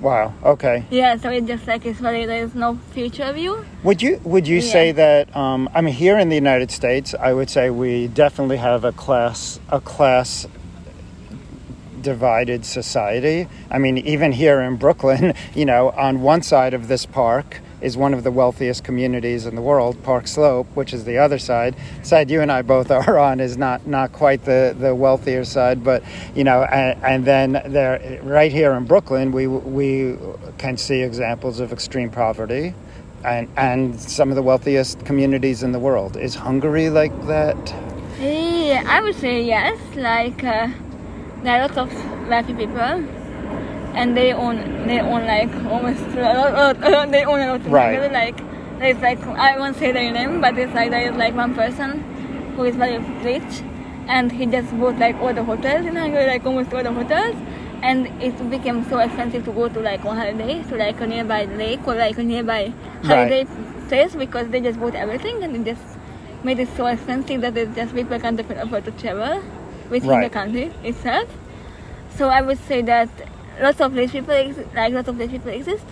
wow. 0.00 0.32
Okay. 0.42 0.84
Yeah, 0.90 1.16
so 1.16 1.28
it's 1.30 1.46
just 1.46 1.66
like 1.66 1.84
it's 1.84 2.00
really 2.00 2.24
there 2.26 2.42
is 2.44 2.54
no 2.54 2.78
future 2.92 3.30
view. 3.32 3.64
Would 3.82 4.00
you 4.02 4.20
would 4.24 4.46
you 4.48 4.56
Yeah. 4.56 4.72
say 4.72 4.92
that? 4.92 5.36
Um, 5.36 5.68
I 5.74 5.80
mean, 5.82 5.94
here 5.94 6.18
in 6.18 6.30
the 6.30 6.36
United 6.36 6.70
States, 6.70 7.14
I 7.20 7.32
would 7.34 7.50
say 7.50 7.68
we 7.70 8.08
definitely 8.08 8.56
have 8.56 8.84
a 8.84 8.92
class 8.92 9.60
a 9.68 9.80
class 9.80 10.46
divided 12.00 12.64
society. 12.64 13.46
I 13.70 13.78
mean, 13.78 13.98
even 13.98 14.32
here 14.32 14.60
in 14.62 14.76
Brooklyn, 14.76 15.34
you 15.54 15.66
know, 15.66 15.90
on 15.90 16.22
one 16.22 16.42
side 16.42 16.72
of 16.72 16.88
this 16.88 17.04
park 17.04 17.60
is 17.80 17.96
one 17.96 18.14
of 18.14 18.24
the 18.24 18.30
wealthiest 18.30 18.84
communities 18.84 19.46
in 19.46 19.54
the 19.54 19.62
world, 19.62 20.02
Park 20.02 20.26
Slope, 20.26 20.66
which 20.74 20.92
is 20.92 21.04
the 21.04 21.18
other 21.18 21.38
side. 21.38 21.74
Side 22.02 22.30
you 22.30 22.40
and 22.40 22.52
I 22.52 22.62
both 22.62 22.90
are 22.90 23.18
on 23.18 23.40
is 23.40 23.56
not 23.56 23.86
not 23.86 24.12
quite 24.12 24.44
the 24.44 24.74
the 24.78 24.94
wealthier 24.94 25.44
side, 25.44 25.82
but 25.82 26.02
you 26.34 26.44
know, 26.44 26.62
and, 26.62 27.02
and 27.04 27.24
then 27.24 27.52
there, 27.66 28.20
right 28.22 28.52
here 28.52 28.72
in 28.72 28.84
Brooklyn, 28.84 29.32
we 29.32 29.46
we 29.46 30.16
can 30.58 30.76
see 30.76 31.02
examples 31.02 31.60
of 31.60 31.72
extreme 31.72 32.10
poverty. 32.10 32.74
And, 33.22 33.50
and 33.54 34.00
some 34.00 34.30
of 34.30 34.36
the 34.36 34.42
wealthiest 34.42 35.04
communities 35.04 35.62
in 35.62 35.72
the 35.72 35.78
world. 35.78 36.16
Is 36.16 36.34
Hungary 36.34 36.88
like 36.88 37.12
that? 37.26 37.58
Yeah, 38.18 38.82
I 38.86 39.02
would 39.02 39.14
say 39.16 39.42
yes. 39.42 39.78
Like 39.94 40.42
uh, 40.42 40.68
there 41.42 41.60
are 41.60 41.68
lots 41.68 41.76
of 41.76 42.28
wealthy 42.30 42.54
people, 42.54 43.04
and 43.94 44.16
they 44.16 44.32
own 44.32 44.86
they 44.86 45.00
own 45.00 45.26
like 45.26 45.52
almost 45.70 46.00
a 46.16 46.22
lot, 46.22 46.76
a 46.82 46.90
lot- 46.90 47.10
they 47.10 47.24
own 47.24 47.40
a 47.40 47.46
lot 47.52 47.60
of 47.60 47.72
Right. 47.72 47.94
Hungary. 47.98 48.12
Like 48.12 48.38
there's 48.78 48.98
like 49.00 49.22
I 49.26 49.58
won't 49.58 49.76
say 49.76 49.92
their 49.92 50.10
name, 50.12 50.40
but 50.40 50.58
it's 50.58 50.74
like 50.74 50.90
there 50.90 51.10
is 51.10 51.16
like 51.16 51.34
one 51.34 51.54
person 51.54 52.02
who 52.56 52.64
is 52.64 52.76
very 52.76 52.98
rich, 53.24 53.62
and 54.08 54.30
he 54.32 54.46
just 54.46 54.76
bought 54.78 54.98
like 54.98 55.16
all 55.20 55.32
the 55.34 55.44
hotels 55.44 55.86
in 55.86 55.96
Hungary, 55.96 56.26
like 56.26 56.44
almost 56.46 56.72
all 56.72 56.82
the 56.82 56.92
hotels. 56.92 57.36
And 57.82 58.08
it 58.22 58.36
became 58.50 58.84
so 58.90 58.98
expensive 58.98 59.44
to 59.46 59.52
go 59.52 59.66
to 59.68 59.80
like 59.80 60.04
on 60.04 60.14
holiday 60.16 60.62
to 60.64 60.76
like 60.76 61.00
a 61.00 61.06
nearby 61.06 61.44
lake 61.46 61.86
or 61.88 61.94
like 61.94 62.18
a 62.18 62.22
nearby 62.22 62.72
holiday 63.04 63.46
place 63.88 64.14
because 64.14 64.48
they 64.50 64.60
just 64.60 64.78
bought 64.78 64.94
everything 64.94 65.42
and 65.42 65.56
it 65.56 65.64
just 65.64 65.82
made 66.44 66.58
it 66.58 66.68
so 66.76 66.84
expensive 66.86 67.40
that 67.40 67.56
it 67.56 67.74
just 67.74 67.94
people 67.94 68.20
can't 68.20 68.38
afford 68.38 68.84
to 68.84 68.90
travel 68.92 69.42
within 69.88 70.08
the 70.10 70.14
Right. 70.16 70.30
country 70.32 70.70
itself. 70.84 71.26
So 72.16 72.28
I 72.28 72.42
would 72.42 72.58
say 72.58 72.82
that 72.82 73.08
lots 73.60 73.80
of 73.80 73.94
rich 73.94 74.12
people, 74.12 74.32
ex- 74.34 74.58
like 74.74 74.92
lots 74.92 75.08
of 75.08 75.18
rich 75.18 75.30
people 75.30 75.50
exist, 75.50 75.84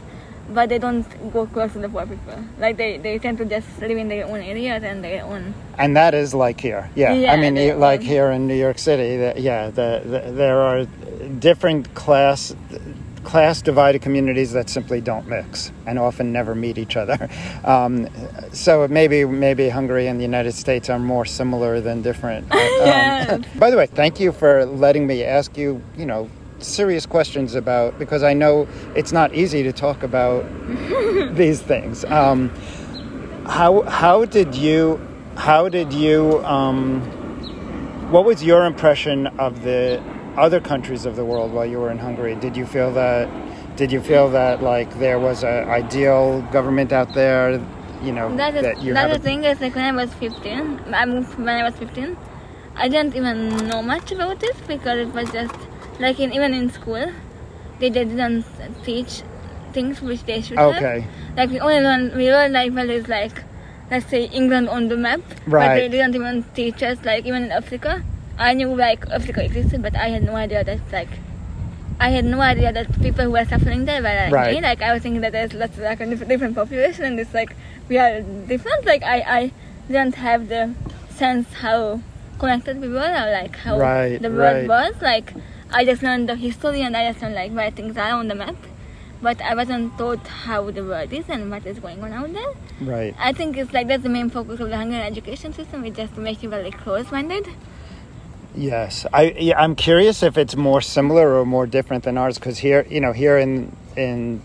but 0.51 0.69
they 0.69 0.79
don't 0.79 1.05
go 1.33 1.47
close 1.47 1.73
to 1.75 1.79
the 1.79 1.89
poor 1.89 2.07
people. 2.07 2.43
Like 2.59 2.77
they, 2.77 2.99
they 2.99 3.19
tend 3.19 3.39
to 3.39 3.45
just 3.45 3.67
live 3.81 3.97
in 3.97 4.09
their 4.09 4.27
own 4.27 4.41
areas 4.41 4.83
and 4.83 5.05
their 5.05 5.25
own. 5.25 5.55
And 5.77 5.97
that 5.97 6.15
is 6.15 6.35
like 6.35 6.61
here. 6.61 6.89
Yeah. 6.95 7.13
Yeah, 7.15 7.33
I 7.33 7.37
mean, 7.37 7.55
they- 7.55 7.75
like 7.75 8.01
here 8.03 8.31
in 8.31 8.47
New 8.47 8.55
York 8.57 8.79
City, 8.79 9.17
that, 9.19 9.41
yeah, 9.41 9.69
the, 9.71 10.03
the, 10.05 10.33
there 10.33 10.61
are 10.61 10.87
different 11.39 11.95
class 11.95 12.55
class 13.25 13.61
divided 13.61 14.01
communities 14.01 14.53
that 14.53 14.71
simply 14.71 15.03
don't 15.03 15.27
mix 15.29 15.71
and 15.87 15.99
often 15.99 16.33
never 16.33 16.55
meet 16.55 16.79
each 16.79 16.97
other. 16.97 17.29
Um, 17.65 18.09
so 18.53 18.89
maybe 18.89 19.25
maybe 19.27 19.69
Hungary 19.69 20.07
and 20.07 20.19
the 20.19 20.25
United 20.25 20.53
States 20.53 20.89
are 20.89 20.99
more 20.99 21.27
similar 21.27 21.81
than 21.83 22.01
different. 22.01 22.47
Um, 22.53 22.59
Yes. 22.59 23.45
by 23.59 23.71
the 23.71 23.77
way, 23.77 23.87
thank 23.87 24.19
you 24.21 24.33
for 24.33 24.65
letting 24.65 25.07
me 25.07 25.25
ask 25.25 25.59
you, 25.59 25.83
you 25.97 26.07
know, 26.07 26.31
serious 26.61 27.07
questions 27.07 27.55
about 27.55 27.99
because 27.99 28.23
I 28.23 28.35
know 28.35 28.67
it's 28.95 29.13
not 29.13 29.35
easy 29.35 29.63
to 29.63 29.73
talk 29.73 30.03
about 30.03 30.45
these 31.35 31.61
things. 31.61 32.05
Um, 32.05 32.51
how 33.47 33.83
how 33.83 34.25
did 34.25 34.55
you 34.55 35.01
how 35.37 35.69
did 35.69 35.93
you 35.93 36.45
um, 36.45 37.01
what 38.11 38.25
was 38.25 38.43
your 38.43 38.65
impression 38.65 39.27
of 39.39 39.63
the 39.63 40.03
other 40.37 40.61
countries 40.61 41.05
of 41.05 41.17
the 41.17 41.25
world 41.25 41.53
while 41.53 41.67
you 41.67 41.79
were 41.79 41.91
in 41.91 41.99
Hungary? 41.99 42.35
Did 42.37 42.57
you 42.57 42.67
feel 42.67 42.93
that 42.93 43.29
did 43.77 43.93
you 43.93 44.01
feel 44.01 44.29
that 44.31 44.63
like 44.63 44.99
there 44.99 45.19
was 45.19 45.45
an 45.45 45.69
ideal 45.69 46.43
government 46.53 46.93
out 46.93 47.15
there? 47.15 47.65
You 48.03 48.13
know 48.13 48.37
That 48.37 48.55
is, 48.55 48.63
that 48.63 48.83
you 48.83 48.95
that's 48.95 49.17
the 49.17 49.23
thing 49.23 49.43
is 49.43 49.61
like 49.61 49.75
when 49.75 49.85
I 49.85 49.93
was 49.93 50.15
15, 50.15 50.95
I 50.95 51.05
moved 51.05 51.37
when 51.37 51.49
I 51.49 51.65
was 51.65 51.75
15. 51.77 52.17
I 52.77 52.87
didn't 52.87 53.17
even 53.17 53.57
know 53.67 53.83
much 53.83 54.13
about 54.13 54.41
it 54.41 54.57
because 54.69 54.99
it 54.99 55.13
was 55.13 55.29
just 55.33 55.68
like 55.99 56.21
in, 56.21 56.33
even 56.33 56.55
in 56.55 56.71
school, 56.71 57.13
they, 57.79 57.91
didn't 57.91 58.45
teach 58.85 59.23
things 59.73 60.01
which 60.01 60.25
they 60.25 60.41
should 60.41 60.59
have. 60.59 60.77
okay 60.77 61.07
Like 61.37 61.51
we 61.51 61.61
only 61.61 61.81
learn 61.81 62.17
we 62.17 62.31
learn 62.31 62.53
like 62.53 62.73
well 62.75 62.91
is 62.91 63.07
like 63.09 63.43
let's 63.91 64.07
say 64.07 64.25
England 64.27 64.69
on 64.69 64.89
the 64.89 64.97
map, 64.97 65.21
right 65.47 65.69
but 65.69 65.75
they 65.75 65.89
didn't 65.89 66.15
even 66.15 66.45
teach 66.55 66.83
us 66.83 66.99
like 67.05 67.25
even 67.27 67.45
in 67.45 67.53
Africa. 67.53 68.03
I 68.39 68.55
knew 68.55 68.75
like 68.75 69.05
Africa 69.11 69.45
existed, 69.45 69.83
but 69.83 69.97
I 69.97 70.09
had 70.09 70.23
no 70.23 70.37
idea 70.37 70.65
that 70.65 70.81
like 70.93 71.09
I 72.01 72.11
had 72.11 72.25
no 72.25 72.41
idea 72.41 72.73
that 72.73 73.01
people 73.03 73.25
who 73.25 73.33
were 73.33 73.45
suffering 73.45 73.85
there 73.85 74.01
were 74.03 74.15
like 74.15 74.33
Right. 74.33 74.55
me. 74.55 74.61
Like 74.61 74.83
I 74.83 74.93
was 74.93 75.03
thinking 75.03 75.21
that 75.23 75.33
there's 75.33 75.53
lots 75.55 75.77
of 75.77 75.83
like 75.85 76.01
a 76.01 76.07
different 76.15 76.55
population, 76.55 77.05
and 77.05 77.19
it's 77.19 77.35
like 77.35 77.53
we 77.89 77.99
are 77.99 78.23
different. 78.23 78.85
Like 78.87 79.03
I 79.03 79.19
I 79.41 79.53
didn't 79.89 80.15
have 80.17 80.49
the 80.49 80.75
sense 81.11 81.53
how 81.55 82.01
connected 82.39 82.81
we 82.81 82.89
were, 82.89 82.99
or 83.23 83.33
like 83.33 83.57
how 83.57 83.79
Right, 83.79 84.21
the 84.23 84.31
world 84.31 84.69
right. 84.69 84.93
was. 84.93 85.03
Like 85.03 85.35
I 85.71 85.85
just 85.85 86.03
learned 86.03 86.29
the 86.29 86.37
history 86.37 86.83
and 86.83 86.97
I 86.97 87.11
just 87.11 87.23
learned 87.23 87.35
like 87.35 87.53
where 87.53 87.71
things 87.71 87.97
are 87.97 88.13
on 88.13 88.29
the 88.29 88.35
map. 88.35 88.57
But 89.21 89.41
I 89.41 89.55
wasn't 89.55 89.99
taught 89.99 90.27
how 90.27 90.71
the 90.71 90.85
world 90.85 91.13
is 91.13 91.29
and 91.29 91.51
what 91.51 91.67
is 91.67 91.81
going 91.81 92.03
on 92.05 92.13
out 92.13 92.33
there. 92.33 92.53
right 92.81 93.15
I 93.19 93.33
think 93.33 93.57
it's 93.57 93.73
like 93.73 93.89
that's 93.89 94.05
the 94.05 94.09
main 94.09 94.31
focus 94.31 94.61
of 94.61 94.69
the 94.69 94.77
Hungarian 94.77 95.07
education 95.07 95.53
system. 95.53 95.85
It 95.85 95.95
just 95.95 96.17
makes 96.17 96.43
you 96.43 96.49
very 96.49 96.71
close-minded. 96.71 97.49
Yes, 98.55 99.07
I 99.13 99.35
yeah, 99.39 99.61
I'm 99.61 99.75
curious 99.75 100.23
if 100.23 100.39
it's 100.39 100.57
more 100.57 100.81
similar 100.81 101.35
or 101.39 101.45
more 101.45 101.67
different 101.67 102.05
than 102.05 102.17
ours 102.17 102.39
because 102.39 102.59
here, 102.59 102.87
you 102.89 103.01
know, 103.01 103.13
here 103.13 103.39
in 103.39 103.77
in 103.97 104.41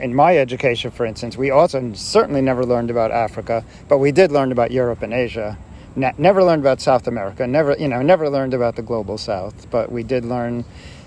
in 0.00 0.14
my 0.14 0.36
education, 0.36 0.90
for 0.90 1.04
instance, 1.06 1.36
we 1.36 1.50
also 1.50 1.92
certainly 1.92 2.40
never 2.40 2.64
learned 2.64 2.90
about 2.90 3.10
Africa, 3.12 3.64
but 3.88 3.98
we 3.98 4.10
did 4.10 4.32
learn 4.32 4.50
about 4.50 4.70
Europe 4.72 5.02
and 5.02 5.12
Asia. 5.12 5.58
Ne- 5.94 6.12
never 6.18 6.42
learned 6.42 6.62
about 6.62 6.80
South 6.80 7.06
America. 7.06 7.46
Never, 7.46 7.76
you 7.78 7.88
know, 7.88 8.02
never 8.02 8.30
learned 8.30 8.54
about 8.54 8.76
the 8.76 8.82
global 8.82 9.18
South, 9.18 9.70
but 9.70 9.92
we 9.92 10.02
did 10.02 10.24
learn 10.24 10.64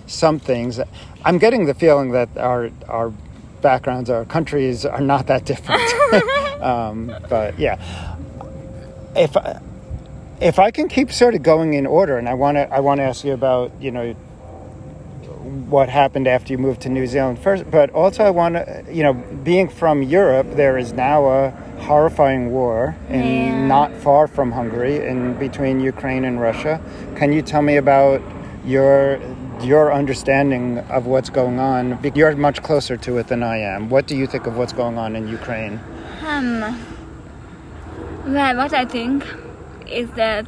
some 0.07 0.39
things. 0.39 0.79
I'm 1.23 1.37
getting 1.37 1.65
the 1.65 1.73
feeling 1.73 2.11
that 2.11 2.29
our 2.37 2.69
our 2.87 3.11
backgrounds, 3.61 4.09
our 4.09 4.25
countries, 4.25 4.85
are 4.85 5.01
not 5.01 5.27
that 5.27 5.45
different. 5.45 5.81
um, 6.61 7.15
but 7.29 7.57
yeah, 7.59 8.17
if. 9.15 9.35
I, 9.35 9.61
if 10.41 10.59
I 10.59 10.69
can 10.69 10.89
keep 10.89 11.13
sort 11.13 11.33
of 11.33 11.43
going 11.43 11.75
in 11.75 11.85
order, 11.85 12.17
and 12.17 12.27
I 12.27 12.33
want 12.33 12.57
to, 12.57 12.71
I 12.71 12.81
want 12.81 12.99
to 12.99 13.03
ask 13.03 13.23
you 13.23 13.31
about, 13.33 13.71
you 13.79 13.89
know, 13.89 14.13
what 15.69 15.89
happened 15.89 16.27
after 16.27 16.51
you 16.51 16.57
moved 16.57 16.81
to 16.81 16.89
New 16.89 17.07
Zealand 17.07 17.39
first, 17.39 17.69
but 17.69 17.89
also 17.91 18.23
I 18.23 18.29
want 18.31 18.55
to, 18.55 18.85
you 18.91 19.03
know, 19.03 19.13
being 19.13 19.69
from 19.69 20.03
Europe, 20.03 20.47
there 20.51 20.77
is 20.77 20.93
now 20.93 21.25
a 21.27 21.64
horrifying 21.79 22.51
war 22.51 22.95
in 23.09 23.23
Yeah. 23.23 23.67
not 23.67 23.91
far 23.93 24.27
from 24.27 24.51
Hungary, 24.51 25.05
in 25.07 25.33
between 25.33 25.79
Ukraine 25.79 26.25
and 26.25 26.39
Russia. 26.41 26.79
Can 27.15 27.31
you 27.33 27.41
tell 27.41 27.61
me 27.61 27.77
about 27.77 28.21
your 28.65 29.19
your 29.61 29.93
understanding 29.93 30.79
of 30.89 31.05
what's 31.05 31.29
going 31.29 31.59
on? 31.59 31.97
You're 32.13 32.35
much 32.35 32.61
closer 32.61 32.97
to 32.97 33.17
it 33.19 33.27
than 33.27 33.41
I 33.41 33.57
am. 33.57 33.89
What 33.89 34.05
do 34.07 34.15
you 34.15 34.27
think 34.27 34.47
of 34.47 34.57
what's 34.57 34.73
going 34.73 34.97
on 34.97 35.15
in 35.15 35.27
Ukraine? 35.29 35.79
Um, 36.27 36.77
well, 38.27 38.55
what 38.57 38.73
I 38.73 38.85
think 38.85 39.23
is 39.87 40.09
that 40.11 40.45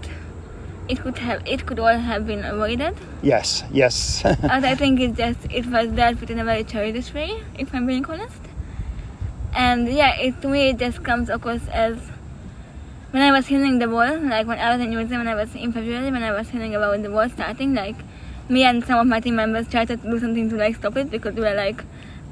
it 0.89 0.99
could 1.01 1.17
have 1.19 1.41
it 1.45 1.65
could 1.65 1.80
all 1.80 1.97
have 1.97 2.25
been 2.25 2.43
avoided. 2.43 2.95
Yes, 3.21 3.63
yes. 3.71 4.23
and 4.25 4.65
I 4.65 4.75
think 4.75 4.99
it 4.99 5.15
just 5.15 5.39
it 5.51 5.65
was 5.67 5.88
dealt 5.89 6.19
with 6.19 6.30
in 6.30 6.39
a 6.39 6.45
very 6.45 6.63
childish 6.63 7.13
way, 7.13 7.41
if 7.57 7.73
I'm 7.73 7.86
being 7.86 8.05
honest. 8.05 8.41
And 9.54 9.88
yeah, 9.91 10.16
it 10.20 10.41
to 10.41 10.48
me 10.48 10.70
it 10.70 10.78
just 10.78 11.04
comes 11.04 11.30
across 11.30 11.68
as 11.70 11.98
when 13.12 13.24
I 13.24 13.32
was 13.32 13.48
hearing 13.48 13.80
the 13.80 13.89
war, 13.89 14.08
like 14.20 14.45
when 14.48 14.60
I 14.60 14.74
was 14.76 14.82
in 14.84 14.89
New 14.89 15.08
Zealand, 15.08 15.26
when 15.26 15.28
I 15.28 15.36
was 15.36 15.56
in 15.56 15.72
February, 15.74 16.12
when 16.12 16.24
I 16.24 16.32
was 16.32 16.50
hearing 16.50 16.76
about 16.76 17.02
the 17.02 17.10
war 17.10 17.28
starting, 17.30 17.74
like 17.74 17.95
me 18.50 18.64
and 18.64 18.84
some 18.86 19.00
of 19.00 19.08
my 19.08 19.20
team 19.20 19.36
members 19.36 19.68
tried 19.68 19.88
to 19.88 19.98
do 19.98 20.20
something 20.20 20.50
to 20.50 20.56
like 20.56 20.76
stop 20.76 20.95
it 20.98 21.10
because 21.10 21.34
we 21.36 21.41
were 21.41 21.54
like, 21.54 21.84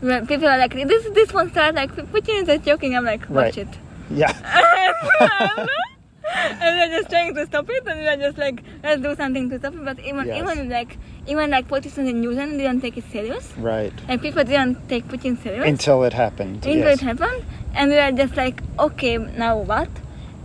we 0.01 0.09
were, 0.09 0.25
people 0.25 0.47
are 0.47 0.57
like, 0.57 0.73
this 0.73 1.03
this 1.13 1.33
won't 1.33 1.51
start. 1.51 1.75
Like 1.75 1.91
Putin 1.95 2.41
is 2.41 2.47
just 2.47 2.63
joking. 2.65 2.95
I'm 2.95 3.05
like, 3.05 3.21
watch 3.29 3.57
Right. 3.57 3.57
it. 3.57 3.67
Yeah. 4.11 5.65
and 6.33 6.75
we're 6.91 6.97
just 6.97 7.09
trying 7.09 7.33
to 7.35 7.45
stop 7.45 7.69
it, 7.69 7.83
and 7.87 7.99
we're 8.01 8.17
just 8.17 8.37
like, 8.37 8.63
let's 8.83 9.01
do 9.01 9.15
something 9.15 9.49
to 9.49 9.59
stop 9.59 9.73
it. 9.75 9.85
But 9.85 9.99
even 9.99 10.27
Yes. 10.27 10.41
even 10.41 10.69
like 10.69 10.97
even 11.27 11.49
like 11.51 11.67
politicians 11.67 12.09
in 12.09 12.19
New 12.21 12.33
Zealand 12.33 12.57
didn't 12.57 12.81
take 12.81 12.97
it 12.97 13.03
serious. 13.11 13.53
Right. 13.57 13.93
Like 14.07 14.21
people 14.21 14.43
didn't 14.43 14.87
take 14.89 15.07
Putin 15.07 15.41
serious 15.41 15.65
Until 15.67 16.03
it 16.03 16.13
happened. 16.13 16.55
until 16.57 16.75
yes. 16.77 17.01
it 17.01 17.05
happened, 17.05 17.43
and 17.75 17.91
we 17.91 17.97
are 17.97 18.11
just 18.11 18.35
like, 18.37 18.61
okay, 18.79 19.17
now 19.17 19.57
what? 19.57 19.89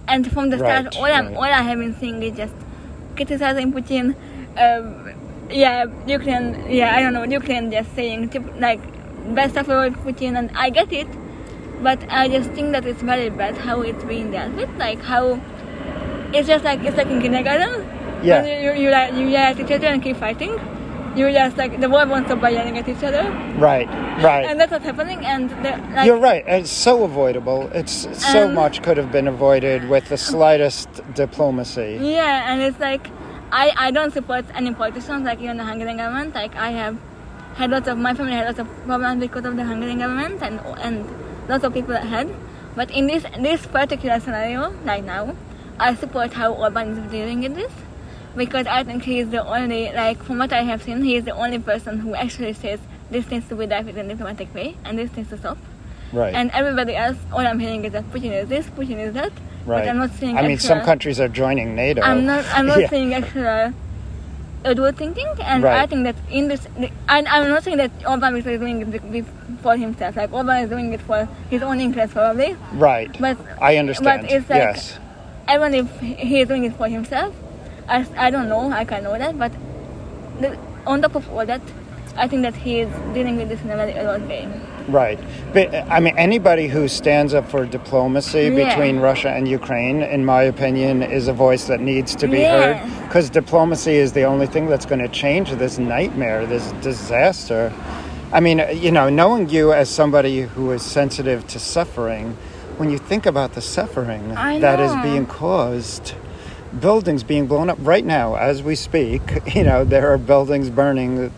And 0.08 0.30
from 0.32 0.50
the 0.50 0.58
start, 0.58 0.84
Right, 0.86 0.96
all 0.96 1.04
I'm 1.04 1.26
right. 1.28 1.36
all 1.36 1.44
I 1.44 1.62
have 1.62 1.78
been 1.78 1.94
seeing 1.98 2.22
is 2.22 2.36
just 2.36 2.54
criticizing 3.16 3.72
Putin. 3.72 4.14
Um, 4.58 5.12
yeah, 5.50 5.86
Ukraine. 6.06 6.66
Yeah, 6.68 6.94
I 6.96 7.00
don't 7.02 7.12
know. 7.12 7.24
Ukraine 7.24 7.70
just 7.70 7.94
saying 7.94 8.30
like 8.58 8.80
best 9.34 9.56
of 9.56 9.68
about 9.68 9.92
Putin, 10.04 10.36
and 10.38 10.50
I 10.56 10.70
get 10.70 10.92
it, 10.92 11.08
but 11.82 11.98
I 12.08 12.28
just 12.28 12.50
think 12.50 12.72
that 12.72 12.84
it's 12.86 13.02
very 13.02 13.30
bad 13.30 13.56
how 13.56 13.80
it's 13.82 14.02
being 14.04 14.30
dealt 14.30 14.54
with. 14.54 14.70
Like 14.78 15.00
how 15.00 15.40
it's 16.34 16.48
just 16.48 16.64
like 16.64 16.80
it's 16.84 16.96
like 16.96 17.08
in 17.08 17.20
kindergarten. 17.20 17.86
Yeah. 18.22 18.42
When 18.42 18.50
you 18.50 18.70
you, 18.72 18.82
you, 18.84 18.90
like, 18.90 19.14
you 19.14 19.26
yell 19.26 19.44
at 19.52 19.58
each 19.60 19.70
other 19.70 19.86
and 19.86 20.02
keep 20.02 20.16
fighting. 20.16 20.58
You 21.16 21.32
just 21.32 21.56
like 21.56 21.80
the 21.80 21.88
war 21.88 22.06
won't 22.06 22.26
stop 22.26 22.40
by 22.40 22.50
yelling 22.50 22.78
at 22.78 22.88
each 22.88 23.02
other, 23.02 23.24
Right. 23.58 23.88
Right. 24.22 24.44
and 24.46 24.60
that's 24.60 24.70
what's 24.70 24.84
happening. 24.84 25.24
And 25.26 25.50
like, 25.64 26.06
You're 26.06 26.18
right. 26.18 26.44
It's 26.46 26.70
so 26.70 27.02
avoidable. 27.02 27.68
It's 27.74 28.06
so 28.32 28.46
Um, 28.46 28.54
much 28.54 28.80
could 28.82 28.96
have 28.96 29.10
been 29.10 29.26
avoided 29.26 29.88
with 29.88 30.08
the 30.08 30.16
slightest 30.16 30.88
diplomacy. 31.14 31.98
Yeah, 32.00 32.52
and 32.52 32.62
it's 32.62 32.78
like 32.78 33.08
I, 33.50 33.72
I 33.76 33.90
don't 33.90 34.12
support 34.12 34.44
any 34.54 34.72
politicians 34.72 35.24
like 35.24 35.40
even 35.40 35.56
the 35.56 35.64
Hungarian 35.64 35.96
government. 35.96 36.34
Like 36.34 36.54
I 36.54 36.70
have 36.70 36.96
had 37.56 37.70
lots 37.72 37.88
of 37.88 37.98
my 37.98 38.14
family 38.14 38.34
had 38.34 38.46
lots 38.46 38.60
of 38.60 38.68
problems 38.86 39.20
because 39.20 39.44
of 39.44 39.56
the 39.56 39.64
Hungarian 39.64 39.98
government 39.98 40.40
and 40.42 40.60
and 40.80 41.04
lots 41.48 41.64
of 41.64 41.74
people 41.74 41.96
had. 41.96 42.28
But 42.76 42.88
in 42.92 43.08
this 43.08 43.24
this 43.40 43.66
particular 43.66 44.20
scenario 44.20 44.70
right 44.84 45.04
now, 45.04 45.34
I 45.80 45.94
support 45.94 46.32
how 46.34 46.52
Orban 46.52 46.90
is 46.98 47.10
dealing 47.10 47.40
with 47.40 47.54
this 47.54 47.72
because 48.36 48.66
I 48.66 48.84
think 48.84 49.02
he 49.02 49.18
is 49.18 49.30
the 49.30 49.44
only 49.44 49.90
like 49.92 50.22
from 50.22 50.38
what 50.38 50.52
I 50.52 50.62
have 50.62 50.82
seen, 50.82 51.02
he 51.02 51.16
is 51.16 51.24
the 51.24 51.32
only 51.32 51.58
person 51.58 51.98
who 52.00 52.14
actually 52.14 52.52
says 52.52 52.78
this 53.10 53.28
needs 53.30 53.48
to 53.48 53.56
be 53.56 53.66
dealt 53.66 53.86
with 53.86 53.96
in 53.96 54.06
a 54.06 54.08
diplomatic 54.10 54.54
way 54.54 54.76
and 54.84 54.98
this 54.98 55.14
needs 55.16 55.30
to 55.30 55.38
stop. 55.38 55.58
Right. 56.12 56.34
And 56.34 56.50
everybody 56.52 56.94
else, 56.94 57.16
all 57.32 57.40
I'm 57.40 57.58
hearing 57.58 57.84
is 57.84 57.92
that 57.92 58.04
Putin 58.12 58.32
is 58.42 58.48
this, 58.48 58.66
Putin 58.66 58.98
is 58.98 59.14
that. 59.14 59.32
right. 59.64 59.80
But 59.84 59.88
I'm 59.88 59.98
not 59.98 60.10
seeing. 60.12 60.36
I 60.36 60.42
mean, 60.46 60.58
some 60.58 60.80
countries 60.82 61.18
are 61.20 61.28
joining 61.28 61.74
NATO. 61.74 62.02
I'm 62.02 62.26
not. 62.26 62.44
I'm 62.52 62.66
not 62.66 62.80
Yeah. 62.84 62.88
saying 62.90 63.14
actual 63.14 63.72
adult 64.64 64.96
thinking, 64.96 65.28
and 65.42 65.64
I 65.64 65.86
think 65.86 66.04
that 66.04 66.16
in 66.30 66.48
this, 66.48 66.66
and 67.08 67.28
I'm 67.28 67.48
not 67.48 67.62
saying 67.64 67.78
that 67.78 67.90
Orban 68.06 68.36
is 68.36 68.44
doing 68.44 68.82
it 69.14 69.24
for 69.62 69.76
himself. 69.76 70.16
Like 70.16 70.32
Orban 70.32 70.64
is 70.64 70.68
doing 70.70 70.92
it 70.92 71.00
for 71.00 71.26
his 71.48 71.62
own 71.62 71.80
interest, 71.80 72.12
probably. 72.12 72.56
Right. 72.72 73.10
But 73.18 73.38
I 73.60 73.76
understand. 73.78 74.22
But 74.22 74.30
it's 74.30 74.50
like 74.50 74.58
yes. 74.58 74.98
Even 75.52 75.74
if 75.74 76.00
he 76.00 76.40
is 76.40 76.48
doing 76.48 76.64
it 76.64 76.74
for 76.76 76.88
himself, 76.88 77.34
I, 77.88 78.06
I 78.16 78.30
don't 78.30 78.48
know. 78.48 78.70
I 78.70 78.84
can 78.84 79.02
know 79.04 79.18
that, 79.18 79.38
but 79.38 79.52
the, 80.40 80.56
on 80.86 81.02
top 81.02 81.14
of 81.16 81.28
all 81.30 81.44
that, 81.46 81.60
I 82.16 82.28
think 82.28 82.42
that 82.42 82.54
he 82.54 82.80
is 82.80 82.90
dealing 83.14 83.36
with 83.36 83.48
this 83.48 83.60
in 83.62 83.70
a 83.70 83.76
very 83.76 83.92
adult 83.92 84.22
way. 84.22 84.48
Right. 84.88 85.18
But 85.52 85.72
I 85.74 86.00
mean, 86.00 86.16
anybody 86.18 86.66
who 86.66 86.88
stands 86.88 87.34
up 87.34 87.48
for 87.48 87.64
diplomacy 87.64 88.44
Yeah. 88.52 88.68
between 88.68 88.98
Russia 88.98 89.30
and 89.30 89.46
Ukraine, 89.46 90.02
in 90.02 90.24
my 90.24 90.42
opinion, 90.42 91.02
is 91.02 91.28
a 91.28 91.32
voice 91.32 91.66
that 91.66 91.80
needs 91.80 92.14
to 92.16 92.26
be 92.26 92.40
Yeah. 92.40 92.74
heard. 92.74 93.02
Because 93.06 93.30
diplomacy 93.30 93.96
is 93.96 94.12
the 94.12 94.24
only 94.24 94.46
thing 94.46 94.66
that's 94.68 94.86
going 94.86 95.00
to 95.00 95.08
change 95.08 95.52
this 95.52 95.78
nightmare, 95.78 96.46
this 96.46 96.72
disaster. 96.82 97.72
I 98.32 98.40
mean, 98.40 98.62
you 98.74 98.90
know, 98.90 99.08
knowing 99.08 99.48
you 99.48 99.72
as 99.72 99.88
somebody 99.88 100.42
who 100.42 100.70
is 100.72 100.82
sensitive 100.82 101.46
to 101.48 101.58
suffering, 101.58 102.36
when 102.80 102.88
you 102.88 102.96
think 102.96 103.26
about 103.26 103.52
the 103.52 103.60
suffering 103.60 104.30
that 104.30 104.80
is 104.80 104.90
being 105.02 105.26
caused, 105.26 106.14
buildings 106.80 107.22
being 107.22 107.46
blown 107.46 107.68
up 107.68 107.76
right 107.82 108.06
now 108.06 108.36
as 108.36 108.62
we 108.62 108.74
speak, 108.74 109.20
you 109.54 109.62
know, 109.62 109.84
there 109.84 110.10
are 110.10 110.16
buildings 110.16 110.70
burning 110.70 111.30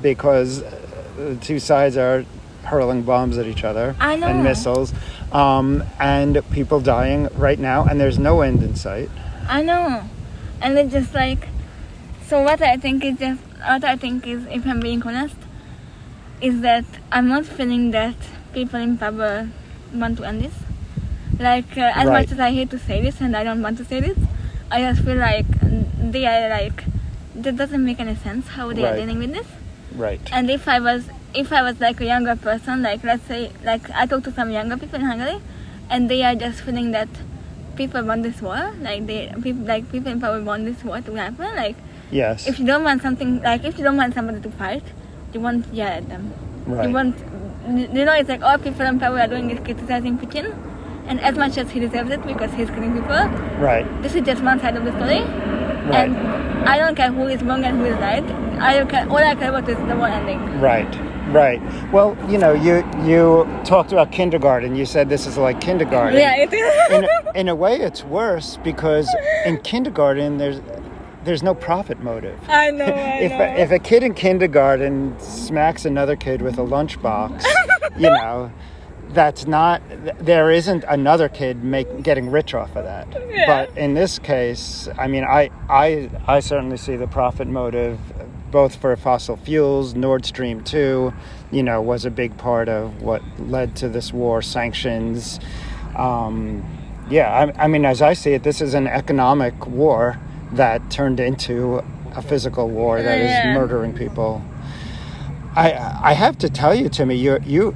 because 0.00 0.62
uh, 0.62 0.80
the 1.16 1.36
two 1.42 1.58
sides 1.58 1.96
are 1.96 2.24
hurling 2.62 3.02
bombs 3.02 3.36
at 3.38 3.46
each 3.46 3.64
other 3.64 3.96
and 3.98 4.44
missiles, 4.44 4.94
um, 5.32 5.82
and 5.98 6.40
people 6.52 6.80
dying 6.80 7.28
right 7.34 7.58
now, 7.58 7.84
and 7.84 8.00
there's 8.00 8.18
no 8.18 8.42
end 8.42 8.62
in 8.62 8.76
sight. 8.76 9.10
I 9.48 9.62
know, 9.62 10.08
and 10.62 10.78
it's 10.78 10.92
just 10.92 11.12
like, 11.12 11.48
so 12.28 12.40
what 12.40 12.62
I 12.62 12.76
think 12.76 13.04
is 13.04 13.18
just 13.18 13.42
what 13.66 13.82
I 13.82 13.96
think 13.96 14.28
is, 14.28 14.46
if 14.46 14.64
I'm 14.64 14.78
being 14.78 15.02
honest, 15.02 15.36
is 16.40 16.60
that 16.60 16.84
I'm 17.10 17.26
not 17.26 17.46
feeling 17.46 17.90
that 17.90 18.14
people 18.52 18.78
in 18.78 18.96
power 18.96 19.50
want 19.92 20.18
to 20.18 20.24
end 20.24 20.42
this. 20.42 20.63
Like 21.38 21.76
uh, 21.76 21.92
as 21.94 22.06
Right. 22.06 22.20
much 22.22 22.32
as 22.32 22.38
I 22.40 22.50
hate 22.52 22.70
to 22.70 22.78
say 22.78 23.00
this, 23.02 23.20
and 23.20 23.36
I 23.36 23.44
don't 23.44 23.62
want 23.62 23.78
to 23.78 23.84
say 23.84 24.00
this, 24.00 24.18
I 24.70 24.80
just 24.82 25.02
feel 25.02 25.16
like 25.16 25.46
they 26.16 26.26
are 26.26 26.48
like 26.48 26.84
that 27.34 27.56
doesn't 27.56 27.84
make 27.84 27.98
any 28.00 28.14
sense 28.14 28.48
how 28.48 28.72
they 28.72 28.84
are 28.84 28.96
dealing 28.96 29.18
with 29.18 29.32
this. 29.32 29.46
Right. 29.94 30.20
And 30.32 30.50
if 30.50 30.68
I 30.68 30.78
was 30.80 31.08
if 31.34 31.52
I 31.52 31.62
was 31.62 31.80
like 31.80 32.00
a 32.00 32.04
younger 32.04 32.36
person, 32.36 32.82
like 32.82 33.02
let's 33.04 33.24
say 33.26 33.50
like 33.64 33.90
I 33.90 34.06
talk 34.06 34.22
to 34.24 34.32
some 34.32 34.50
younger 34.50 34.76
people 34.76 34.96
in 35.00 35.06
Hungary 35.06 35.40
and 35.90 36.08
they 36.08 36.22
are 36.22 36.34
just 36.34 36.60
feeling 36.60 36.92
that 36.92 37.08
people 37.76 38.02
want 38.04 38.22
this 38.22 38.40
war, 38.40 38.72
like 38.80 39.06
they 39.06 39.32
people 39.42 39.64
like 39.64 39.90
people 39.90 40.12
in 40.12 40.20
power 40.20 40.40
want 40.42 40.64
this 40.64 40.84
war 40.84 41.00
to 41.00 41.14
happen. 41.14 41.54
Like 41.56 41.76
Yes. 42.10 42.46
if 42.46 42.58
you 42.60 42.66
don't 42.66 42.84
want 42.84 43.02
something 43.02 43.42
like 43.42 43.64
if 43.64 43.76
you 43.78 43.84
don't 43.84 43.96
want 43.96 44.14
somebody 44.14 44.40
to 44.40 44.50
fight, 44.50 44.84
you 45.32 45.40
won't 45.40 45.66
yell 45.74 45.88
at 45.88 46.08
them. 46.08 46.32
Right. 46.66 46.86
You 46.88 46.94
want 46.94 47.16
you 47.68 48.04
know 48.04 48.12
it's 48.12 48.28
like 48.28 48.42
all 48.42 48.58
people 48.58 48.86
in 48.86 49.00
power 49.00 49.18
are 49.18 49.26
doing 49.26 49.50
is 49.50 49.58
criticizing 49.58 50.18
Putin 50.18 50.54
and 51.06 51.20
as 51.20 51.36
much 51.36 51.56
as 51.58 51.70
he 51.70 51.80
deserves 51.80 52.10
it 52.10 52.26
because 52.26 52.52
he's 52.52 52.68
killing 52.70 52.92
people, 52.92 53.16
Right. 53.58 53.86
this 54.02 54.14
is 54.14 54.22
just 54.22 54.42
one 54.42 54.58
side 54.60 54.76
of 54.76 54.84
the 54.84 54.92
story. 54.92 55.20
Right. 55.20 56.08
And 56.08 56.16
I 56.68 56.78
don't 56.78 56.94
care 56.94 57.12
who 57.12 57.26
is 57.26 57.42
wrong 57.42 57.62
and 57.64 57.78
who 57.78 57.84
is 57.84 57.96
right. 57.96 58.24
I 58.60 58.78
don't 58.78 58.88
care 58.88 59.06
all 59.08 59.18
I 59.18 59.34
care 59.34 59.50
about 59.50 59.68
is 59.68 59.76
the 59.76 59.96
war 59.96 60.08
ending. 60.08 60.60
Right. 60.60 60.88
Right. 61.28 61.60
Well, 61.92 62.16
you 62.28 62.38
know, 62.38 62.52
you 62.52 62.84
you 63.04 63.46
talked 63.64 63.92
about 63.92 64.12
kindergarten. 64.12 64.76
You 64.76 64.86
said 64.86 65.08
this 65.08 65.26
is 65.26 65.36
like 65.38 65.60
kindergarten. 65.60 66.18
Yeah, 66.18 66.36
it 66.36 66.52
is. 66.52 66.90
in, 66.92 67.04
a- 67.04 67.32
in 67.40 67.48
a 67.48 67.54
way, 67.54 67.76
it's 67.76 68.04
worse 68.04 68.58
because 68.62 69.08
in 69.46 69.58
kindergarten 69.62 70.36
there's 70.38 70.60
there's 71.24 71.42
no 71.42 71.54
profit 71.54 72.00
motive. 72.00 72.38
I 72.48 72.70
know, 72.70 72.84
I 72.84 72.88
if 73.22 73.32
know. 73.32 73.40
a, 73.40 73.54
if 73.64 73.70
a 73.70 73.78
kid 73.78 74.02
in 74.02 74.12
kindergarten 74.14 75.18
smacks 75.18 75.84
another 75.86 76.16
kid 76.16 76.42
with 76.42 76.58
a 76.58 76.62
lunchbox, 76.62 77.42
you 77.96 78.10
know, 78.10 78.50
that's 79.14 79.46
not 79.46 79.80
there 80.18 80.50
isn't 80.50 80.84
another 80.88 81.28
kid 81.28 81.64
make 81.64 82.02
getting 82.02 82.30
rich 82.30 82.54
off 82.54 82.74
of 82.76 82.84
that. 82.84 83.06
Yeah. 83.30 83.46
But 83.46 83.78
in 83.78 83.94
this 83.94 84.18
case, 84.18 84.88
I 84.98 85.06
mean, 85.06 85.24
I 85.24 85.50
I 85.68 86.10
I 86.26 86.40
certainly 86.40 86.76
see 86.76 86.96
the 86.96 87.06
profit 87.06 87.48
motive 87.48 87.98
both 88.50 88.76
for 88.76 88.94
fossil 88.96 89.36
fuels, 89.36 89.94
Nord 89.96 90.24
Stream 90.24 90.62
2, 90.62 91.12
you 91.50 91.62
know, 91.64 91.82
was 91.82 92.04
a 92.04 92.10
big 92.10 92.36
part 92.38 92.68
of 92.68 93.02
what 93.02 93.20
led 93.40 93.74
to 93.76 93.88
this 93.88 94.12
war, 94.12 94.42
sanctions. 94.42 95.40
Um, 95.96 96.64
yeah, 97.10 97.52
I, 97.58 97.64
I 97.64 97.66
mean, 97.66 97.84
as 97.84 98.00
I 98.00 98.12
see 98.12 98.32
it, 98.32 98.44
this 98.44 98.60
is 98.60 98.74
an 98.74 98.86
economic 98.86 99.66
war 99.66 100.20
that 100.52 100.88
turned 100.88 101.18
into 101.18 101.82
a 102.14 102.22
physical 102.22 102.68
war 102.68 103.02
that 103.02 103.18
is 103.18 103.30
Yeah. 103.30 103.54
murdering 103.54 103.92
people. 103.92 104.40
I 105.56 105.72
I 106.02 106.12
have 106.14 106.38
to 106.38 106.48
tell 106.48 106.74
you, 106.74 106.88
Timmy, 106.88 107.16
you 107.16 107.40
you 107.44 107.74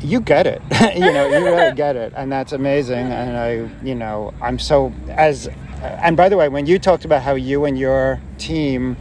you 0.00 0.20
get 0.20 0.46
it. 0.46 0.62
you 0.94 1.00
know, 1.12 1.26
you 1.26 1.44
really 1.44 1.74
get 1.76 1.96
it, 1.96 2.12
and 2.16 2.30
that's 2.30 2.52
amazing. 2.52 3.12
And 3.12 3.36
I, 3.36 3.84
you 3.84 3.94
know, 3.94 4.34
I'm 4.40 4.58
so 4.58 4.92
as. 5.08 5.48
And 5.82 6.16
by 6.16 6.28
the 6.28 6.36
way, 6.36 6.48
when 6.48 6.66
you 6.66 6.78
talked 6.78 7.06
about 7.06 7.22
how 7.22 7.34
you 7.34 7.64
and 7.64 7.78
your 7.78 8.20
team 8.36 8.96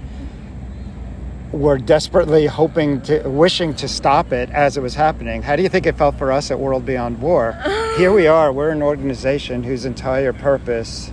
were 1.52 1.78
desperately 1.78 2.46
hoping 2.46 3.02
to, 3.02 3.28
wishing 3.28 3.74
to 3.74 3.88
stop 3.88 4.32
it 4.32 4.50
as 4.52 4.78
it 4.78 4.82
was 4.82 4.96
happening, 4.96 5.42
how 5.42 5.56
do 5.56 5.64
you 5.64 5.68
think 5.68 5.86
it 5.86 5.98
felt 5.98 6.16
for 6.18 6.32
us 6.32 6.52
at 6.52 6.60
World 6.60 6.86
Beyond 6.86 7.20
War? 7.22 7.58
Here 7.98 8.14
we 8.14 8.28
are. 8.28 8.54
We're 8.54 8.70
an 8.70 8.82
organization 8.82 9.64
whose 9.64 9.84
entire 9.84 10.32
purpose 10.32 11.12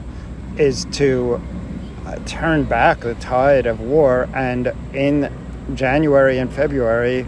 is 0.56 0.84
to 0.92 1.42
uh, 2.04 2.16
turn 2.26 2.64
back 2.64 3.00
the 3.00 3.14
tide 3.16 3.66
of 3.66 3.80
war. 3.80 4.28
And 4.34 4.72
in 4.92 5.32
January 5.74 6.38
and 6.38 6.52
February, 6.52 7.26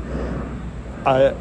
a, 1.05 1.35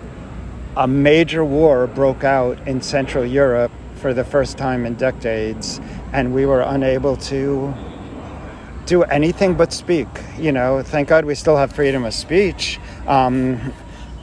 a 0.78 0.88
major 0.88 1.44
war 1.44 1.88
broke 1.88 2.24
out 2.24 2.56
in 2.68 2.82
Central 2.82 3.26
Europe 3.26 3.72
for 3.96 4.14
the 4.14 4.24
first 4.24 4.60
time 4.60 4.86
in 4.86 4.94
decades, 4.94 5.82
and 6.14 6.34
we 6.36 6.46
were 6.46 6.62
unable 6.62 7.18
to 7.18 7.74
do 8.86 9.02
anything 9.04 9.56
but 9.56 9.74
speak. 9.74 10.08
You 10.38 10.52
know, 10.52 10.84
thank 10.84 11.10
God 11.10 11.26
we 11.26 11.34
still 11.34 11.58
have 11.58 11.74
freedom 11.74 12.06
of 12.06 12.14
speech, 12.14 12.80
um, 13.08 13.74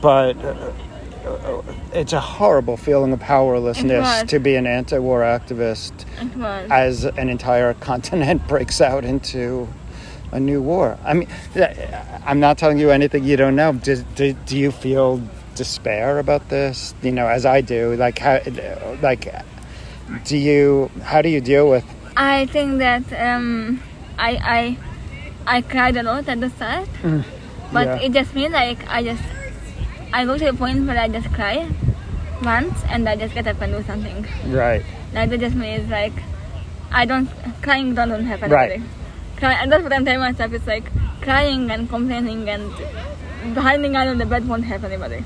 but 0.01 0.37
uh, 0.37 1.61
it's 1.93 2.13
a 2.13 2.21
horrible 2.21 2.77
feeling 2.77 3.11
of 3.11 3.19
powerlessness 3.19 4.23
to 4.29 4.39
be 4.39 4.55
an 4.55 4.65
anti-war 4.65 5.21
activist 5.21 6.05
as 6.71 7.03
an 7.03 7.27
entire 7.27 7.73
continent 7.91 8.47
breaks 8.47 8.79
out 8.79 9.03
into 9.03 9.67
a 10.31 10.39
new 10.39 10.61
war. 10.61 10.97
I 11.03 11.15
mean, 11.15 11.27
I'm 12.25 12.39
not 12.39 12.57
telling 12.57 12.77
you 12.77 12.91
anything 12.91 13.25
you 13.25 13.35
don't 13.35 13.55
know. 13.57 13.73
Do, 13.73 13.97
do, 14.15 14.33
do 14.45 14.57
you 14.57 14.71
feel 14.71 15.21
despair 15.55 16.19
about 16.19 16.49
this? 16.49 16.93
You 17.01 17.11
know, 17.11 17.27
as 17.27 17.45
I 17.45 17.61
do. 17.61 17.95
Like 17.95 18.19
how, 18.19 18.39
like, 19.01 19.33
do 20.25 20.37
you? 20.37 20.91
How 21.01 21.21
do 21.21 21.29
you 21.29 21.41
deal 21.41 21.69
with? 21.69 21.85
I 22.15 22.45
think 22.47 22.79
that 22.79 23.03
um, 23.13 23.81
I 24.17 24.77
I 25.47 25.57
I 25.57 25.61
cried 25.61 25.97
a 25.97 26.03
lot 26.03 26.27
at 26.27 26.39
the 26.39 26.49
start, 26.49 26.87
but 27.73 27.87
yeah. 27.87 28.01
it 28.01 28.11
just 28.13 28.33
means 28.33 28.53
like 28.53 28.87
I 28.87 29.03
just 29.03 29.23
I 30.13 30.25
go 30.25 30.37
to 30.37 30.49
a 30.49 30.53
point 30.53 30.87
where 30.87 30.97
I 30.97 31.07
just 31.07 31.31
cry 31.33 31.67
once 32.43 32.79
and 32.89 33.07
I 33.07 33.15
just 33.15 33.33
get 33.33 33.47
up 33.47 33.61
and 33.61 33.73
do 33.73 33.83
something. 33.83 34.25
Right. 34.47 34.83
Like 35.13 35.29
that 35.29 35.39
just 35.39 35.55
means 35.55 35.89
like 35.89 36.13
I 36.91 37.05
don't 37.05 37.29
crying 37.61 37.95
don't, 37.95 38.09
don't 38.09 38.23
happen. 38.23 38.51
Right. 38.51 38.71
Really. 38.71 38.83
Cry, 39.37 39.53
and 39.53 39.71
that's 39.71 39.83
what 39.83 39.91
I'm 39.91 40.05
telling 40.05 40.21
myself. 40.21 40.53
It's 40.53 40.67
like 40.67 40.89
crying 41.21 41.69
and 41.69 41.89
complaining 41.89 42.49
and 42.49 42.71
hiding 43.57 43.95
out 43.95 44.07
on 44.07 44.17
the 44.17 44.25
bed 44.25 44.47
won't 44.47 44.63
help 44.63 44.83
anybody. 44.83 45.23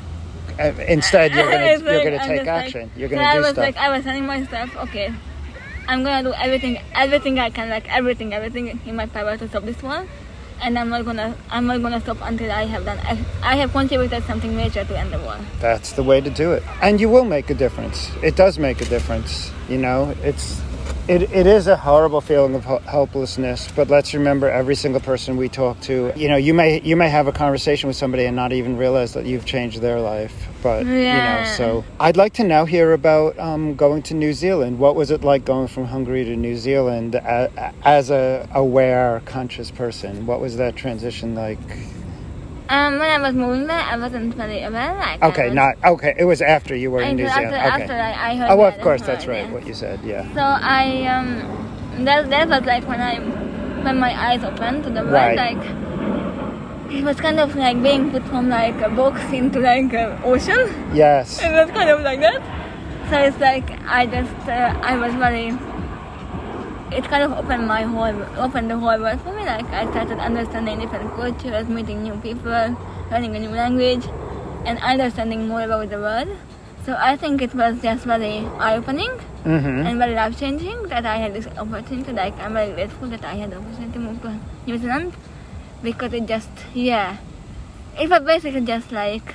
Uh, 0.60 0.74
Instead, 0.88 1.32
you're 1.34 1.45
gonna 1.51 1.66
It's 1.66 1.84
you're 1.84 2.03
gonna 2.03 2.18
I'm 2.18 2.28
take 2.28 2.38
just 2.39 2.47
like- 2.47 2.66
action. 2.66 2.91
you're 2.97 3.10
gonna 3.10 3.24
I 3.24 3.34
do 3.36 3.39
was 3.39 3.49
stuff. 3.51 3.64
like, 3.66 3.78
I 3.78 3.89
was 3.95 4.03
telling 4.03 4.26
myself, 4.26 4.76
okay, 4.78 5.14
I'm 5.88 6.03
gonna 6.03 6.24
do 6.24 6.34
everything, 6.34 6.78
everything 6.93 7.39
I 7.39 7.49
can, 7.49 7.70
like 7.70 7.88
everything, 7.89 8.34
everything 8.34 8.80
in 8.86 8.95
my 8.95 9.05
power 9.05 9.38
to 9.38 9.47
stop 9.47 9.64
this 9.64 9.82
war, 9.82 10.05
and 10.62 10.78
I'm 10.78 10.89
not 10.89 11.05
gonna, 11.05 11.36
I'm 11.49 11.66
not 11.66 11.82
gonna 11.82 12.01
stop 12.01 12.18
until 12.22 12.51
I 12.51 12.66
have 12.66 12.84
done, 12.86 12.99
I, 12.99 13.18
I 13.41 13.55
have 13.55 13.72
contributed 13.72 14.24
something 14.26 14.53
major 14.55 14.84
to 14.84 14.99
end 14.99 15.14
the 15.14 15.20
war. 15.20 15.38
That's 15.62 15.93
the 15.93 16.03
way 16.03 16.20
to 16.20 16.30
do 16.30 16.51
it. 16.51 16.64
And 16.82 16.99
you 16.99 17.07
will 17.10 17.26
make 17.26 17.49
a 17.49 17.53
difference. 17.55 18.12
It 18.22 18.36
does 18.36 18.60
make 18.60 18.82
a 18.82 18.86
difference. 18.86 19.51
You 19.70 19.78
know, 19.78 20.14
it's 20.24 20.62
it, 21.10 21.24
it 21.34 21.47
is 21.47 21.66
a 21.66 21.76
horrible 21.76 22.22
feeling 22.22 22.53
of 22.53 22.64
helplessness, 22.86 23.68
but 23.76 23.89
let's 23.89 24.14
remember 24.14 24.47
every 24.47 24.76
single 24.76 25.01
person 25.01 25.38
we 25.38 25.49
talk 25.49 25.82
to, 25.82 26.14
you 26.16 26.28
know, 26.28 26.36
you 26.36 26.53
may 26.53 26.82
you 26.82 26.95
may 26.95 27.10
have 27.10 27.26
a 27.26 27.32
conversation 27.32 27.88
with 27.88 27.97
somebody 27.97 28.26
and 28.26 28.36
not 28.36 28.53
even 28.53 28.78
realize 28.78 29.14
that 29.14 29.26
you've 29.26 29.43
changed 29.43 29.82
their 29.82 29.99
life. 29.99 30.47
But 30.62 30.86
you 30.86 30.93
know, 30.93 31.53
so 31.57 31.84
I'd 31.99 32.16
like 32.16 32.34
to 32.34 32.43
now 32.43 32.66
hear 32.66 32.93
about 32.93 33.39
um, 33.39 33.74
going 33.74 34.03
to 34.03 34.14
New 34.14 34.34
Zealand. 34.34 34.78
What 34.78 34.95
was 34.95 35.10
it 35.10 35.24
like 35.24 35.45
going 35.45 35.68
from 35.68 35.86
Hungary 35.86 36.26
to 36.26 36.36
New 36.36 36.55
Zealand 36.55 37.16
a, 37.16 37.74
as 37.84 38.12
a 38.12 38.47
aware, 38.53 39.24
conscious 39.26 39.72
person? 39.72 40.28
What 40.28 40.41
was 40.41 40.57
that 40.57 40.76
transition 40.76 41.34
like? 41.34 41.57
Um, 42.70 42.99
when 42.99 43.09
I 43.09 43.17
was 43.20 43.34
moving 43.34 43.65
there, 43.65 43.80
I 43.82 43.97
wasn't 43.97 44.36
very 44.36 44.61
aware. 44.61 44.93
Like, 44.93 45.24
Okay, 45.24 45.45
was, 45.47 45.55
not 45.55 45.76
okay. 45.84 46.13
It 46.20 46.26
was 46.26 46.39
after 46.41 46.76
you 46.76 46.91
were 46.91 47.01
in 47.01 47.15
New 47.15 47.26
after, 47.26 47.41
Zealand. 47.49 47.55
Okay. 47.74 47.82
after 47.84 47.93
I, 47.93 48.32
I 48.32 48.36
heard 48.36 48.51
Oh, 48.51 48.57
that, 48.57 48.76
of 48.78 48.82
course, 48.82 49.01
that's 49.01 49.26
right. 49.26 49.49
What 49.51 49.65
you 49.65 49.74
said, 49.74 49.99
yeah. 50.03 50.24
So 50.36 50.41
I 50.41 51.05
um 51.07 52.05
that 52.05 52.30
that 52.30 52.47
was 52.47 52.61
like 52.65 52.88
when 52.88 53.01
I 53.01 53.15
when 53.86 53.97
my 53.99 54.13
eyes 54.28 54.43
opened 54.43 54.84
to 54.84 54.89
the 54.91 55.01
world 55.01 55.13
Right. 55.13 55.36
like 55.36 56.91
it 56.91 57.03
was 57.03 57.20
kind 57.20 57.39
of 57.39 57.55
like 57.55 57.82
being 57.82 58.11
put 58.11 58.24
from 58.26 58.49
like 58.49 58.80
a 58.82 58.89
box 58.89 59.20
into 59.34 59.59
like 59.59 59.91
an 59.93 60.20
ocean. 60.24 60.91
Yes. 60.93 61.41
It 61.41 61.51
was 61.51 61.70
kind 61.72 61.89
of 61.89 62.01
like 62.01 62.20
that. 62.22 62.41
So 63.09 63.17
it's 63.17 63.39
like 63.39 63.67
I 63.88 64.05
just 64.05 64.47
uh, 64.47 64.80
I 64.84 64.95
was 64.97 65.13
very 65.15 65.49
it 66.91 67.03
kind 67.05 67.23
of 67.23 67.31
opened 67.33 67.67
my 67.67 67.83
whole 67.83 68.21
opened 68.37 68.69
the 68.71 68.77
whole 68.77 68.99
world 68.99 69.21
for 69.21 69.33
me. 69.33 69.45
Like 69.45 69.65
I 69.67 69.89
started 69.91 70.19
understanding 70.19 70.79
different 70.79 71.13
cultures, 71.15 71.67
meeting 71.67 72.03
new 72.03 72.15
people, 72.17 72.75
learning 73.11 73.35
a 73.35 73.39
new 73.39 73.49
language, 73.49 74.05
and 74.65 74.79
understanding 74.79 75.47
more 75.47 75.61
about 75.61 75.89
the 75.89 75.97
world. 75.99 76.29
So 76.85 76.95
I 76.97 77.17
think 77.17 77.41
it 77.41 77.53
was 77.53 77.81
just 77.81 78.05
very 78.05 78.39
eye-opening 78.57 79.11
Mm-hmm. 79.39 79.87
and 79.87 79.97
very 79.97 80.15
life 80.15 80.37
changing 80.37 80.83
that 80.89 81.05
I 81.05 81.15
had 81.15 81.33
this 81.33 81.47
opportunity. 81.57 82.11
Like 82.11 82.37
I'm 82.39 82.53
very 82.53 82.73
grateful 82.73 83.07
that 83.07 83.23
I 83.23 83.35
had 83.35 83.51
the 83.51 83.57
opportunity 83.57 83.93
to 83.93 83.99
move 83.99 84.21
to 84.23 84.37
New 84.67 84.77
Zealand 84.77 85.13
because 85.81 86.11
it 86.13 86.25
just 86.27 86.49
yeah, 86.73 87.17
it 87.97 88.09
was 88.09 88.21
basically 88.23 88.65
just 88.65 88.91
like 88.91 89.33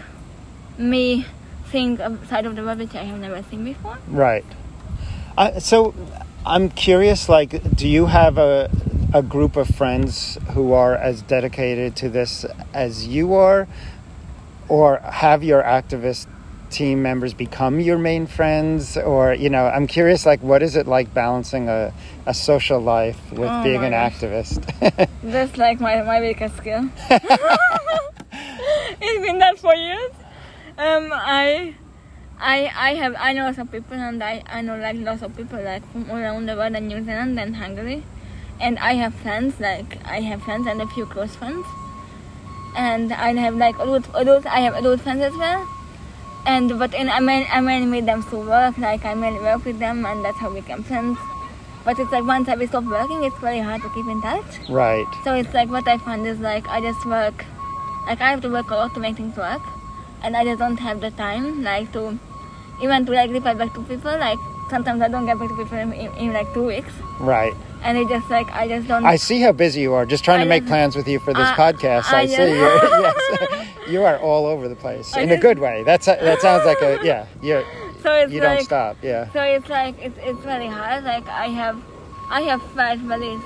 me 0.76 1.24
seeing 1.70 1.98
a 2.00 2.10
side 2.26 2.44
of 2.44 2.54
the 2.54 2.62
world 2.62 2.80
which 2.80 2.94
I 2.94 3.04
have 3.04 3.18
never 3.18 3.42
seen 3.44 3.64
before. 3.64 3.96
Right. 4.08 4.44
Uh, 5.38 5.58
so 5.58 5.94
I'm 6.46 6.68
curious. 6.70 7.28
Like, 7.28 7.74
do 7.76 7.88
you 7.88 8.06
have 8.06 8.38
a 8.38 8.70
a 9.14 9.22
group 9.22 9.56
of 9.56 9.68
friends 9.68 10.36
who 10.52 10.72
are 10.72 10.94
as 10.96 11.22
dedicated 11.22 11.94
to 11.96 12.08
this 12.08 12.44
as 12.74 13.06
you 13.06 13.34
are, 13.34 13.68
or 14.68 14.98
have 14.98 15.44
your 15.44 15.62
activist 15.62 16.26
team 16.70 17.02
members 17.02 17.32
become 17.32 17.78
your 17.80 17.96
main 17.96 18.26
friends? 18.26 18.96
Or 18.96 19.32
you 19.32 19.48
know, 19.48 19.66
I'm 19.66 19.86
curious. 19.86 20.26
Like, 20.26 20.42
what 20.42 20.62
is 20.62 20.76
it 20.76 20.86
like 20.86 21.14
balancing 21.14 21.68
a 21.68 21.92
a 22.26 22.34
social 22.34 22.80
life 22.80 23.18
with 23.32 23.50
Oh 23.50 23.62
being 23.62 23.84
an 23.84 23.92
gosh. 23.92 24.14
activist? 24.14 25.08
That's 25.22 25.56
like 25.56 25.80
my, 25.80 26.02
my 26.02 26.20
weakest 26.20 26.56
skill. 26.58 26.90
it's 27.10 27.24
been 29.26 29.38
that 29.38 29.58
for 29.58 29.74
years. 29.74 30.10
Um, 30.76 31.10
I, 31.12 31.74
I, 32.40 32.70
I 32.76 32.94
have 32.94 33.14
I 33.18 33.32
know 33.32 33.52
some 33.52 33.68
people 33.68 33.96
and 33.96 34.22
I, 34.22 34.42
I 34.46 34.60
know 34.60 34.76
like 34.76 34.96
lots 34.98 35.22
of 35.22 35.36
people 35.36 35.62
like 35.62 35.82
from 35.92 36.10
all 36.10 36.16
around 36.16 36.46
the 36.46 36.56
world 36.56 36.74
and 36.74 36.88
New 36.88 37.04
Zealand 37.04 37.38
and 37.38 37.56
Hungary, 37.56 38.04
and 38.60 38.78
I 38.78 38.94
have 38.94 39.14
friends 39.14 39.60
like 39.60 39.98
I 40.04 40.20
have 40.20 40.42
friends 40.42 40.66
and 40.66 40.82
a 40.82 40.86
few 40.88 41.06
close 41.06 41.34
friends, 41.36 41.64
and 42.76 43.12
I 43.12 43.32
have 43.34 43.54
like 43.56 43.76
adult 43.76 44.08
adult 44.14 44.46
I 44.46 44.60
have 44.60 44.74
adult 44.74 45.00
friends 45.00 45.22
as 45.22 45.32
well. 45.34 45.66
And 46.46 46.78
but 46.78 46.92
in 46.92 47.08
I 47.08 47.20
mean 47.20 47.46
I 47.50 47.60
mainly 47.60 47.86
meet 47.86 48.06
them 48.06 48.22
through 48.22 48.48
work, 48.48 48.76
like 48.78 49.04
I 49.04 49.14
mainly 49.14 49.40
work 49.40 49.64
with 49.64 49.78
them, 49.78 50.04
and 50.04 50.24
that's 50.24 50.38
how 50.38 50.50
we 50.52 50.60
become 50.60 50.82
friends. 50.82 51.16
But 51.84 51.98
it's 51.98 52.10
like 52.12 52.24
once 52.24 52.48
I 52.48 52.66
stop 52.66 52.84
working, 52.84 53.24
it's 53.24 53.38
very 53.38 53.60
hard 53.60 53.80
to 53.82 53.90
keep 53.90 54.06
in 54.06 54.20
touch. 54.22 54.68
right. 54.68 55.06
So 55.22 55.34
it's 55.34 55.52
like 55.54 55.68
what 55.70 55.86
I 55.86 55.98
find 55.98 56.26
is 56.26 56.40
like 56.40 56.66
I 56.68 56.80
just 56.80 57.06
work, 57.06 57.44
like 58.06 58.20
I 58.20 58.30
have 58.30 58.40
to 58.42 58.50
work 58.50 58.70
a 58.70 58.74
lot 58.74 58.94
to 58.94 59.00
make 59.00 59.16
things 59.16 59.36
work, 59.36 59.62
and 60.24 60.36
I 60.36 60.44
just 60.44 60.58
don't 60.58 60.78
have 60.78 61.00
the 61.00 61.10
time 61.10 61.62
like 61.62 61.92
to 61.92 62.18
even 62.82 63.06
to 63.06 63.12
like 63.12 63.30
reply 63.30 63.54
back 63.54 63.72
to 63.74 63.82
people. 63.82 64.10
Like 64.18 64.38
sometimes 64.70 65.00
I 65.02 65.08
don't 65.08 65.26
get 65.26 65.38
back 65.38 65.48
to 65.48 65.56
people 65.56 65.78
in, 65.78 65.92
in, 65.92 66.12
in 66.16 66.32
like 66.32 66.52
two 66.54 66.64
weeks, 66.66 66.92
Right. 67.20 67.54
and 67.82 67.98
it 67.98 68.08
just 68.08 68.28
like 68.30 68.50
I 68.52 68.66
just 68.68 68.88
don't. 68.88 69.04
I 69.04 69.16
see 69.16 69.40
how 69.40 69.52
busy 69.52 69.82
you 69.82 69.92
are. 69.94 70.06
Just 70.06 70.24
trying 70.24 70.40
to 70.40 70.46
I 70.46 70.48
make 70.48 70.66
plans 70.66 70.96
with 70.96 71.06
you 71.06 71.18
for 71.20 71.32
this 71.34 71.46
I- 71.48 71.56
podcast. 71.56 72.12
I, 72.12 72.20
I 72.22 72.26
see. 72.26 72.34
You're, 72.36 72.84
yes, 73.06 73.68
you 73.88 74.02
are 74.04 74.18
all 74.18 74.46
over 74.46 74.68
the 74.68 74.76
place 74.76 75.16
in 75.16 75.30
a 75.30 75.36
good 75.38 75.58
way. 75.58 75.82
That's 75.84 76.06
that 76.06 76.40
sounds 76.40 76.64
like 76.66 76.80
a 76.82 76.98
yeah. 77.04 77.26
You 77.42 77.64
so 78.02 78.12
it's 78.14 78.32
you 78.32 78.40
like 78.40 78.58
don't 78.58 78.64
stop. 78.64 78.96
Yeah. 79.02 79.30
so 79.32 79.40
it's 79.42 79.68
like 79.68 79.94
it's 80.00 80.18
it's 80.22 80.40
very 80.40 80.66
hard. 80.68 81.04
Like 81.04 81.28
I 81.28 81.48
have 81.48 81.80
I 82.30 82.40
have 82.42 82.62
felt 82.72 83.00
very 83.00 83.38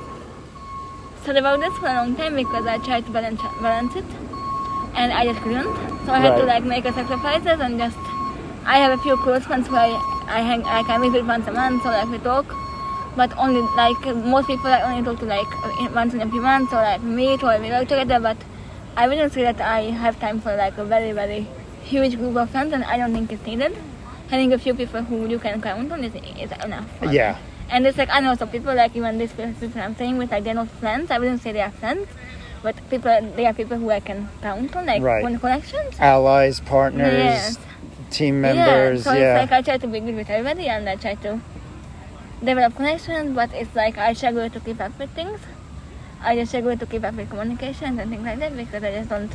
sad 1.25 1.37
about 1.37 1.61
this 1.61 1.77
for 1.79 1.87
a 1.89 1.95
long 1.95 2.15
time 2.17 2.37
because 2.37 2.65
I 2.67 2.79
tried 2.79 3.05
to 3.07 3.13
balance 3.13 3.41
balance 3.61 3.97
it, 3.97 4.05
and 4.99 5.13
I 5.13 5.25
just 5.31 5.41
couldn't. 5.41 5.75
So 6.05 6.13
I 6.13 6.19
had 6.19 6.37
to 6.37 6.45
like 6.45 6.65
make 6.65 6.85
a 6.85 6.93
sacrifices 6.93 7.61
and 7.61 7.79
just. 7.79 7.99
I 8.71 8.79
have 8.79 8.93
a 8.93 9.03
few 9.03 9.17
close 9.25 9.45
friends 9.45 9.69
who 9.69 9.77
I 9.77 9.91
I 10.29 10.41
hang 10.47 10.63
like 10.63 10.89
I 10.95 10.99
visit 11.03 11.25
once 11.25 11.47
a 11.47 11.53
month, 11.53 11.85
so 11.85 11.89
like 11.89 12.09
we 12.15 12.19
talk. 12.19 12.55
But 13.17 13.37
only 13.45 13.63
like 13.77 14.09
most 14.33 14.49
people 14.49 14.67
I 14.67 14.83
only 14.89 15.05
talk 15.07 15.21
to 15.21 15.29
like 15.31 15.95
once 15.95 16.15
in 16.15 16.21
a 16.21 16.29
few 16.35 16.43
months 16.43 16.73
or 16.73 16.83
like 16.89 17.03
meet 17.03 17.43
or 17.43 17.59
we 17.59 17.71
work 17.77 17.89
together. 17.93 18.21
But 18.21 18.37
I 18.97 19.09
wouldn't 19.09 19.33
say 19.33 19.43
that 19.43 19.61
I 19.61 19.81
have 20.03 20.21
time 20.21 20.41
for 20.41 20.55
like 20.57 20.77
a 20.77 20.85
very 20.85 21.13
very 21.13 21.47
huge 21.83 22.19
group 22.19 22.37
of 22.37 22.51
friends, 22.51 22.75
and 22.75 22.85
I 22.85 22.99
don't 22.99 23.15
think 23.15 23.33
it's 23.33 23.47
needed. 23.47 23.79
Having 24.35 24.53
a 24.53 24.59
few 24.59 24.75
people 24.75 25.03
who 25.03 25.27
you 25.27 25.39
can 25.39 25.63
count 25.63 25.91
on 25.91 26.05
is, 26.05 26.15
is 26.15 26.53
enough. 26.65 26.87
Yeah. 27.03 27.39
And 27.71 27.87
it's 27.87 27.97
like 27.97 28.11
I 28.11 28.21
know 28.21 28.35
some 28.35 28.51
people 28.51 28.75
like 28.75 28.95
even 28.97 29.19
these 29.19 29.33
people 29.33 29.81
I'm 29.81 29.97
saying 29.97 30.19
with 30.19 30.31
like 30.31 30.45
they're 30.45 30.61
not 30.63 30.69
friends. 30.83 31.11
I 31.11 31.19
wouldn't 31.19 31.41
say 31.41 31.53
they 31.53 31.63
are 31.63 31.71
friends, 31.71 32.07
but 32.69 32.77
people 32.91 33.11
they 33.37 33.47
are 33.47 33.55
people 33.55 33.79
who 33.79 33.91
I 33.91 34.01
can 34.01 34.29
count 34.43 34.77
on 34.77 34.85
like 34.85 35.03
Right. 35.03 35.25
on 35.25 35.39
connections. 35.39 35.99
Allies, 35.99 36.61
partners, 36.61 37.15
Yes. 37.25 37.59
team 38.11 38.43
members. 38.43 39.07
Yeah. 39.07 39.13
So 39.13 39.13
Yeah. 39.19 39.25
it's 39.41 39.51
like 39.51 39.53
I 39.59 39.63
try 39.69 39.79
to 39.79 39.87
be 39.95 40.01
good 40.01 40.17
with 40.21 40.29
everybody 40.29 40.69
and 40.69 40.87
I 40.87 40.97
try 40.97 41.15
to 41.27 41.41
develop 42.45 42.77
connections, 42.77 43.35
but 43.35 43.49
it's 43.55 43.75
like 43.75 43.97
I 43.97 44.13
struggle 44.13 44.51
to 44.51 44.61
keep 44.61 44.81
up 44.87 44.99
with 44.99 45.11
things. 45.21 45.41
I 46.23 46.37
just 46.37 46.51
struggle 46.51 46.77
to 46.77 46.87
keep 46.87 47.05
up 47.05 47.15
with 47.15 47.31
communications 47.31 47.99
and 47.99 48.11
things 48.11 48.25
like 48.31 48.39
that 48.45 48.55
because 48.55 48.85
I 48.85 48.93
just 48.99 49.09
don't. 49.09 49.33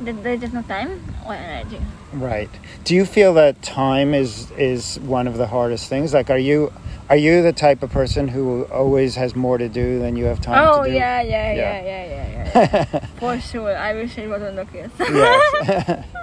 There- 0.00 0.14
There's 0.14 0.40
just 0.40 0.52
no 0.52 0.62
time 0.62 1.02
or 1.26 1.34
energy. 1.34 1.80
Right. 2.12 2.50
Do 2.84 2.94
you 2.94 3.04
feel 3.04 3.34
that 3.34 3.62
time 3.62 4.14
is 4.14 4.50
is 4.58 4.98
one 5.00 5.26
of 5.28 5.36
the 5.36 5.46
hardest 5.46 5.88
things? 5.88 6.12
Like, 6.14 6.30
are 6.30 6.38
you 6.38 6.72
are 7.08 7.16
you 7.16 7.42
the 7.42 7.52
type 7.52 7.82
of 7.82 7.90
person 7.90 8.28
who 8.28 8.64
always 8.72 9.16
has 9.16 9.34
more 9.34 9.58
to 9.58 9.68
do 9.68 9.98
than 9.98 10.16
you 10.16 10.24
have 10.26 10.40
time 10.40 10.66
Oh 10.68 10.84
to 10.84 10.90
do? 10.90 10.96
yeah, 10.96 11.20
yeah, 11.22 11.52
Yeah. 11.52 11.82
yeah, 11.82 11.82
yeah, 11.82 12.06
yeah, 12.06 12.86
yeah. 12.92 13.06
For 13.20 13.38
sure. 13.40 13.76
I 13.76 13.94
wish 13.94 14.16
it 14.18 14.28
wasn't 14.28 14.56
the 14.56 14.64
case. 14.66 14.90
yes. 14.98 16.04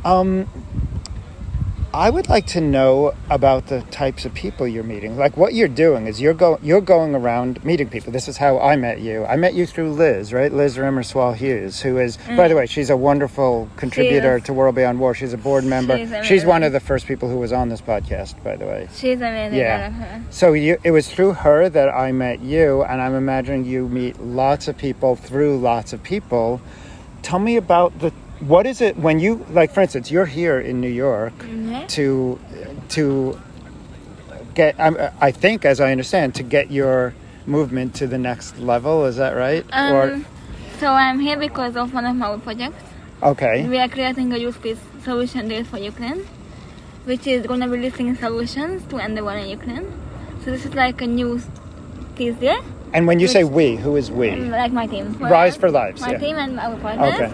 um, 0.04 0.48
I 1.92 2.10
would 2.10 2.28
like 2.28 2.46
to 2.48 2.60
know 2.60 3.14
about 3.30 3.68
the 3.68 3.80
types 3.80 4.26
of 4.26 4.34
people 4.34 4.68
you're 4.68 4.84
meeting. 4.84 5.16
Like 5.16 5.38
what 5.38 5.54
you're 5.54 5.68
doing 5.68 6.06
is 6.06 6.20
you're 6.20 6.34
go 6.34 6.58
you're 6.62 6.82
going 6.82 7.14
around 7.14 7.64
meeting 7.64 7.88
people. 7.88 8.12
This 8.12 8.28
is 8.28 8.36
how 8.36 8.60
I 8.60 8.76
met 8.76 9.00
you. 9.00 9.24
I 9.24 9.36
met 9.36 9.54
you 9.54 9.64
through 9.64 9.92
Liz, 9.92 10.30
right? 10.34 10.52
Liz 10.52 10.76
Remmerswaal 10.76 11.34
Hughes, 11.34 11.80
who 11.80 11.96
is, 11.96 12.18
by 12.36 12.46
the 12.46 12.54
way, 12.54 12.66
she's 12.66 12.90
a 12.90 12.96
wonderful 12.96 13.70
contributor 13.76 14.38
to 14.40 14.52
World 14.52 14.74
Beyond 14.74 15.00
War. 15.00 15.14
She's 15.14 15.32
a 15.32 15.38
board 15.38 15.64
member. 15.64 15.96
She's 15.96 16.26
She's, 16.26 16.44
one 16.44 16.62
of 16.62 16.72
the 16.72 16.80
first 16.80 17.06
people 17.06 17.30
who 17.30 17.38
was 17.38 17.52
on 17.52 17.70
this 17.70 17.80
podcast, 17.80 18.42
by 18.44 18.56
the 18.56 18.66
way. 18.66 18.88
She's 18.94 19.20
amazing. 19.20 19.58
Yeah. 19.58 20.20
So 20.28 20.52
you, 20.52 20.78
it 20.84 20.90
was 20.90 21.08
through 21.08 21.32
her 21.34 21.70
that 21.70 21.88
I 21.88 22.12
met 22.12 22.40
you, 22.40 22.82
and 22.82 23.00
I'm 23.00 23.14
imagining 23.14 23.64
you 23.64 23.88
meet 23.88 24.20
lots 24.20 24.68
of 24.68 24.76
people 24.76 25.16
through 25.16 25.58
lots 25.58 25.94
of 25.94 26.02
people. 26.02 26.60
Tell 27.22 27.38
me 27.38 27.56
about 27.56 27.98
the 27.98 28.12
what 28.40 28.66
is 28.66 28.80
it 28.80 28.96
when 28.96 29.18
you 29.18 29.44
like, 29.50 29.72
for 29.72 29.80
instance, 29.80 30.10
you're 30.10 30.26
here 30.26 30.60
in 30.60 30.80
New 30.80 30.90
York 30.90 31.32
Mhm. 31.38 31.88
to 31.88 32.38
to 32.90 33.38
get. 34.54 34.74
I'm, 34.78 34.96
I 35.20 35.30
think, 35.30 35.64
as 35.64 35.80
I 35.80 35.90
understand, 35.92 36.34
to 36.36 36.42
get 36.42 36.70
your 36.70 37.14
movement 37.46 37.94
to 37.96 38.06
the 38.06 38.18
next 38.18 38.58
level. 38.58 39.04
Is 39.06 39.16
that 39.16 39.34
right? 39.36 39.64
Um, 39.72 40.24
so 40.78 40.92
I'm 40.92 41.18
here 41.20 41.36
because 41.38 41.76
of 41.76 41.92
one 41.94 42.04
of 42.06 42.14
my 42.16 42.36
projects. 42.38 42.82
okay, 43.22 43.66
We 43.68 43.78
are 43.78 43.88
creating 43.88 44.32
a 44.32 44.38
youth 44.38 44.62
peace 44.62 44.78
solution 45.02 45.48
day 45.48 45.62
for 45.64 45.78
Ukraine, 45.78 46.20
which 47.04 47.26
is 47.26 47.46
going 47.46 47.60
to 47.60 47.66
be 47.68 47.78
listing 47.78 48.14
solutions 48.14 48.84
to 48.90 48.98
end 48.98 49.16
the 49.16 49.24
war 49.24 49.34
in 49.36 49.48
Ukraine. 49.48 49.86
So 50.44 50.52
this 50.52 50.64
is 50.64 50.74
like 50.74 51.00
a 51.02 51.06
new 51.06 51.40
peace 52.14 52.36
day, 52.36 52.58
and 52.94 53.06
when 53.08 53.18
you 53.18 53.26
say 53.26 53.42
we, 53.44 53.76
who 53.76 53.96
is 53.96 54.10
we? 54.10 54.30
like 54.36 54.72
my 54.72 54.86
team. 54.86 55.16
Rise 55.18 55.56
for 55.56 55.70
Lives. 55.70 56.00
My 56.00 56.12
Yeah. 56.12 56.18
team 56.18 56.36
and 56.36 56.60
our 56.60 56.76
partners. 56.76 57.14
Okay. 57.14 57.30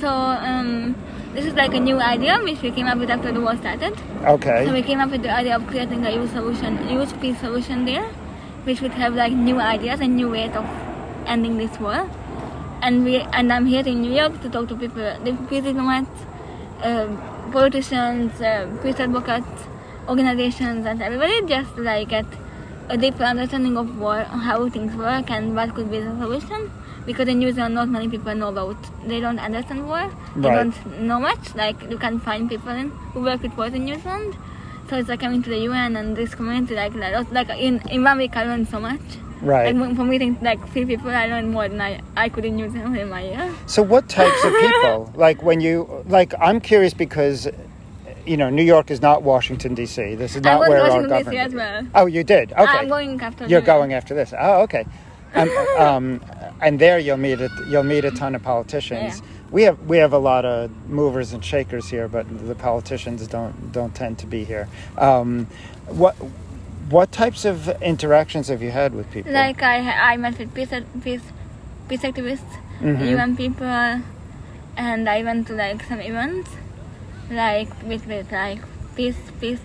So 0.00 0.08
um, 0.08 0.94
this 1.34 1.44
is 1.46 1.54
like 1.54 1.74
a 1.74 1.80
new 1.80 1.98
idea 2.00 2.38
which 2.42 2.62
we 2.62 2.70
came 2.70 2.86
up 2.86 2.98
with 2.98 3.10
after 3.10 3.32
the 3.32 3.40
war 3.40 3.56
started. 3.56 3.96
Okay. 4.24 4.66
So 4.66 4.72
we 4.72 4.82
came 4.82 5.00
up 5.00 5.10
with 5.10 5.22
the 5.22 5.30
idea 5.30 5.56
of 5.56 5.66
creating 5.66 6.04
a 6.06 6.10
youth 6.10 6.32
solution, 6.32 6.78
peace 7.20 7.38
solution 7.40 7.84
there, 7.84 8.04
which 8.64 8.80
would 8.80 8.92
have 8.92 9.14
like 9.14 9.32
new 9.32 9.60
ideas 9.60 10.00
and 10.00 10.16
new 10.16 10.30
ways 10.30 10.54
of 10.54 10.66
ending 11.26 11.58
this 11.58 11.78
war. 11.80 12.08
And 12.82 13.04
we 13.04 13.16
and 13.16 13.52
I'm 13.52 13.66
here 13.66 13.86
in 13.86 14.02
New 14.02 14.12
York 14.12 14.40
to 14.42 14.50
talk 14.50 14.68
to 14.68 14.76
people, 14.76 15.02
the 15.24 15.32
peace 15.48 15.64
diplomats, 15.64 16.26
um 16.82 17.20
politicians, 17.52 18.40
uh, 18.40 18.66
peace 18.82 18.98
advocates, 19.00 19.68
organizations, 20.08 20.86
and 20.86 21.00
everybody, 21.00 21.40
just 21.46 21.78
like 21.78 22.08
get 22.08 22.26
a 22.88 22.96
deeper 22.96 23.22
understanding 23.24 23.76
of 23.78 23.98
war, 23.98 24.24
how 24.24 24.68
things 24.68 24.94
work, 24.94 25.30
and 25.30 25.54
what 25.54 25.74
could 25.74 25.90
be 25.90 26.00
the 26.00 26.16
solution. 26.18 26.70
Because 27.06 27.28
in 27.28 27.38
New 27.38 27.52
Zealand, 27.52 27.74
not 27.74 27.88
many 27.88 28.08
people 28.08 28.34
know 28.34 28.48
about. 28.48 28.76
They 29.06 29.20
don't 29.20 29.38
understand 29.38 29.86
war. 29.86 30.10
They 30.36 30.48
Right. 30.48 30.56
don't 30.56 31.00
know 31.02 31.20
much. 31.20 31.54
Like 31.54 31.76
you 31.90 31.98
can 31.98 32.18
find 32.20 32.48
people 32.48 32.70
in, 32.72 32.90
who 33.12 33.22
work 33.22 33.42
with 33.42 33.56
wars 33.56 33.74
in 33.74 33.84
New 33.84 33.98
Zealand. 33.98 34.34
So 34.88 34.96
it's 34.98 35.08
like 35.08 35.20
coming 35.20 35.42
to 35.42 35.50
the 35.50 35.58
UN 35.60 35.96
and 35.96 36.16
this 36.16 36.34
community, 36.34 36.74
like 36.74 36.94
like, 36.94 37.30
like 37.32 37.48
in 37.58 37.80
in 37.90 38.02
one 38.04 38.18
week 38.18 38.36
I 38.36 38.44
learned 38.44 38.68
so 38.68 38.80
much. 38.80 39.00
Right. 39.42 39.74
Like 39.76 39.96
from 39.96 40.08
meeting 40.08 40.38
like 40.40 40.66
three 40.72 40.84
people, 40.86 41.10
I 41.10 41.26
learned 41.26 41.50
more 41.52 41.68
than 41.68 41.80
I, 41.80 42.00
I 42.16 42.28
could 42.30 42.44
in 42.46 42.56
New 42.56 42.70
Zealand 42.70 42.96
in 42.96 43.10
my 43.10 43.22
year. 43.22 43.50
So 43.66 43.82
what 43.82 44.08
types 44.08 44.44
of 44.44 44.52
people? 44.52 45.12
like 45.26 45.42
when 45.42 45.60
you 45.60 46.04
like 46.08 46.32
I'm 46.40 46.60
curious 46.60 46.94
because 46.94 47.48
you 48.26 48.38
know, 48.38 48.48
New 48.48 48.62
York 48.62 48.90
is 48.90 49.02
not 49.02 49.22
Washington 49.22 49.74
D.C. 49.74 50.14
This 50.14 50.34
is 50.36 50.42
not 50.42 50.60
where 50.60 50.80
our 50.80 50.88
Washington, 50.88 51.08
government. 51.10 51.30
D.C. 51.30 51.38
as 51.46 51.54
well. 51.54 51.86
Oh, 51.94 52.06
you 52.06 52.24
did. 52.24 52.52
Okay. 52.52 52.62
I'm 52.62 52.88
going 52.88 53.20
after. 53.20 53.46
You're 53.46 53.60
the- 53.60 53.66
going 53.66 53.92
after 53.92 54.14
this. 54.14 54.32
Oh, 54.38 54.62
okay. 54.62 54.86
Um, 55.34 55.50
um, 55.78 56.20
and 56.64 56.78
there 56.78 56.98
you'll 56.98 57.18
meet 57.28 57.40
a, 57.40 57.50
you'll 57.68 57.82
meet 57.94 58.04
a 58.04 58.10
ton 58.10 58.34
of 58.34 58.42
politicians. 58.42 59.20
Yeah. 59.20 59.26
We 59.50 59.62
have 59.64 59.78
we 59.86 59.98
have 59.98 60.12
a 60.12 60.18
lot 60.18 60.44
of 60.44 60.70
movers 60.88 61.32
and 61.34 61.44
shakers 61.44 61.88
here, 61.90 62.08
but 62.08 62.24
the 62.48 62.54
politicians 62.54 63.26
don't 63.28 63.54
don't 63.72 63.94
tend 63.94 64.18
to 64.20 64.26
be 64.26 64.44
here. 64.44 64.66
Um, 64.98 65.46
what 65.86 66.14
what 66.90 67.12
types 67.12 67.44
of 67.44 67.68
interactions 67.82 68.48
have 68.48 68.62
you 68.62 68.70
had 68.70 68.94
with 68.94 69.10
people? 69.10 69.32
Like 69.32 69.62
I 69.62 69.76
I 70.12 70.16
met 70.16 70.38
with 70.38 70.52
peace 70.54 70.72
peace 71.04 71.26
peace 71.88 72.02
activists, 72.10 72.52
Mhm. 72.80 73.10
UN 73.12 73.36
people, 73.36 74.00
and 74.86 75.08
I 75.16 75.22
went 75.22 75.46
to 75.48 75.52
like 75.54 75.84
some 75.84 76.00
events, 76.00 76.50
like 77.30 77.68
with 77.90 78.06
with 78.06 78.32
like 78.32 78.60
peace 78.96 79.20
peace 79.40 79.64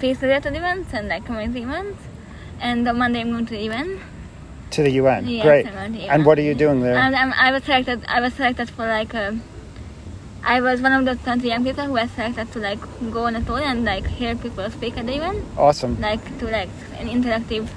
peace 0.00 0.22
related 0.22 0.54
events 0.56 0.94
and 0.94 1.08
like 1.08 1.24
community 1.26 1.62
events. 1.62 2.00
And 2.60 2.88
on 2.88 2.98
Monday 2.98 3.20
I'm 3.20 3.30
going 3.32 3.46
to 3.46 3.54
the 3.54 3.64
UN. 3.70 4.00
To 4.70 4.82
the 4.82 4.90
UN. 4.92 5.26
Yes, 5.26 5.44
Great. 5.44 5.66
I'm 5.66 5.92
to 5.92 5.98
the 5.98 6.08
And 6.08 6.26
what 6.26 6.38
are 6.38 6.42
you 6.42 6.54
doing 6.54 6.80
there? 6.80 6.96
And 6.96 7.14
um, 7.14 7.34
I 7.36 7.52
was 7.52 7.64
selected. 7.64 8.04
I 8.08 8.20
was 8.20 8.34
selected 8.34 8.70
for 8.70 8.86
like. 8.86 9.14
A, 9.14 9.38
I 10.44 10.60
was 10.60 10.80
one 10.80 10.92
of 10.92 11.04
the 11.04 11.16
20 11.16 11.48
young 11.48 11.64
people 11.64 11.84
who 11.84 11.92
was 11.92 12.10
selected 12.12 12.52
to 12.52 12.58
like 12.60 12.78
go 13.10 13.26
on 13.26 13.36
a 13.36 13.42
tour 13.42 13.58
and 13.58 13.84
like 13.84 14.06
hear 14.06 14.36
people 14.36 14.70
speak 14.70 14.96
at 14.96 15.06
the 15.06 15.16
event, 15.16 15.44
awesome. 15.56 16.00
like 16.00 16.22
to 16.38 16.46
like 16.46 16.70
an 16.98 17.08
interactive 17.08 17.68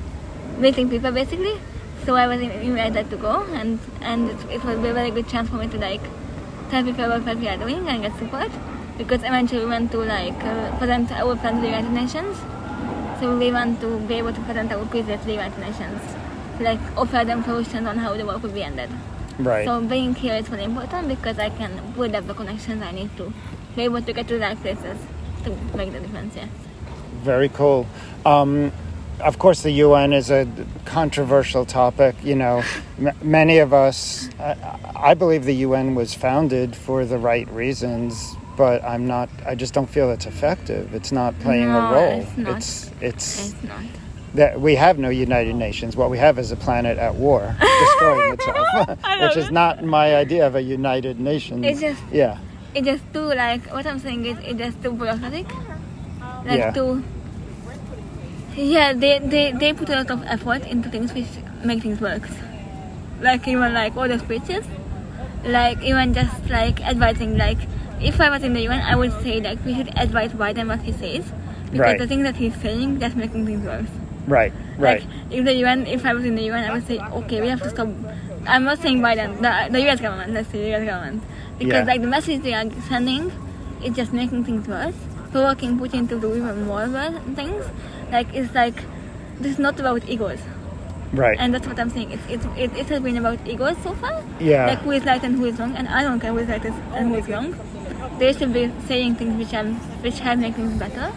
meeting 0.58 0.90
people 0.90 1.12
basically. 1.12 1.60
So 2.06 2.16
I 2.16 2.28
was 2.28 2.40
in- 2.40 2.52
invited 2.52 3.10
to 3.10 3.18
go, 3.18 3.44
and 3.54 3.80
and 4.02 4.30
it, 4.30 4.38
it 4.52 4.64
was 4.64 4.78
a 4.78 4.94
very 4.94 5.12
good 5.12 5.28
chance 5.28 5.50
for 5.50 5.56
me 5.58 5.68
to 5.68 5.78
like 5.78 6.02
tell 6.70 6.84
people 6.84 7.06
about 7.06 7.26
what 7.26 7.38
we 7.38 7.48
are 7.48 7.58
doing 7.58 7.88
and 7.88 8.02
get 8.04 8.18
support. 8.18 8.52
Because 8.98 9.24
eventually 9.24 9.66
we 9.66 9.72
want 9.72 9.92
to 9.92 9.98
like 10.00 10.44
uh, 10.44 10.78
present 10.78 11.12
our 11.12 11.36
plan 11.36 11.56
to 11.56 11.62
the 11.62 11.68
United 11.68 11.92
Nations. 11.92 12.38
So 13.20 13.38
we 13.38 13.52
want 13.52 13.82
to 13.82 14.00
be 14.08 14.16
able 14.16 14.34
to 14.34 14.42
present 14.42 14.72
our 14.72 14.86
peace 14.86 15.06
to 15.06 15.18
the 15.18 15.34
United 15.34 15.60
Nations, 15.60 16.02
like 16.62 16.80
offer 16.98 17.24
them 17.26 17.44
solutions 17.44 17.88
on 17.88 17.98
how 17.98 18.16
the 18.16 18.26
war 18.26 18.40
could 18.40 18.54
be 18.54 18.64
ended. 18.64 18.90
Right. 19.40 19.66
So 19.66 19.82
being 19.82 20.14
here 20.16 20.36
is 20.36 20.50
really 20.50 20.66
important 20.66 21.08
because 21.08 21.40
I 21.40 21.50
can 21.50 21.72
build 21.94 22.14
up 22.16 22.28
the 22.28 22.34
connections 22.34 22.82
I 22.84 22.92
need 22.92 23.16
to 23.18 23.34
be 23.76 23.84
able 23.84 24.02
to 24.02 24.14
get 24.14 24.28
to 24.28 24.36
the 24.36 24.40
right 24.42 24.60
places 24.60 24.98
to 25.44 25.50
make 25.76 25.92
the 25.92 26.00
difference. 26.00 26.36
Yes. 26.36 26.50
Very 27.24 27.50
cool. 27.50 27.88
Um, 28.26 28.72
of 29.20 29.38
course, 29.40 29.62
the 29.62 29.72
UN 29.72 30.14
is 30.14 30.30
a 30.32 30.48
controversial 30.86 31.66
topic. 31.66 32.16
You 32.24 32.36
know, 32.36 32.64
m- 33.00 33.16
many 33.22 33.60
of 33.60 33.74
us, 33.74 34.30
I, 34.40 34.80
I 34.96 35.14
believe 35.14 35.46
the 35.46 35.56
UN 35.68 35.96
was 35.96 36.14
founded 36.14 36.76
for 36.76 37.06
the 37.06 37.18
right 37.18 37.48
reasons, 37.52 38.36
but 38.58 38.84
I'm 38.84 39.06
not. 39.08 39.30
I 39.46 39.56
just 39.56 39.74
don't 39.74 39.90
feel 39.90 40.12
it's 40.12 40.26
effective. 40.26 40.94
It's 40.94 41.12
not 41.12 41.38
playing 41.40 41.64
a 41.70 41.80
No, 41.82 41.92
role. 41.94 42.22
it's 42.22 42.38
not. 42.38 42.58
It's 42.58 42.92
it's 43.02 43.50
It's 43.54 43.64
not. 43.64 43.82
That 44.36 44.60
we 44.62 44.76
have 44.76 44.98
no 44.98 45.10
United 45.10 45.56
Nations. 45.56 45.96
What 45.96 46.10
we 46.10 46.18
have 46.18 46.40
is 46.40 46.52
a 46.52 46.56
planet 46.56 46.98
at 46.98 47.16
war, 47.16 47.56
destroying 47.60 48.34
itself, 48.34 48.68
which 49.22 49.38
is 49.38 49.52
not 49.52 49.84
my 49.84 50.16
idea 50.16 50.48
of 50.48 50.56
a 50.56 50.62
United 50.62 51.20
Nations. 51.20 51.66
It's 51.66 51.82
just 51.82 52.02
yeah, 52.12 52.38
it's 52.74 52.86
just 52.86 53.04
too 53.14 53.34
like 53.34 53.66
what 53.74 53.86
I'm 53.86 54.00
saying 54.00 54.26
is 54.26 54.38
it's 54.40 54.58
just 54.58 54.82
too 54.84 54.94
bureaucratic. 54.94 55.48
Like 56.46 56.58
Yeah. 56.60 56.72
too 56.72 57.04
Yeah, 58.56 58.94
they, 58.94 59.20
they, 59.20 59.52
they 59.54 59.74
put 59.74 59.90
a 59.90 59.96
lot 59.96 60.12
of 60.12 60.24
effort 60.24 60.66
into 60.68 60.90
things 60.90 61.14
which 61.14 61.28
make 61.64 61.82
things 61.84 62.02
work. 62.02 62.28
Like 63.22 63.48
even 63.48 63.74
like 63.74 63.96
all 63.96 64.08
the 64.08 64.20
speeches. 64.20 64.66
Like 65.46 65.82
even 65.84 66.14
just 66.14 66.50
like 66.50 66.82
advising 66.82 67.38
like 67.38 67.58
if 68.02 68.20
I 68.20 68.30
was 68.30 68.44
in 68.44 68.54
the 68.54 68.62
UN 68.62 68.82
I 68.82 68.96
would 68.96 69.14
say 69.22 69.40
like 69.42 69.64
we 69.66 69.76
should 69.76 69.92
advise 69.98 70.32
Biden 70.32 70.68
what 70.68 70.82
he 70.82 70.92
says. 70.92 71.26
Because 71.72 71.80
Right. 71.80 72.00
the 72.00 72.08
things 72.08 72.24
that 72.24 72.36
he's 72.36 72.56
saying 72.56 73.00
just 73.00 73.16
making 73.16 73.46
things 73.46 73.64
worse. 73.66 73.88
Right, 74.28 74.54
right, 74.78 75.02
Like 75.02 75.10
if 75.32 75.46
the 75.46 75.54
UN, 75.56 75.88
if 75.88 76.06
I 76.06 76.14
was 76.14 76.26
in 76.26 76.36
the 76.36 76.44
UN, 76.44 76.70
I 76.70 76.74
would 76.74 76.86
say, 76.88 77.00
okay, 77.00 77.42
we 77.42 77.48
have 77.50 77.62
to 77.62 77.70
stop. 77.70 77.88
I'm 78.48 78.64
not 78.64 78.80
saying 78.80 79.00
Biden, 79.02 79.42
the, 79.42 79.72
the 79.72 79.88
US 79.90 80.00
government. 80.02 80.34
Let's 80.34 80.50
say 80.50 80.64
the 80.64 80.76
US 80.76 80.86
government, 80.86 81.24
because 81.60 81.74
Yeah. 81.74 81.84
like 81.84 82.02
the 82.02 82.08
message 82.08 82.42
they 82.42 82.54
are 82.54 82.66
sending 82.90 83.32
is 83.84 83.96
just 83.96 84.14
making 84.14 84.44
things 84.46 84.68
worse, 84.68 84.96
provoking 85.32 85.78
Putin 85.80 86.08
to 86.10 86.20
do 86.20 86.36
even 86.36 86.66
more 86.66 86.88
worse 86.88 87.16
things. 87.36 87.66
Like 88.12 88.28
it's 88.34 88.54
like 88.54 88.76
this 89.40 89.54
is 89.54 89.60
not 89.60 89.80
about 89.80 90.08
egos, 90.08 90.40
right. 91.14 91.38
and 91.40 91.54
that's 91.54 91.68
what 91.68 91.80
I'm 91.80 91.90
saying. 91.90 92.12
It's 92.12 92.24
it's 92.30 92.46
it, 92.58 92.78
it 92.78 92.88
has 92.88 93.00
been 93.02 93.18
about 93.18 93.40
egos 93.48 93.78
so 93.84 93.94
far. 93.96 94.24
Yeah. 94.40 94.68
Like 94.68 94.80
who 94.80 94.92
is 94.92 95.06
right 95.06 95.24
and 95.24 95.36
who 95.38 95.46
is 95.46 95.60
wrong, 95.60 95.76
and 95.76 95.88
I 95.88 96.04
don't 96.04 96.20
care 96.20 96.32
who 96.32 96.40
is 96.40 96.48
right 96.50 96.64
and 96.66 97.10
who 97.10 97.16
is 97.16 97.28
wrong. 97.28 97.56
They 98.20 98.34
should 98.34 98.54
be 98.54 98.72
saying 98.88 99.16
things 99.16 99.38
which 99.38 99.54
are 99.54 99.66
which 100.06 100.20
have 100.20 100.40
make 100.40 100.56
things 100.56 100.78
better. 100.78 101.12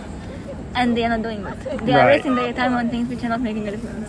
And 0.74 0.96
they 0.96 1.04
are 1.04 1.08
not 1.10 1.22
doing 1.22 1.42
that. 1.44 1.60
They 1.86 1.92
are 1.92 1.98
Right. 2.06 2.14
wasting 2.16 2.34
their 2.34 2.52
time 2.52 2.74
on 2.74 2.88
things 2.90 3.08
which 3.08 3.22
are 3.24 3.28
not 3.28 3.40
making 3.40 3.68
a 3.68 3.70
difference. 3.72 4.08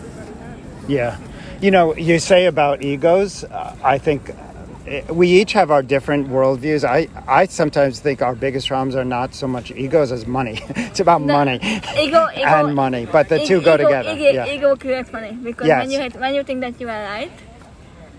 Yeah. 0.87 1.17
You 1.61 1.71
know, 1.71 1.95
you 1.95 2.19
say 2.19 2.45
about 2.45 2.81
egos, 2.83 3.43
uh, 3.45 3.75
I 3.83 3.97
think 3.97 4.29
uh, 4.29 5.13
we 5.13 5.27
each 5.29 5.53
have 5.53 5.71
our 5.71 5.81
different 5.81 6.27
worldviews. 6.29 6.83
I, 6.83 7.07
I 7.27 7.45
sometimes 7.45 7.99
think 7.99 8.21
our 8.21 8.35
biggest 8.35 8.67
problems 8.67 8.95
are 8.95 9.05
not 9.05 9.33
so 9.33 9.47
much 9.47 9.71
egos 9.71 10.11
as 10.11 10.27
money. 10.27 10.59
it's 10.69 10.99
about 10.99 11.21
No, 11.21 11.33
money 11.33 11.55
ego- 11.55 12.27
ego- 12.35 12.45
and 12.45 12.75
money, 12.75 13.05
but 13.11 13.29
the 13.29 13.39
two 13.45 13.61
go 13.61 13.77
together. 13.77 14.11
Ego, 14.11 14.29
yeah. 14.31 14.45
ego 14.47 14.75
creates 14.75 15.11
money 15.11 15.31
because 15.31 15.65
Yes. 15.67 15.81
when 15.81 15.91
you 15.91 15.99
hate, 15.99 16.15
when 16.15 16.35
you 16.35 16.43
think 16.43 16.61
that 16.61 16.79
you 16.79 16.87
are 16.89 17.03
right, 17.03 17.31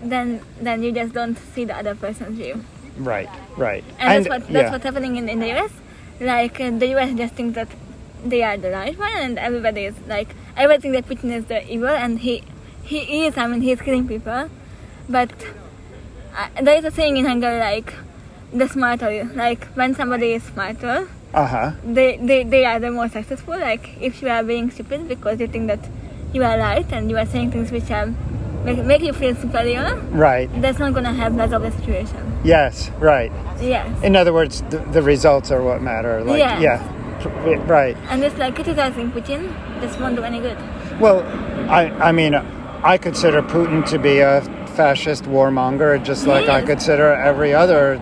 then 0.03 0.41
then 0.61 0.83
you 0.83 0.91
just 0.91 1.13
don't 1.13 1.37
see 1.55 1.63
the 1.65 1.75
other 1.75 1.95
person's 1.95 2.37
view, 2.37 2.63
Right, 2.99 3.29
right. 3.55 3.83
and, 3.99 4.25
that's 4.25 4.29
what 4.29 4.41
that's 4.41 4.65
yeah. 4.65 4.71
what's 4.71 4.83
happening 4.83 5.15
in, 5.15 5.29
in 5.29 5.39
the 5.39 5.51
US. 5.57 5.71
Like 6.19 6.59
uh, 6.59 6.71
the 6.71 6.87
US 6.97 7.13
just 7.17 7.33
thinks 7.35 7.55
that 7.55 7.67
they 8.25 8.43
are 8.43 8.57
the 8.57 8.71
right 8.71 8.97
one, 8.97 9.11
and 9.15 9.37
everybody 9.39 9.85
is 9.85 9.95
like 10.07 10.35
everything 10.55 10.91
thinks 10.93 11.07
that 11.09 11.17
Putin 11.17 11.31
is 11.35 11.45
the 11.45 11.59
evil, 11.71 11.89
and 11.89 12.19
he 12.19 12.43
he 12.83 13.25
is. 13.25 13.37
I 13.37 13.47
mean, 13.47 13.61
he's 13.61 13.81
killing 13.81 14.07
people, 14.07 14.49
but 15.09 15.31
uh, 16.35 16.47
there 16.61 16.77
is 16.77 16.85
a 16.85 16.91
saying 16.91 17.17
in 17.17 17.25
Hungary 17.25 17.59
like 17.59 17.93
the 18.53 18.67
smarter, 18.67 19.11
you- 19.11 19.31
like 19.35 19.65
when 19.75 19.93
somebody 19.95 20.33
is 20.33 20.43
smarter, 20.43 21.07
Uh 21.33 21.45
huh. 21.45 21.71
they, 21.83 22.17
they, 22.17 22.43
they 22.43 22.63
are 22.65 22.79
the 22.79 22.91
more 22.91 23.09
successful. 23.09 23.59
Like 23.59 23.89
if 24.01 24.21
you 24.21 24.29
are 24.29 24.43
being 24.43 24.71
stupid 24.71 25.07
because 25.07 25.39
you 25.39 25.47
think 25.47 25.67
that 25.67 25.79
you 26.33 26.43
are 26.43 26.57
right 26.57 26.85
and 26.91 27.09
you 27.09 27.17
are 27.17 27.25
saying 27.25 27.51
things 27.51 27.71
which 27.71 27.91
are 27.91 28.07
make, 28.63 28.83
make 28.85 29.01
you 29.01 29.13
feel 29.13 29.35
superior, 29.35 29.95
Right. 30.11 30.49
that's 30.61 30.79
not 30.79 30.93
gonna 30.93 31.13
help 31.13 31.33
resolve 31.33 31.63
the 31.63 31.71
situation. 31.71 32.39
Yes. 32.43 32.89
Right. 32.99 33.31
Yes. 33.59 34.01
In 34.03 34.15
other 34.15 34.31
words, 34.33 34.61
the, 34.69 34.77
the 34.77 35.01
results 35.01 35.51
are 35.51 35.61
what 35.61 35.81
matter. 35.81 36.23
Like, 36.23 36.39
Yes. 36.39 36.61
yeah. 36.61 36.93
Right. 37.25 37.97
And 38.09 38.23
it's 38.23 38.37
like 38.37 38.55
criticizing 38.55 39.11
Putin 39.11 39.51
just 39.81 39.99
won't 39.99 40.15
do 40.15 40.23
any 40.23 40.39
good. 40.39 40.57
Well, 40.99 41.21
I, 41.69 41.89
I 42.09 42.11
mean, 42.11 42.35
I 42.35 42.97
consider 42.97 43.41
Putin 43.41 43.85
to 43.89 43.99
be 43.99 44.19
a 44.19 44.41
fascist 44.75 45.23
warmonger, 45.25 46.01
just 46.03 46.27
like 46.27 46.47
I 46.49 46.61
consider 46.61 47.13
every 47.13 47.53
other 47.53 47.99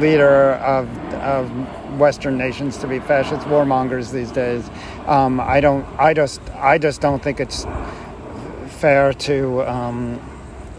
leader 0.00 0.52
of, 0.54 0.88
of 1.14 1.98
Western 2.00 2.36
nations 2.36 2.76
to 2.78 2.88
be 2.88 2.98
fascist 2.98 3.46
warmongers 3.46 4.10
these 4.10 4.32
days. 4.32 4.68
Um, 5.06 5.38
I 5.40 5.60
don't. 5.60 5.84
I 5.98 6.12
just. 6.14 6.40
I 6.56 6.78
just 6.78 7.00
don't 7.00 7.22
think 7.22 7.38
it's 7.40 7.64
fair 8.66 9.12
to 9.12 9.62
um, 9.62 10.20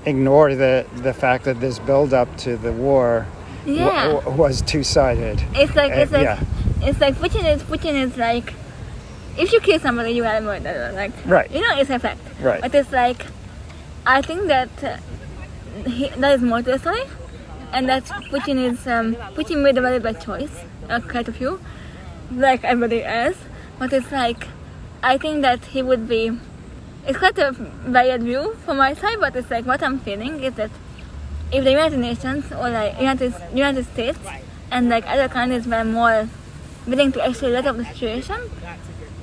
ignore 0.06 0.56
the 0.56 0.86
the 0.98 1.14
fact 1.14 1.46
that 1.46 1.60
this 1.62 1.80
build 1.80 2.14
up 2.14 2.36
to 2.38 2.58
the 2.58 2.74
war 2.74 3.26
Yeah. 3.66 4.12
w- 4.14 4.36
was 4.38 4.62
two 4.62 4.84
sided. 4.84 5.42
It's 5.54 5.76
like 5.76 5.92
it's 5.94 6.12
Uh, 6.12 6.18
like 6.18 6.24
yeah. 6.26 6.44
It's 6.86 7.00
like 7.02 7.16
Putin 7.16 7.46
is 7.54 7.64
Putin 7.64 7.96
is 8.04 8.18
like 8.18 8.54
if 9.38 9.52
you 9.52 9.60
kill 9.60 9.80
somebody 9.80 10.12
you 10.12 10.24
are 10.24 10.36
a 10.38 10.42
murderer. 10.42 10.92
Like 10.94 11.12
Right. 11.26 11.50
you 11.52 11.62
know 11.62 11.78
it's 11.78 11.90
a 11.90 12.00
fact. 12.00 12.22
Right. 12.42 12.62
But 12.62 12.74
it's 12.76 12.92
like 12.92 13.26
I 14.06 14.22
think 14.22 14.48
that 14.48 14.84
uh, 14.84 14.98
he, 15.90 16.10
there 16.10 16.36
is 16.36 16.42
more 16.42 16.62
to 16.62 16.72
the 16.72 16.80
story, 16.80 17.02
and 17.74 17.90
that 17.90 18.06
Putin 18.32 18.58
is 18.72 18.86
um, 18.88 19.16
Putin 19.36 19.64
made 19.64 19.78
a 19.78 19.82
very 19.82 20.00
bad 20.00 20.22
choice. 20.22 20.64
Uh, 20.90 21.00
quite 21.00 21.28
a 21.28 21.34
few, 21.34 21.60
like 22.32 22.64
everybody 22.64 23.04
else. 23.04 23.38
But 23.80 23.92
it's 23.92 24.12
like 24.12 24.48
I 25.02 25.18
think 25.18 25.42
that 25.42 25.66
he 25.66 25.82
would 25.82 26.08
be. 26.08 26.32
It's 27.08 27.18
quite 27.20 27.38
a 27.38 27.52
varied 27.52 28.24
view 28.24 28.56
from 28.66 28.78
my 28.78 28.94
side, 28.94 29.18
but 29.20 29.36
it's 29.36 29.50
like 29.52 29.66
what 29.66 29.84
I'm 29.84 30.00
feeling 30.00 30.44
is 30.44 30.54
that 30.56 30.72
if 31.52 31.64
the 31.64 31.72
United 31.72 32.00
Nations 32.00 32.52
or 32.52 32.70
like 32.70 33.00
United 33.00 33.34
United 33.54 33.86
States 33.86 34.20
and 34.72 34.90
like 34.90 35.06
other 35.08 35.28
countries 35.30 35.68
were 35.68 35.84
more 35.84 36.28
willing 36.88 37.12
to 37.14 37.26
actually 37.26 37.52
let 37.52 37.66
up 37.66 37.78
the 37.78 37.86
situation, 37.86 38.38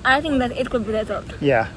I 0.05 0.21
think 0.21 0.39
that 0.39 0.53
it 0.53 0.71
could 0.71 0.87
be 0.87 0.93
resolved. 0.93 1.35
Yeah, 1.41 1.69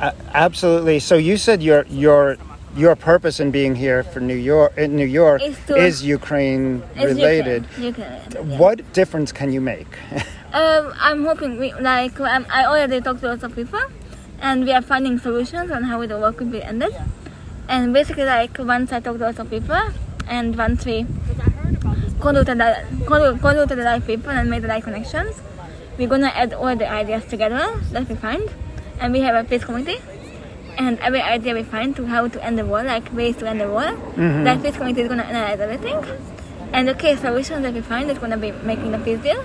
A- 0.00 0.14
absolutely. 0.34 0.98
So 1.00 1.16
you 1.16 1.36
said 1.36 1.62
your 1.62 1.84
your 1.88 2.36
your 2.76 2.94
purpose 2.96 3.40
in 3.40 3.50
being 3.50 3.74
here 3.74 4.02
for 4.02 4.20
New 4.20 4.36
York 4.36 4.76
in 4.78 4.94
New 4.96 5.06
York 5.06 5.42
Is 5.42 5.56
to- 5.66 5.76
is 5.76 6.04
Ukraine 6.04 6.82
It's 6.94 7.04
related. 7.12 7.62
Ukraine. 7.76 7.86
Ukraine, 7.92 8.50
yeah. 8.50 8.58
What 8.58 8.76
difference 8.92 9.32
can 9.32 9.52
you 9.52 9.60
make? 9.60 9.88
Um, 10.50 10.94
I'm 10.98 11.26
hoping 11.26 11.58
we 11.60 11.74
like 11.74 12.18
um, 12.20 12.46
I 12.50 12.64
already 12.64 13.02
talked 13.02 13.20
to 13.20 13.28
lots 13.28 13.42
of 13.42 13.54
people, 13.54 13.84
and 14.40 14.64
we 14.64 14.72
are 14.72 14.80
finding 14.80 15.18
solutions 15.18 15.70
on 15.70 15.82
how 15.84 16.00
the 16.06 16.16
war 16.16 16.32
could 16.32 16.50
be 16.50 16.62
ended. 16.62 16.96
And 17.68 17.92
basically, 17.92 18.24
like 18.24 18.56
once 18.58 18.90
I 18.90 19.00
talked 19.00 19.18
to 19.18 19.26
lots 19.28 19.38
of 19.38 19.50
people, 19.50 19.76
and 20.26 20.56
once 20.56 20.86
we 20.86 21.04
consul- 22.20 23.38
consulted 23.38 23.76
the 23.76 23.84
right 23.84 24.04
people 24.04 24.30
and 24.30 24.50
made 24.50 24.62
the 24.62 24.68
right 24.68 24.82
connections, 24.82 25.40
we're 25.98 26.08
gonna 26.08 26.32
add 26.34 26.52
all 26.52 26.74
the 26.76 26.88
ideas 26.88 27.24
together 27.24 27.80
that 27.92 28.08
we 28.08 28.14
find, 28.14 28.48
and 29.00 29.12
we 29.12 29.20
have 29.20 29.34
a 29.34 29.48
peace 29.48 29.64
committee. 29.64 30.00
And 30.76 30.98
every 31.00 31.20
idea 31.20 31.54
we 31.54 31.64
find 31.64 31.96
to 31.96 32.06
how 32.06 32.28
to 32.28 32.44
end 32.44 32.58
the 32.58 32.64
war, 32.64 32.82
like 32.84 33.12
ways 33.12 33.36
to 33.38 33.48
end 33.48 33.60
the 33.60 33.68
war, 33.68 33.82
mm-hmm. 33.82 34.44
that 34.44 34.62
peace 34.62 34.76
committee 34.76 35.02
is 35.02 35.08
gonna 35.08 35.24
analyze 35.24 35.58
everything. 35.60 36.04
And 36.72 36.86
the 36.86 36.94
case 36.94 37.20
solutions 37.20 37.62
that 37.62 37.74
we 37.74 37.80
find 37.80 38.10
is 38.10 38.18
gonna 38.18 38.36
be 38.36 38.52
making 38.52 38.92
the 38.92 38.98
peace 38.98 39.18
deal. 39.20 39.44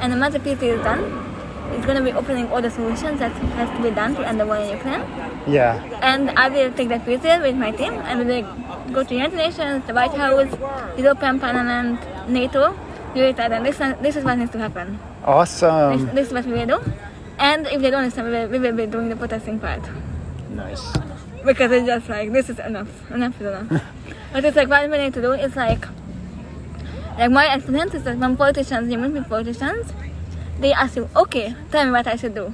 And 0.00 0.18
once 0.20 0.34
the 0.34 0.40
peace 0.40 0.58
deal 0.58 0.78
is 0.78 0.84
done, 0.84 1.23
it's 1.72 1.86
gonna 1.86 2.02
be 2.02 2.12
opening 2.12 2.50
all 2.50 2.60
the 2.60 2.70
solutions 2.70 3.18
that 3.18 3.32
has 3.32 3.68
to 3.76 3.82
be 3.82 3.90
done 3.90 4.14
to 4.16 4.26
end 4.26 4.40
the 4.40 4.46
war 4.46 4.56
in 4.56 4.70
Ukraine. 4.70 5.02
yeah, 5.46 5.82
And 6.02 6.30
I 6.30 6.48
will 6.48 6.72
take 6.72 6.88
that 6.88 7.04
deal 7.06 7.40
with 7.40 7.56
my 7.56 7.70
team 7.70 7.92
and 7.92 8.20
we 8.20 8.26
will 8.26 8.92
go 8.92 9.02
to 9.04 9.14
United 9.14 9.36
Nations, 9.36 9.84
the 9.86 9.94
White 9.94 10.14
House, 10.14 10.52
European 10.98 11.40
Parliament, 11.40 12.00
NATO, 12.28 12.76
UNITAD, 13.14 13.50
and 13.56 13.66
this, 13.66 13.78
this 14.02 14.16
is 14.16 14.24
what 14.24 14.38
needs 14.38 14.50
to 14.52 14.58
happen. 14.58 14.92
This, 14.92 15.24
awesome. 15.24 16.14
this 16.14 16.28
is 16.28 16.32
what 16.32 16.44
we 16.46 16.52
will 16.52 16.66
do. 16.66 16.92
And 17.38 17.66
if 17.66 17.80
they 17.80 17.90
don't 17.90 18.04
listen, 18.04 18.24
we 18.24 18.30
will, 18.30 18.48
we 18.48 18.58
will 18.58 18.72
be 18.76 18.86
doing 18.86 19.08
the 19.08 19.16
protesting 19.16 19.58
part. 19.58 19.82
Nice. 20.50 20.82
Because 21.44 21.72
it's 21.72 21.86
just 21.86 22.08
like, 22.08 22.32
this 22.32 22.48
is 22.48 22.58
enough. 22.58 22.88
Enough 23.10 23.40
is 23.40 23.46
enough. 23.46 23.82
but 24.32 24.44
it's 24.44 24.56
like, 24.56 24.68
what 24.68 24.88
we 24.90 24.98
need 24.98 25.14
to 25.14 25.20
do 25.20 25.32
is 25.32 25.56
like, 25.56 25.86
like 27.18 27.30
my 27.30 27.54
experience 27.54 27.94
is 27.94 28.04
that 28.04 28.18
when 28.18 28.36
politicians, 28.36 28.90
you 28.90 28.98
meet 28.98 29.12
with 29.12 29.28
politicians, 29.28 29.92
they 30.60 30.72
ask 30.72 30.96
you, 30.96 31.08
okay, 31.16 31.54
tell 31.70 31.84
me 31.84 31.90
what 31.90 32.06
I 32.06 32.16
should 32.16 32.34
do. 32.34 32.52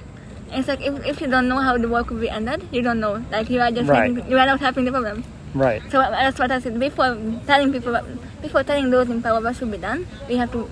And 0.50 0.58
it's 0.60 0.68
like, 0.68 0.80
if, 0.80 1.06
if 1.06 1.20
you 1.20 1.28
don't 1.28 1.48
know 1.48 1.58
how 1.58 1.78
the 1.78 1.88
war 1.88 2.02
could 2.04 2.20
be 2.20 2.28
ended, 2.28 2.66
you 2.72 2.82
don't 2.82 3.00
know. 3.00 3.24
Like, 3.30 3.48
you 3.50 3.60
are 3.60 3.70
just, 3.70 3.88
Right. 3.88 4.12
making, 4.12 4.30
you 4.30 4.38
are 4.38 4.46
not 4.46 4.60
helping 4.60 4.84
the 4.84 4.90
problem. 4.90 5.22
Right. 5.54 5.82
So 5.90 5.98
that's 5.98 6.38
what 6.38 6.50
I 6.50 6.58
said 6.60 6.78
before 6.78 7.16
telling 7.46 7.72
people, 7.72 7.98
before 8.42 8.62
telling 8.62 8.90
those 8.90 9.10
in 9.10 9.22
power 9.22 9.40
what 9.40 9.56
should 9.56 9.70
be 9.70 9.78
done, 9.78 10.06
we 10.28 10.36
have 10.36 10.50
to 10.52 10.68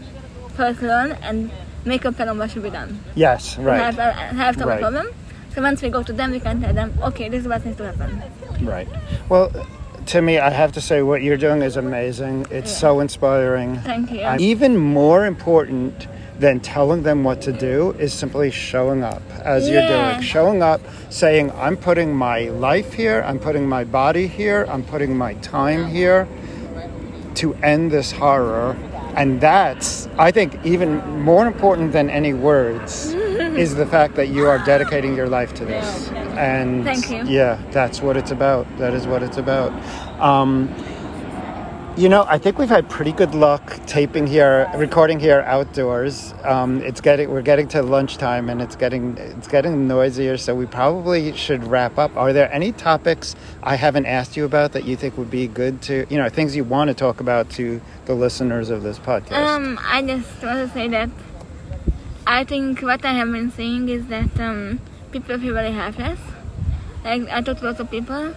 first 0.55 0.83
learn 0.83 1.13
and 1.23 1.51
make 1.85 2.05
a 2.05 2.13
plan 2.13 2.29
on 2.29 2.39
what 2.39 2.51
should 2.51 2.63
be 2.63 2.71
done. 2.71 3.01
Yes. 3.15 3.57
Right. 3.59 3.79
Have, 3.81 3.99
uh, 3.99 4.13
have 4.13 4.57
some 4.57 4.69
Right. 4.69 4.81
problem. 4.81 5.09
So 5.55 5.63
once 5.63 5.83
we 5.83 5.91
go 5.91 6.03
to 6.03 6.13
them, 6.13 6.31
we 6.33 6.41
can 6.41 6.61
tell 6.61 6.73
them, 6.73 6.93
okay, 7.03 7.29
this 7.29 7.43
is 7.43 7.49
what 7.49 7.65
needs 7.65 7.77
to 7.79 7.85
happen. 7.87 8.23
Right. 8.63 8.89
Well, 9.29 9.51
to 10.07 10.23
me, 10.23 10.39
I 10.39 10.51
have 10.51 10.73
to 10.73 10.81
say 10.81 11.03
what 11.03 11.23
you're 11.23 11.37
doing 11.37 11.63
is 11.63 11.77
amazing. 11.77 12.47
It's 12.51 12.71
so 12.77 13.01
inspiring. 13.01 13.77
Thank 13.79 14.11
you. 14.13 14.21
And 14.21 14.41
even 14.41 14.77
more 14.77 15.27
important 15.27 16.07
than 16.39 16.61
telling 16.61 17.03
them 17.03 17.25
what 17.25 17.41
to 17.43 17.53
do 17.53 17.93
is 17.99 18.13
simply 18.13 18.51
showing 18.51 19.03
up 19.03 19.23
as 19.45 19.69
you're 19.69 19.83
Yeah. 19.83 20.13
doing. 20.13 20.21
Showing 20.23 20.63
up, 20.63 20.81
saying, 21.11 21.51
I'm 21.61 21.77
putting 21.77 22.15
my 22.15 22.49
life 22.51 22.93
here, 22.95 23.25
I'm 23.27 23.39
putting 23.39 23.69
my 23.69 23.85
body 23.85 24.27
here, 24.29 24.67
I'm 24.69 24.83
putting 24.85 25.17
my 25.17 25.35
time 25.35 25.87
here 25.89 26.29
to 27.37 27.55
end 27.63 27.91
this 27.91 28.13
horror. 28.13 28.77
And 29.17 29.41
that's, 29.41 30.09
I 30.17 30.31
think, 30.31 30.59
even 30.65 31.03
more 31.23 31.45
important 31.47 31.93
than 31.93 32.09
any 32.09 32.35
words 32.35 33.13
is 33.57 33.75
the 33.75 33.87
fact 33.87 34.15
that 34.15 34.29
you 34.29 34.47
are 34.47 34.59
dedicating 34.65 35.17
your 35.17 35.29
life 35.29 35.55
to 35.55 35.65
this. 35.65 36.09
And 36.37 36.85
Thank 36.85 37.11
you. 37.11 37.25
yeah, 37.25 37.59
that's 37.73 38.01
what 38.01 38.17
it's 38.17 38.31
about. 38.31 38.65
That 38.79 38.95
is 38.95 39.09
what 39.09 39.25
it's 39.25 39.39
about. 39.39 39.73
Um, 40.21 40.69
you 41.99 42.09
know, 42.09 42.25
I 42.29 42.39
think 42.39 42.59
we've 42.59 42.69
had 42.69 42.89
pretty 42.89 43.11
good 43.11 43.35
luck 43.35 43.85
taping 43.87 44.29
here, 44.29 44.71
recording 44.77 45.19
here 45.19 45.41
outdoors. 45.41 46.33
Um, 46.45 46.81
it's 46.83 47.01
getting 47.01 47.29
we're 47.29 47.43
getting 47.43 47.67
to 47.69 47.83
lunchtime 47.83 48.49
and 48.49 48.63
it's 48.63 48.77
getting 48.77 49.17
it's 49.19 49.49
getting 49.49 49.89
noisier, 49.89 50.37
so 50.37 50.55
we 50.55 50.65
probably 50.65 51.37
should 51.37 51.65
wrap 51.65 51.99
up. 51.99 52.17
Are 52.17 52.33
there 52.33 52.53
any 52.53 52.71
topics 52.71 53.35
I 53.65 53.75
haven't 53.75 54.07
asked 54.07 54.37
you 54.37 54.45
about 54.45 54.73
that 54.73 54.85
you 54.85 54.95
think 54.95 55.19
would 55.19 55.31
be 55.31 55.49
good 55.49 55.83
to 55.83 56.07
you 56.09 56.19
know 56.19 56.29
things 56.29 56.55
you 56.55 56.63
want 56.63 56.87
to 56.87 56.95
talk 56.95 57.19
about 57.19 57.51
to 57.59 57.81
the 58.05 58.15
listeners 58.15 58.71
of 58.71 58.85
this 58.85 59.01
podcast? 59.01 59.33
Um, 59.33 59.77
I 59.83 60.01
just 60.03 60.41
want 60.41 60.69
to 60.69 60.73
say 60.73 60.87
that 60.89 61.11
I 62.29 62.45
think 62.45 62.81
what 62.81 63.05
I 63.05 63.13
have 63.15 63.33
been 63.33 63.51
saying 63.51 63.89
is 63.89 64.07
that 64.07 64.39
um, 64.39 64.79
people 65.11 65.37
feel 65.37 65.55
very 65.55 65.73
helpless. 65.73 66.21
Like 67.05 67.29
I 67.29 67.41
talk 67.41 67.59
to 67.59 67.65
lots 67.65 67.81
of 67.81 67.91
people, 67.91 68.37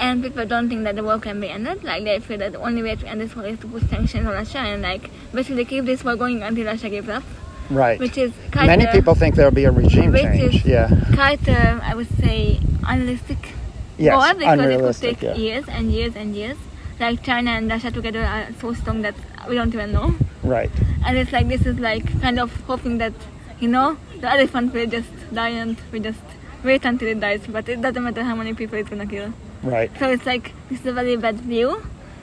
and 0.00 0.22
people 0.22 0.46
don't 0.46 0.68
think 0.68 0.84
that 0.84 0.96
the 0.96 1.02
war 1.04 1.18
can 1.18 1.40
be 1.40 1.48
ended. 1.48 1.84
Like 1.84 2.04
they 2.04 2.18
feel 2.20 2.38
that 2.38 2.52
the 2.52 2.60
only 2.60 2.82
way 2.82 2.96
to 2.96 3.06
end 3.06 3.20
this 3.20 3.36
war 3.36 3.44
is 3.46 3.58
to 3.60 3.68
put 3.68 3.88
sanctions 3.90 4.26
on 4.26 4.32
Russia 4.32 4.58
and 4.58 4.82
like 4.82 5.10
basically 5.32 5.64
keep 5.66 5.84
this 5.84 6.02
war 6.02 6.16
going 6.16 6.42
until 6.42 6.64
Russia 6.66 6.88
gives 6.88 7.08
up, 7.08 7.22
right. 7.68 7.98
which 8.00 8.16
is 8.18 8.32
Many 8.54 8.86
people 8.86 9.14
think 9.14 9.34
there'll 9.34 9.52
be 9.52 9.64
a 9.64 9.70
regime 9.70 10.12
which 10.12 10.22
change. 10.22 10.54
is 10.56 10.64
Yeah. 10.64 10.88
quite 11.14 11.46
uh, 11.48 11.78
I 11.82 11.94
would 11.94 12.08
say 12.18 12.60
unrealistic 12.86 13.52
Yes. 13.98 14.14
goal 14.14 14.34
because 14.38 14.58
it 14.58 14.62
could 14.62 14.64
unrealistic. 14.64 15.18
take 15.20 15.22
Yeah. 15.28 15.34
years 15.44 15.64
and 15.68 15.92
years 15.92 16.16
and 16.16 16.34
years. 16.34 16.56
Like 16.98 17.22
China 17.22 17.50
and 17.52 17.70
Russia 17.70 17.90
together 17.90 18.22
are 18.24 18.46
so 18.60 18.72
strong 18.74 19.02
that 19.02 19.14
we 19.48 19.54
don't 19.56 19.72
even 19.74 19.92
know. 19.92 20.14
Right. 20.42 20.70
And 21.06 21.16
it's 21.18 21.32
like 21.32 21.48
this 21.48 21.66
is 21.66 21.78
like 21.78 22.06
kind 22.22 22.38
of 22.40 22.50
hoping 22.66 22.96
that 22.98 23.12
you 23.58 23.68
know 23.68 23.96
the 24.20 24.30
elephant 24.30 24.72
will 24.74 24.86
just 24.86 25.08
die 25.34 25.50
and 25.50 25.76
we 25.92 26.00
just 26.00 26.20
wait 26.64 26.84
until 26.84 27.08
it 27.08 27.20
dies. 27.20 27.40
But 27.46 27.68
it 27.68 27.80
doesn't 27.82 28.02
matter 28.02 28.22
how 28.22 28.34
many 28.34 28.54
people 28.54 28.78
it's 28.78 28.88
gonna 28.90 29.06
kill. 29.06 29.32
Right. 29.62 29.90
So 29.98 30.10
it's 30.10 30.26
like 30.26 30.52
this 30.68 30.80
is 30.80 30.86
a 30.86 30.92
very 30.92 31.16
bad 31.16 31.40
view. 31.40 31.82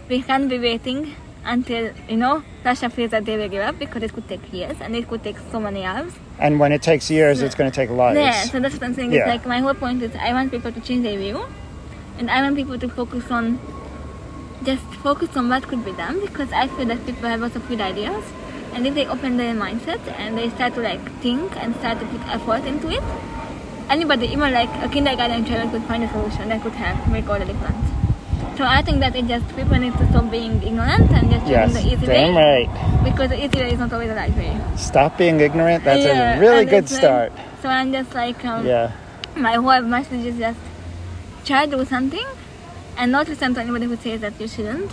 We 0.09 0.21
can't 0.21 0.49
be 0.49 0.57
waiting 0.57 1.15
until 1.45 1.91
you 2.09 2.17
know 2.17 2.43
Russia 2.65 2.89
feels 2.89 3.11
that 3.11 3.25
they 3.25 3.37
will 3.37 3.49
give 3.49 3.61
up 3.61 3.79
because 3.79 4.03
it 4.03 4.13
could 4.13 4.27
take 4.27 4.51
years 4.51 4.77
and 4.81 4.95
it 4.95 5.07
could 5.07 5.23
take 5.23 5.37
so 5.51 5.59
many 5.59 5.81
years. 5.81 6.13
And 6.39 6.59
when 6.59 6.71
it 6.71 6.81
takes 6.81 7.09
years, 7.09 7.41
it's 7.41 7.55
going 7.55 7.69
to 7.71 7.75
take 7.75 7.89
lives. 7.89 8.19
Yeah, 8.19 8.43
so 8.43 8.59
that's 8.59 8.75
what 8.75 8.83
I'm 8.83 8.93
saying. 8.93 9.11
Yeah. 9.11 9.19
It's 9.19 9.27
like 9.27 9.45
my 9.45 9.59
whole 9.59 9.73
point 9.73 10.03
is 10.03 10.15
I 10.15 10.33
want 10.33 10.51
people 10.51 10.71
to 10.71 10.81
change 10.81 11.03
their 11.03 11.17
view, 11.17 11.45
and 12.17 12.29
I 12.29 12.41
want 12.41 12.55
people 12.55 12.77
to 12.77 12.89
focus 12.89 13.31
on 13.31 13.59
just 14.63 14.83
focus 15.03 15.37
on 15.37 15.49
what 15.49 15.63
could 15.67 15.85
be 15.85 15.93
done 15.93 16.19
because 16.19 16.51
I 16.51 16.67
feel 16.67 16.85
that 16.85 17.05
people 17.05 17.29
have 17.29 17.41
lots 17.41 17.55
of 17.55 17.67
good 17.67 17.81
ideas, 17.81 18.23
and 18.73 18.85
if 18.85 18.93
they 18.95 19.05
open 19.05 19.37
their 19.37 19.53
mindset 19.53 19.99
and 20.17 20.37
they 20.37 20.49
start 20.49 20.73
to 20.75 20.81
like 20.81 21.01
think 21.21 21.55
and 21.57 21.75
start 21.75 21.99
to 21.99 22.05
put 22.05 22.27
effort 22.27 22.65
into 22.65 22.89
it, 22.89 23.03
anybody, 23.89 24.27
even 24.27 24.53
like 24.53 24.69
a 24.83 24.89
kindergarten 24.89 25.45
child, 25.45 25.71
could 25.71 25.83
find 25.83 26.03
a 26.03 26.09
solution 26.11 26.49
that 26.49 26.61
could 26.61 26.73
help 26.73 27.07
make 27.07 27.27
all 27.29 27.39
the 27.39 27.45
difference. 27.45 27.85
So 28.57 28.63
I 28.63 28.81
think 28.81 28.99
that 29.01 29.15
it 29.15 29.27
just 29.27 29.47
people 29.55 29.77
need 29.77 29.93
to 29.97 30.07
stop 30.09 30.31
being 30.31 30.61
ignorant 30.63 31.11
and 31.11 31.29
just 31.29 31.45
Yes, 31.47 31.71
choosing 31.73 31.87
the 31.89 31.93
easy 31.95 32.05
damn 32.07 32.33
way 32.35 32.67
right. 32.67 33.03
because 33.03 33.29
the 33.29 33.37
easy 33.45 33.59
way 33.59 33.71
is 33.73 33.79
not 33.79 33.93
always 33.93 34.09
the 34.09 34.15
right 34.15 34.35
way. 34.35 34.59
Stop 34.75 35.17
being 35.17 35.39
ignorant. 35.39 35.83
That's 35.83 36.03
Yeah, 36.03 36.37
a 36.37 36.39
really 36.39 36.65
good 36.65 36.83
it's 36.85 36.93
like- 36.93 37.01
start. 37.01 37.31
so 37.61 37.69
I'm 37.69 37.91
just 37.91 38.15
like 38.15 38.43
um, 38.45 38.65
Yeah. 38.65 38.91
my 39.35 39.53
whole 39.53 39.81
message 39.81 40.25
is 40.25 40.37
just 40.39 40.57
try 41.45 41.65
to 41.67 41.77
do 41.77 41.85
something 41.85 42.25
and 42.97 43.11
not 43.11 43.29
listen 43.29 43.53
to 43.53 43.61
anybody 43.61 43.85
who 43.85 43.95
says 43.95 44.21
that 44.21 44.33
you 44.41 44.47
shouldn't 44.47 44.89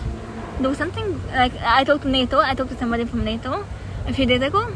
do 0.60 0.74
something. 0.74 1.18
Like 1.34 1.52
I 1.64 1.84
talked 1.84 2.02
to 2.02 2.08
NATO, 2.10 2.40
I 2.40 2.54
talked 2.54 2.70
to 2.70 2.76
somebody 2.76 3.06
from 3.06 3.24
NATO 3.24 3.64
a 4.06 4.12
few 4.12 4.26
days 4.26 4.42
ago, 4.42 4.68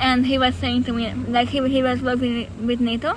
and 0.00 0.26
he 0.26 0.36
was 0.36 0.56
saying 0.56 0.82
to 0.84 0.92
me 0.92 1.14
like 1.28 1.48
he 1.50 1.66
he 1.68 1.80
was 1.80 2.02
working 2.02 2.48
with 2.66 2.80
NATO 2.80 3.16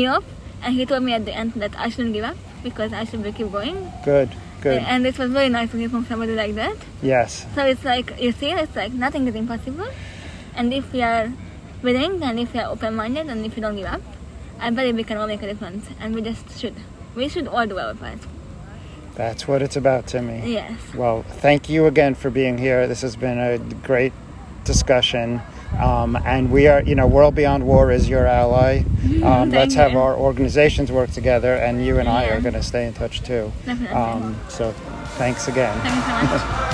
Europe, 0.00 0.24
and 0.62 0.74
he 0.74 0.86
told 0.86 1.02
me 1.02 1.12
at 1.12 1.24
the 1.24 1.32
end 1.34 1.52
that 1.54 1.78
I 1.78 1.88
shouldn't 1.88 2.14
give 2.14 2.24
up 2.24 2.36
because 2.62 2.92
I 2.92 3.04
should 3.04 3.22
keep 3.34 3.50
going. 3.52 3.92
Good. 4.04 4.30
Good. 4.60 4.78
And 4.82 5.06
it 5.06 5.18
was 5.18 5.30
very 5.32 5.48
nice 5.48 5.70
to 5.72 5.76
hear 5.76 5.88
from 5.88 6.06
somebody 6.06 6.34
like 6.34 6.54
that. 6.54 6.76
Yes. 7.02 7.46
So 7.54 7.66
it's 7.66 7.84
like 7.84 8.20
you 8.20 8.32
see, 8.32 8.50
it's 8.50 8.76
like 8.76 8.92
nothing 8.92 9.26
is 9.26 9.34
impossible, 9.34 9.88
and 10.54 10.72
if 10.72 10.92
we 10.92 11.02
are 11.02 11.32
willing 11.82 12.22
and 12.22 12.38
if 12.38 12.54
we 12.54 12.60
are 12.60 12.70
open-minded 12.70 13.26
and 13.26 13.44
if 13.44 13.56
we 13.56 13.62
don't 13.62 13.74
give 13.74 13.86
up, 13.86 14.00
I 14.60 14.70
believe 14.70 14.94
we 14.94 15.02
can 15.02 15.16
all 15.16 15.26
make 15.26 15.42
a 15.42 15.46
difference, 15.46 15.86
and 15.98 16.14
we 16.14 16.22
just 16.22 16.58
should. 16.58 16.74
We 17.16 17.28
should 17.28 17.48
all 17.48 17.66
do 17.66 17.78
our 17.78 17.94
part. 17.94 18.20
That's 19.16 19.46
what 19.46 19.60
it's 19.60 19.76
about, 19.76 20.06
Timmy. 20.06 20.52
Yes. 20.52 20.78
Well, 20.94 21.24
thank 21.24 21.68
you 21.68 21.86
again 21.86 22.14
for 22.14 22.30
being 22.30 22.56
here. 22.56 22.86
This 22.86 23.02
has 23.02 23.16
been 23.16 23.38
a 23.38 23.58
great 23.58 24.12
discussion. 24.64 25.42
Um, 25.80 26.16
and 26.24 26.50
we 26.50 26.66
are, 26.68 26.82
you 26.82 26.94
know, 26.94 27.06
World 27.06 27.34
Beyond 27.34 27.64
War 27.66 27.90
is 27.90 28.08
your 28.08 28.26
ally. 28.26 28.78
Um, 28.78 29.20
thank 29.50 29.52
let's 29.54 29.74
have 29.74 29.92
you. 29.92 29.98
our 29.98 30.14
organizations 30.16 30.92
work 30.92 31.10
together, 31.10 31.54
and 31.54 31.84
you 31.84 31.98
and 31.98 32.08
I 32.08 32.24
Yeah. 32.26 32.36
are 32.36 32.40
going 32.40 32.54
to 32.54 32.62
stay 32.62 32.86
in 32.86 32.92
touch 32.94 33.22
too. 33.22 33.50
Definitely. 33.66 33.96
Um, 33.96 34.36
so, 34.48 34.72
thanks 35.16 35.48
again. 35.48 35.78
Thank 35.80 36.62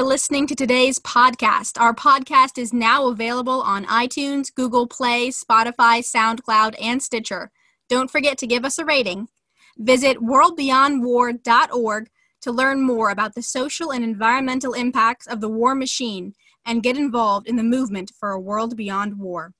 for 0.00 0.06
listening 0.06 0.46
to 0.46 0.54
today's 0.54 0.98
podcast. 0.98 1.78
Our 1.78 1.94
podcast 1.94 2.56
is 2.56 2.72
now 2.72 3.08
available 3.08 3.60
on 3.60 3.84
iTunes, 3.84 4.46
Google 4.54 4.86
Play, 4.86 5.28
Spotify, 5.28 6.00
SoundCloud, 6.00 6.74
and 6.80 7.02
Stitcher. 7.02 7.50
Don't 7.90 8.10
forget 8.10 8.38
to 8.38 8.46
give 8.46 8.64
us 8.64 8.78
a 8.78 8.86
rating. 8.86 9.28
Visit 9.76 10.16
worldbeyondwar.org 10.16 12.08
to 12.40 12.50
learn 12.50 12.80
more 12.80 13.10
about 13.10 13.34
the 13.34 13.42
social 13.42 13.92
and 13.92 14.02
environmental 14.02 14.72
impacts 14.72 15.26
of 15.26 15.42
the 15.42 15.50
war 15.50 15.74
machine 15.74 16.32
and 16.64 16.82
get 16.82 16.96
involved 16.96 17.46
in 17.46 17.56
the 17.56 17.62
movement 17.62 18.10
for 18.18 18.30
a 18.30 18.40
world 18.40 18.78
beyond 18.78 19.18
war. 19.18 19.52